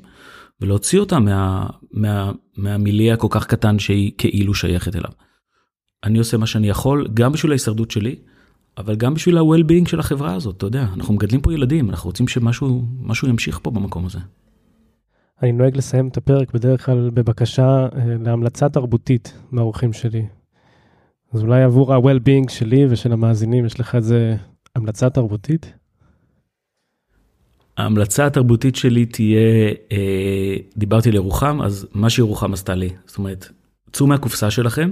ולהוציא 0.61 1.01
אותה 1.01 1.19
מה, 1.19 1.67
מה, 1.93 2.33
מהמיליה 2.57 3.15
הכל 3.15 3.27
כך 3.31 3.47
קטן 3.47 3.79
שהיא 3.79 4.13
כאילו 4.19 4.55
שייכת 4.55 4.97
אליו. 4.97 5.11
אני 6.05 6.19
עושה 6.19 6.37
מה 6.37 6.47
שאני 6.47 6.69
יכול, 6.69 7.09
גם 7.15 7.33
בשביל 7.33 7.53
ההישרדות 7.53 7.91
שלי, 7.91 8.17
אבל 8.79 8.97
גם 8.97 9.15
בשביל 9.15 9.39
ה-well-being 9.39 9.89
של 9.89 10.01
החברה 10.01 10.35
הזאת, 10.35 10.57
אתה 10.57 10.67
יודע, 10.67 10.87
אנחנו 10.95 11.15
מגדלים 11.15 11.41
פה 11.41 11.53
ילדים, 11.55 11.91
אנחנו 11.91 12.09
רוצים 12.09 12.29
שמשהו 12.29 13.29
ימשיך 13.29 13.59
פה 13.63 13.71
במקום 13.71 14.07
הזה. 14.07 14.19
אני 15.43 15.53
נוהג 15.53 15.77
לסיים 15.77 16.09
את 16.09 16.17
הפרק 16.17 16.53
בדרך 16.53 16.87
כלל 16.87 17.11
בבקשה 17.15 17.89
אה, 17.97 18.17
להמלצה 18.25 18.69
תרבותית 18.69 19.39
מהאורחים 19.51 19.93
שלי. 19.93 20.27
אז 21.33 21.43
אולי 21.43 21.63
עבור 21.63 21.95
ה-well-being 21.95 22.51
שלי 22.51 22.87
ושל 22.91 23.13
המאזינים, 23.13 23.67
יש 23.67 23.81
לך 23.81 23.95
איזה 23.95 24.37
המלצה 24.77 25.11
תרבותית? 25.11 25.73
ההמלצה 27.77 28.27
התרבותית 28.27 28.77
שלי 28.77 29.07
תהיה, 29.07 29.69
אה, 29.93 30.57
דיברתי 30.77 31.09
על 31.09 31.15
ירוחם, 31.15 31.63
אז 31.63 31.89
מה 31.93 32.11
שירוחם 32.11 32.53
עשתה 32.53 32.75
לי, 32.75 32.91
זאת 33.07 33.19
אומרת, 33.19 33.49
צאו 33.93 34.07
מהקופסה 34.07 34.51
שלכם, 34.51 34.91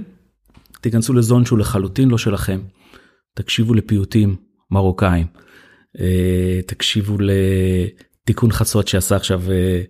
תיכנסו 0.81 1.13
לזון 1.13 1.45
שהוא 1.45 1.59
לחלוטין 1.59 2.09
לא 2.09 2.17
שלכם, 2.17 2.59
תקשיבו 3.33 3.73
לפיוטים 3.73 4.35
מרוקאים, 4.71 5.27
אה, 5.99 6.59
תקשיבו 6.67 7.17
לתיקון 7.19 8.51
חצות 8.51 8.87
שעשה 8.87 9.15
עכשיו 9.15 9.41
אה, 9.51 9.81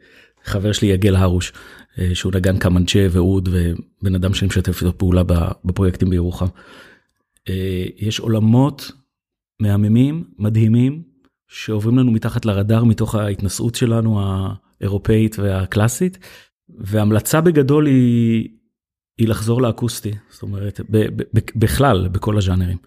חבר 0.43 0.71
שלי 0.71 0.87
יגל 0.87 1.15
הרוש, 1.15 1.53
אה, 1.99 2.15
שהוא 2.15 2.31
נגן 2.35 2.57
קמנצ'ה 2.57 3.07
ואוד 3.11 3.49
ובן 3.51 4.15
אדם 4.15 4.33
שאני 4.33 4.47
משתף 4.47 4.81
איתו 4.81 4.97
פעולה 4.97 5.23
בפרויקטים 5.65 6.09
בירוחם. 6.09 6.45
אה, 7.49 7.85
יש 7.97 8.19
עולמות 8.19 8.91
מהממים, 9.59 10.23
מדהימים, 10.37 11.03
שעוברים 11.47 11.97
לנו 11.97 12.11
מתחת 12.11 12.45
לרדאר 12.45 12.83
מתוך 12.83 13.15
ההתנשאות 13.15 13.75
שלנו 13.75 14.21
האירופאית 14.21 15.39
והקלאסית, 15.39 16.17
והמלצה 16.69 17.41
בגדול 17.41 17.85
היא, 17.85 18.49
היא 19.17 19.27
לחזור 19.27 19.61
לאקוסטי, 19.61 20.11
זאת 20.29 20.41
אומרת, 20.41 20.81
ב, 20.89 20.97
ב, 21.15 21.39
בכלל, 21.55 22.07
בכל 22.07 22.37
הז'אנרים. 22.37 22.77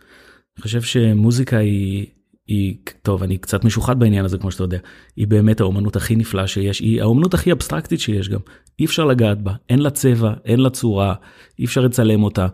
אני 0.57 0.63
חושב 0.63 0.83
שמוזיקה 0.83 1.57
היא, 1.57 2.07
היא, 2.47 2.77
טוב, 3.03 3.23
אני 3.23 3.39
קצת 3.39 3.65
משוחד 3.65 3.99
בעניין 3.99 4.25
הזה, 4.25 4.39
כמו 4.39 4.51
שאתה 4.51 4.65
יודע, 4.65 4.79
היא 5.17 5.27
באמת 5.27 5.61
האומנות 5.61 5.97
הכי 5.97 6.17
נפלאה 6.17 6.47
שיש, 6.47 6.81
היא 6.81 7.03
האומנות 7.03 7.35
הכי 7.35 7.53
אבסטרקטית 7.53 8.01
שיש 8.01 8.29
גם. 8.29 8.41
אי 8.79 8.85
אפשר 8.85 9.05
לגעת 9.05 9.43
בה, 9.43 9.53
אין 9.69 9.79
לה 9.79 9.91
צבע, 9.91 10.35
אין 10.45 10.61
לה 10.61 10.71
צורה, 10.71 11.15
אי 11.59 11.65
אפשר 11.65 11.81
לצלם 11.81 12.23
אותה, 12.23 12.47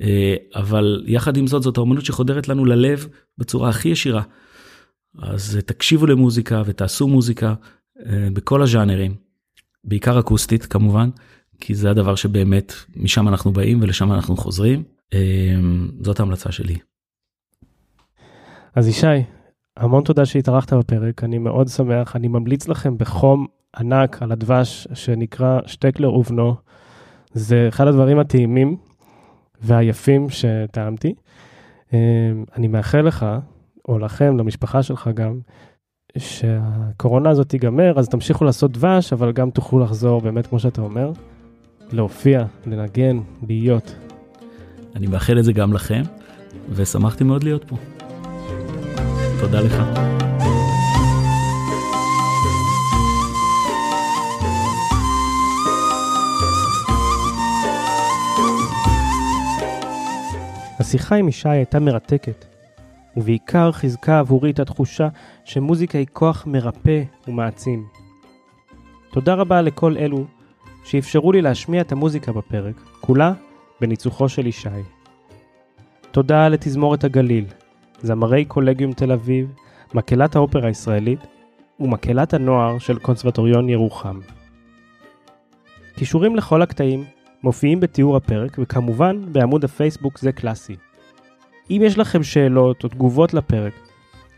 אה, 0.00 0.36
אבל 0.54 1.04
יחד 1.06 1.36
עם 1.36 1.46
זאת, 1.46 1.62
זאת 1.62 1.76
האומנות 1.76 2.04
שחודרת 2.04 2.48
לנו 2.48 2.64
ללב 2.64 3.08
בצורה 3.38 3.68
הכי 3.68 3.88
ישירה. 3.88 4.22
אז 5.22 5.58
תקשיבו 5.66 6.06
למוזיקה 6.06 6.62
ותעשו 6.66 7.08
מוזיקה 7.08 7.54
אה, 8.06 8.28
בכל 8.32 8.62
הז'אנרים, 8.62 9.14
בעיקר 9.84 10.20
אקוסטית 10.20 10.66
כמובן, 10.66 11.10
כי 11.60 11.74
זה 11.74 11.90
הדבר 11.90 12.14
שבאמת 12.14 12.72
משם 12.96 13.28
אנחנו 13.28 13.52
באים 13.52 13.82
ולשם 13.82 14.12
אנחנו 14.12 14.36
חוזרים. 14.36 14.82
אה, 15.14 15.54
זאת 16.00 16.20
ההמלצה 16.20 16.52
שלי. 16.52 16.76
אז 18.74 18.88
ישי, 18.88 19.06
המון 19.76 20.04
תודה 20.04 20.26
שהתארחת 20.26 20.72
בפרק, 20.72 21.24
אני 21.24 21.38
מאוד 21.38 21.68
שמח, 21.68 22.16
אני 22.16 22.28
ממליץ 22.28 22.68
לכם 22.68 22.98
בחום 22.98 23.46
ענק 23.76 24.22
על 24.22 24.32
הדבש 24.32 24.88
שנקרא 24.94 25.60
שטקלר 25.66 26.14
ובנו. 26.14 26.54
זה 27.32 27.66
אחד 27.68 27.86
הדברים 27.86 28.18
הטעימים 28.18 28.76
והיפים 29.60 30.26
שטעמתי. 30.30 31.14
אני 32.56 32.68
מאחל 32.68 33.00
לך, 33.00 33.26
או 33.88 33.98
לכם, 33.98 34.36
למשפחה 34.36 34.82
שלך 34.82 35.10
גם, 35.14 35.38
שהקורונה 36.18 37.30
הזאת 37.30 37.48
תיגמר, 37.48 37.98
אז 37.98 38.08
תמשיכו 38.08 38.44
לעשות 38.44 38.72
דבש, 38.72 39.12
אבל 39.12 39.32
גם 39.32 39.50
תוכלו 39.50 39.78
לחזור, 39.78 40.20
באמת, 40.20 40.46
כמו 40.46 40.58
שאתה 40.58 40.82
אומר, 40.82 41.12
להופיע, 41.92 42.44
לנגן, 42.66 43.18
להיות. 43.48 43.96
אני 44.96 45.06
מאחל 45.06 45.38
את 45.38 45.44
זה 45.44 45.52
גם 45.52 45.72
לכם, 45.72 46.02
ושמחתי 46.70 47.24
מאוד 47.24 47.44
להיות 47.44 47.64
פה. 47.64 47.76
תודה 49.44 49.60
לך. 49.60 49.82
השיחה 60.80 61.16
עם 61.16 61.28
ישי 61.28 61.48
הייתה 61.48 61.80
מרתקת, 61.80 62.44
ובעיקר 63.16 63.72
חיזקה 63.72 64.18
עבורי 64.18 64.50
את 64.50 64.58
התחושה 64.60 65.08
שמוזיקה 65.44 65.98
היא 65.98 66.06
כוח 66.12 66.46
מרפא 66.46 67.02
ומעצים. 67.28 67.86
תודה 69.12 69.34
רבה 69.34 69.62
לכל 69.62 69.96
אלו 69.96 70.24
שאפשרו 70.84 71.32
לי 71.32 71.42
להשמיע 71.42 71.80
את 71.80 71.92
המוזיקה 71.92 72.32
בפרק, 72.32 72.74
כולה 73.00 73.32
בניצוחו 73.80 74.28
של 74.28 74.46
ישי. 74.46 74.68
תודה 76.10 76.48
לתזמורת 76.48 77.04
הגליל, 77.04 77.44
זמרי 78.00 78.44
קולגיום 78.44 78.92
תל 78.92 79.12
אביב, 79.12 79.52
מקהלת 79.94 80.36
האופרה 80.36 80.68
הישראלית 80.68 81.20
ומקהלת 81.80 82.34
הנוער 82.34 82.78
של 82.78 82.98
קונסרבטוריון 82.98 83.68
ירוחם. 83.68 84.20
קישורים 85.96 86.36
לכל 86.36 86.62
הקטעים 86.62 87.04
מופיעים 87.42 87.80
בתיאור 87.80 88.16
הפרק 88.16 88.56
וכמובן 88.58 89.32
בעמוד 89.32 89.64
הפייסבוק 89.64 90.18
זה 90.18 90.32
קלאסי. 90.32 90.76
אם 91.70 91.80
יש 91.84 91.98
לכם 91.98 92.22
שאלות 92.22 92.84
או 92.84 92.88
תגובות 92.88 93.34
לפרק, 93.34 93.72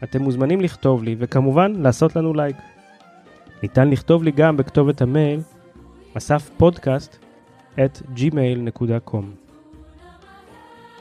אתם 0.04 0.22
מוזמנים 0.22 0.60
לכתוב 0.60 1.02
לי 1.02 1.16
וכמובן 1.18 1.72
לעשות 1.72 2.16
לנו 2.16 2.34
לייק. 2.34 2.56
ניתן 3.62 3.90
לכתוב 3.90 4.22
לי 4.22 4.30
גם 4.30 4.56
בכתובת 4.56 5.02
המייל 5.02 5.40
אסף 6.16 6.50
פודקאסט 6.56 7.16
את 7.84 8.02
gmail.com. 8.16 9.24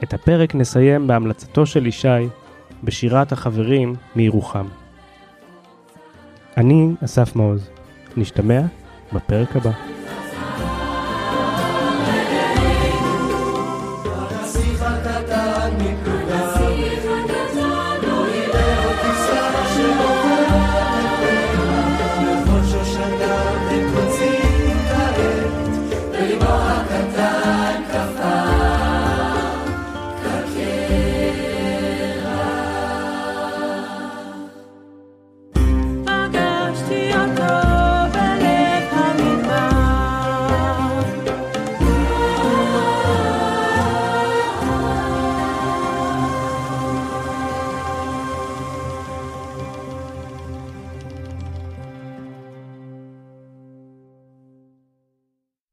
את 0.04 0.14
הפרק 0.14 0.56
נסיים 0.56 1.08
בהמלצתו 1.08 1.66
של 1.66 1.88
ישי 1.88 2.08
בשירת 2.86 3.32
החברים 3.32 3.96
מירוחם. 4.16 4.66
אני 6.58 6.90
אסף 7.06 7.36
מעוז, 7.36 7.70
נשתמע 8.18 8.62
בפרק 9.14 9.56
הבא. 9.56 9.95